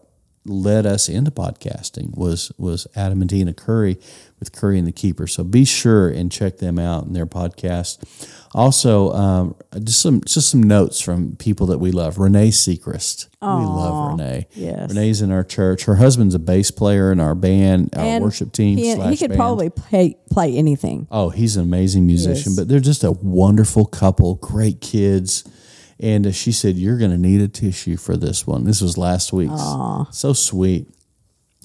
led 0.45 0.85
us 0.85 1.09
into 1.09 1.29
podcasting 1.29 2.15
was 2.17 2.53
was 2.57 2.87
Adam 2.95 3.21
and 3.21 3.29
Tina 3.29 3.53
Curry 3.53 3.99
with 4.39 4.53
Curry 4.53 4.79
and 4.79 4.87
the 4.87 4.93
Keeper. 4.93 5.27
So 5.27 5.43
be 5.43 5.65
sure 5.65 6.07
and 6.07 6.31
check 6.31 6.57
them 6.57 6.79
out 6.79 7.05
and 7.05 7.15
their 7.15 7.25
podcast. 7.25 7.99
Also, 8.53 9.11
um, 9.13 9.55
just 9.83 10.01
some 10.01 10.21
just 10.21 10.49
some 10.49 10.63
notes 10.63 10.99
from 11.01 11.35
people 11.35 11.67
that 11.67 11.77
we 11.79 11.91
love. 11.91 12.17
Renee 12.17 12.49
Seacrest, 12.49 13.27
we 13.41 13.47
love 13.47 14.11
Renee. 14.11 14.47
yes. 14.53 14.89
Renee's 14.89 15.21
in 15.21 15.31
our 15.31 15.43
church. 15.43 15.83
Her 15.85 15.95
husband's 15.95 16.33
a 16.33 16.39
bass 16.39 16.71
player 16.71 17.11
in 17.11 17.19
our 17.19 17.35
band, 17.35 17.93
our 17.95 18.03
And 18.03 18.23
worship 18.23 18.51
team. 18.53 18.77
He, 18.77 18.95
he 18.95 19.17
could 19.17 19.29
band. 19.29 19.37
probably 19.39 19.69
play 19.69 20.17
play 20.31 20.55
anything. 20.57 21.07
Oh, 21.11 21.29
he's 21.29 21.55
an 21.57 21.63
amazing 21.63 22.05
musician, 22.07 22.53
but 22.55 22.67
they're 22.67 22.79
just 22.79 23.03
a 23.03 23.11
wonderful 23.11 23.85
couple, 23.85 24.35
great 24.35 24.81
kids. 24.81 25.43
And 25.99 26.27
uh, 26.27 26.31
she 26.31 26.51
said, 26.51 26.75
You're 26.77 26.97
going 26.97 27.11
to 27.11 27.17
need 27.17 27.41
a 27.41 27.47
tissue 27.47 27.97
for 27.97 28.15
this 28.15 28.45
one. 28.47 28.63
This 28.63 28.81
was 28.81 28.97
last 28.97 29.33
week. 29.33 29.49
So 30.11 30.33
sweet. 30.33 30.87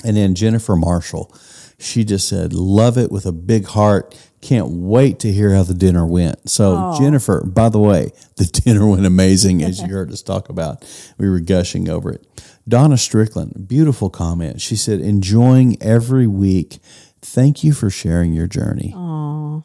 And 0.05 0.17
then 0.17 0.35
Jennifer 0.35 0.75
Marshall, 0.75 1.33
she 1.79 2.03
just 2.05 2.29
said, 2.29 2.53
Love 2.53 2.99
it 2.99 3.13
with 3.13 3.25
a 3.27 3.33
big 3.33 3.67
heart. 3.67 4.17
Can't 4.43 4.69
wait 4.69 5.21
to 5.21 5.33
hear 5.33 5.55
how 5.55 5.63
the 5.63 5.73
dinner 5.73 6.05
went. 6.05 6.51
So, 6.51 6.77
oh. 6.77 7.01
Jennifer, 7.01 7.45
by 7.47 7.69
the 7.69 7.79
way, 7.79 8.11
the 8.37 8.45
dinner 8.45 8.87
went 8.87 9.07
amazing, 9.07 9.63
as 9.63 9.81
you 9.81 9.89
heard 9.89 10.11
us 10.11 10.21
talk 10.21 10.49
about. 10.49 10.85
We 11.17 11.31
were 11.31 11.41
gushing 11.41 11.89
over 11.89 12.13
it. 12.13 12.27
Donna 12.69 12.99
Strickland, 12.99 13.67
beautiful 13.67 14.11
comment. 14.11 14.61
She 14.61 14.77
said, 14.77 15.01
Enjoying 15.01 15.81
every 15.83 16.27
week. 16.27 16.79
Thank 17.25 17.63
you 17.63 17.73
for 17.73 17.89
sharing 17.89 18.33
your 18.33 18.49
journey. 18.49 18.93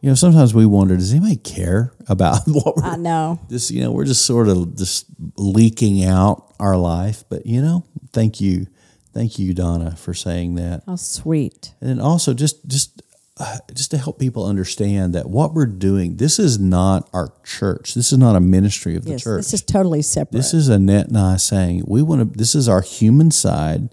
You 0.01 0.09
know, 0.09 0.15
sometimes 0.15 0.53
we 0.53 0.65
wonder, 0.67 0.95
does 0.95 1.11
anybody 1.11 1.37
care 1.37 1.91
about 2.07 2.41
what 2.47 2.77
we're 2.77 2.83
I 2.83 2.97
know. 2.97 3.39
just, 3.49 3.71
you 3.71 3.81
know, 3.81 3.91
we're 3.91 4.05
just 4.05 4.25
sort 4.25 4.47
of 4.47 4.75
just 4.77 5.07
leaking 5.37 6.03
out 6.03 6.53
our 6.59 6.77
life. 6.77 7.23
But, 7.29 7.45
you 7.47 7.61
know, 7.61 7.83
thank 8.13 8.39
you. 8.39 8.67
Thank 9.13 9.39
you, 9.39 9.55
Donna, 9.55 9.95
for 9.95 10.13
saying 10.13 10.55
that. 10.55 10.83
How 10.85 10.95
sweet. 10.97 11.73
And 11.81 11.89
then 11.89 11.99
also 11.99 12.35
just, 12.35 12.67
just, 12.67 13.01
Uh, 13.39 13.57
just 13.75 13.91
to 13.91 13.97
help 13.99 14.17
people 14.17 14.43
understand 14.47 15.13
that 15.13 15.29
what 15.29 15.53
we're 15.53 15.67
doing, 15.67 16.17
this 16.17 16.39
is 16.39 16.57
not 16.57 17.07
our 17.13 17.31
church. 17.43 17.93
This 17.93 18.11
is 18.11 18.17
not 18.17 18.35
a 18.35 18.39
ministry 18.39 18.95
of 18.95 19.05
the 19.05 19.11
Yes, 19.11 19.23
church. 19.23 19.37
this 19.43 19.53
is 19.53 19.61
totally 19.61 20.01
separate. 20.01 20.35
This 20.39 20.55
is 20.55 20.69
Annette 20.69 21.09
and 21.09 21.17
I 21.19 21.37
saying 21.37 21.83
we 21.87 22.01
want 22.01 22.33
to. 22.33 22.37
This 22.37 22.55
is 22.55 22.67
our 22.67 22.81
human 22.81 23.29
side, 23.29 23.89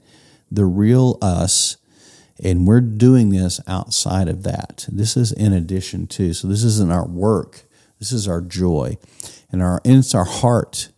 the 0.51 0.65
real 0.65 1.19
us, 1.21 1.77
and 2.43 2.67
we're 2.67 2.81
doing 2.81 3.29
this 3.31 3.61
outside 3.67 4.29
of 4.29 4.45
that. 4.45 4.87
This 4.91 5.15
is 5.15 5.31
in 5.31 5.53
addition 5.53 6.07
to. 6.09 6.33
So 6.33 6.49
this 6.49 6.65
isn't 6.65 6.91
our 6.91 7.07
work. 7.07 7.65
This 7.99 8.13
is 8.13 8.27
our 8.27 8.41
joy, 8.41 8.97
and 9.53 9.63
our 9.63 9.83
and 9.85 9.97
it's 9.99 10.15
our 10.15 10.25
heart. 10.25 10.89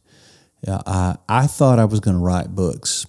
Yeah, 0.66 0.82
I 0.86 1.16
I 1.28 1.46
thought 1.48 1.80
I 1.80 1.84
was 1.84 1.98
going 1.98 2.16
to 2.16 2.22
write 2.22 2.54
books. 2.54 3.06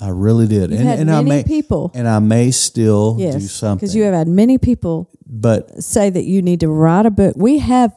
I 0.00 0.08
really 0.08 0.46
did, 0.46 0.70
and, 0.72 0.80
had 0.80 0.98
and 1.00 1.10
I 1.10 1.16
many 1.22 1.28
may 1.28 1.44
people. 1.44 1.90
and 1.94 2.08
I 2.08 2.18
may 2.20 2.50
still 2.52 3.16
do 3.16 3.22
yes, 3.24 3.50
something. 3.52 3.76
because 3.78 3.94
you 3.94 4.04
have 4.04 4.14
had 4.14 4.28
many 4.28 4.56
people 4.58 5.10
but 5.26 5.82
say 5.82 6.10
that 6.10 6.24
you 6.24 6.42
need 6.42 6.60
to 6.60 6.68
write 6.68 7.06
a 7.06 7.10
book. 7.10 7.34
We 7.36 7.58
have 7.58 7.92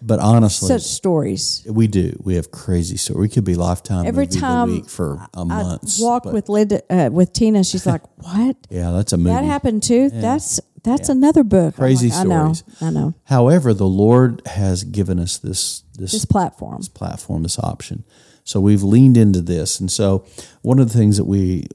but 0.00 0.20
honestly, 0.20 0.68
such 0.68 0.82
stories. 0.82 1.66
we 1.70 1.86
do. 1.86 2.18
We 2.22 2.34
have 2.34 2.50
crazy 2.50 2.96
stories. 2.96 3.20
We 3.20 3.28
could 3.28 3.44
be 3.44 3.54
lifetime 3.54 4.06
Every 4.06 4.24
movie 4.26 4.36
of 4.36 4.40
time 4.42 4.68
the 4.68 4.74
week 4.76 4.88
for 4.90 5.26
a 5.34 5.40
I 5.40 5.44
month. 5.44 5.96
walk 6.00 6.24
but- 6.24 6.32
with 6.34 6.48
Linda, 6.48 6.82
uh, 6.90 7.10
with 7.10 7.32
Tina. 7.32 7.62
She's 7.64 7.86
like, 7.86 8.02
"What? 8.18 8.56
Yeah, 8.70 8.90
that's 8.92 9.12
a 9.12 9.16
movie. 9.16 9.30
That 9.34 9.44
happened 9.44 9.82
too? 9.82 10.10
That's 10.10 10.60
that's 10.82 11.08
another 11.08 11.42
book." 11.44 11.74
I'm 11.76 11.80
Crazy 11.84 12.08
like, 12.10 12.18
I 12.18 12.24
know. 12.24 12.52
stories. 12.52 12.82
I 12.82 12.90
know. 12.90 13.14
However, 13.24 13.72
the 13.72 13.86
Lord 13.88 14.42
has 14.46 14.84
given 14.84 15.18
us 15.18 15.38
this 15.38 15.82
this, 15.96 16.12
This 16.12 16.24
platform. 16.24 16.82
platform, 16.92 17.42
this 17.44 17.58
option. 17.58 18.04
So 18.44 18.60
we've 18.60 18.82
leaned 18.82 19.16
into 19.16 19.40
this, 19.40 19.80
and 19.80 19.90
so 19.90 20.26
one 20.62 20.78
of 20.78 20.92
the 20.92 20.98
things 20.98 21.16
that 21.16 21.24
we 21.24 21.66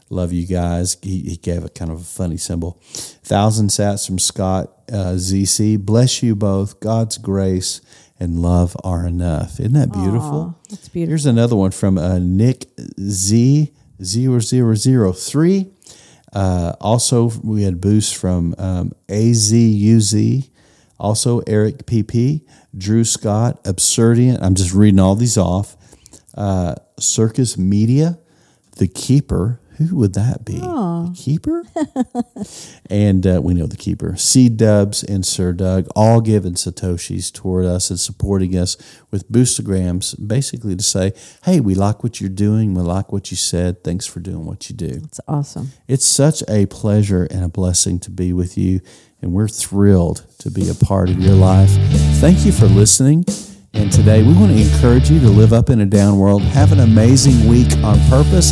love 0.10 0.32
you 0.32 0.48
guys. 0.48 0.96
He, 1.02 1.24
he 1.24 1.36
gave 1.36 1.66
a 1.66 1.70
kind 1.70 1.92
of 1.92 2.00
a 2.02 2.04
funny 2.06 2.38
symbol. 2.38 2.80
Thousand 2.84 3.68
sats 3.70 4.08
from 4.08 4.18
Scott 4.18 4.72
uh, 4.90 5.16
ZC. 5.16 5.78
Bless 5.78 6.24
you 6.24 6.36
both. 6.36 6.80
God's 6.80 7.18
grace 7.18 7.82
and 8.18 8.42
love 8.42 8.76
are 8.84 9.06
enough. 9.06 9.60
Isn't 9.60 9.74
that 9.74 9.92
beautiful? 9.92 10.56
Aw, 10.58 10.68
that's 10.70 10.88
beautiful. 10.88 11.10
Here's 11.12 11.26
another 11.26 11.56
one 11.58 11.72
from 11.72 11.98
uh, 11.98 12.20
Nick 12.20 12.66
Z 13.00 13.72
zero 14.04 14.40
zero 14.40 14.76
zero 14.76 15.12
three. 15.12 15.72
Uh, 16.34 16.74
also, 16.80 17.32
we 17.44 17.64
had 17.64 17.82
boosts 17.82 18.14
from 18.14 18.54
um, 18.58 18.92
AZUZ, 19.08 20.50
also 21.00 21.40
Eric 21.48 21.86
PP, 21.86 22.46
Drew 22.78 23.04
Scott, 23.04 23.64
Absurdian. 23.64 24.38
I'm 24.42 24.56
just 24.56 24.74
reading 24.74 25.00
all 25.00 25.16
these 25.16 25.38
off. 25.38 25.76
Uh, 26.36 26.76
Circus 27.00 27.58
Media, 27.58 28.20
The 28.78 28.88
Keeper. 28.88 29.59
Who 29.80 29.96
would 29.98 30.14
that 30.14 30.44
be? 30.44 30.58
The 30.58 31.14
Keeper? 31.16 31.64
and 32.90 33.26
uh, 33.26 33.40
we 33.42 33.54
know 33.54 33.66
The 33.66 33.78
Keeper. 33.78 34.18
C 34.18 34.50
Dubs 34.50 35.04
and 35.04 35.26
Sir 35.26 35.54
Doug 35.54 35.88
all 35.96 36.20
giving 36.20 36.54
Satoshis 36.54 37.34
toward 37.34 37.66
us 37.66 37.90
and 37.90 38.00
supporting 38.00 38.58
us 38.58 38.76
with 39.10 39.30
boostagrams, 39.32 40.16
basically 40.28 40.76
to 40.76 40.84
say, 40.84 41.14
hey, 41.44 41.62
we 41.62 41.76
like 41.76 42.04
what 42.04 42.20
you're 42.20 42.30
doing. 42.30 42.74
We 42.74 42.82
like 42.82 43.14
what 43.14 43.32
you 43.32 43.38
said. 43.38 43.84
Thanks 43.84 44.06
for 44.06 44.20
doing 44.20 44.46
what 44.46 44.70
you 44.70 44.76
do. 44.76 45.00
It's 45.06 45.22
awesome. 45.28 45.72
It's 45.88 46.06
such 46.06 46.44
a 46.50 46.66
pleasure 46.66 47.24
and 47.32 47.46
a 47.46 47.50
blessing 47.50 48.00
to 48.00 48.12
be 48.12 48.34
with 48.34 48.58
you, 48.58 48.82
and 49.22 49.32
we're 49.32 49.48
thrilled 49.48 50.26
to 50.40 50.52
be 50.52 50.70
a 50.70 50.74
part 50.74 51.10
of 51.10 51.20
your 51.20 51.36
life. 51.36 51.72
Thank 52.20 52.46
you 52.46 52.52
for 52.52 52.66
listening. 52.66 53.26
And 53.74 53.92
today 53.92 54.24
we 54.24 54.34
want 54.34 54.52
to 54.52 54.58
encourage 54.58 55.10
you 55.10 55.20
to 55.20 55.30
live 55.30 55.54
up 55.54 55.70
in 55.70 55.80
a 55.80 55.86
down 55.86 56.18
world. 56.18 56.42
Have 56.42 56.72
an 56.72 56.80
amazing 56.80 57.48
week 57.48 57.72
on 57.84 58.00
purpose. 58.10 58.52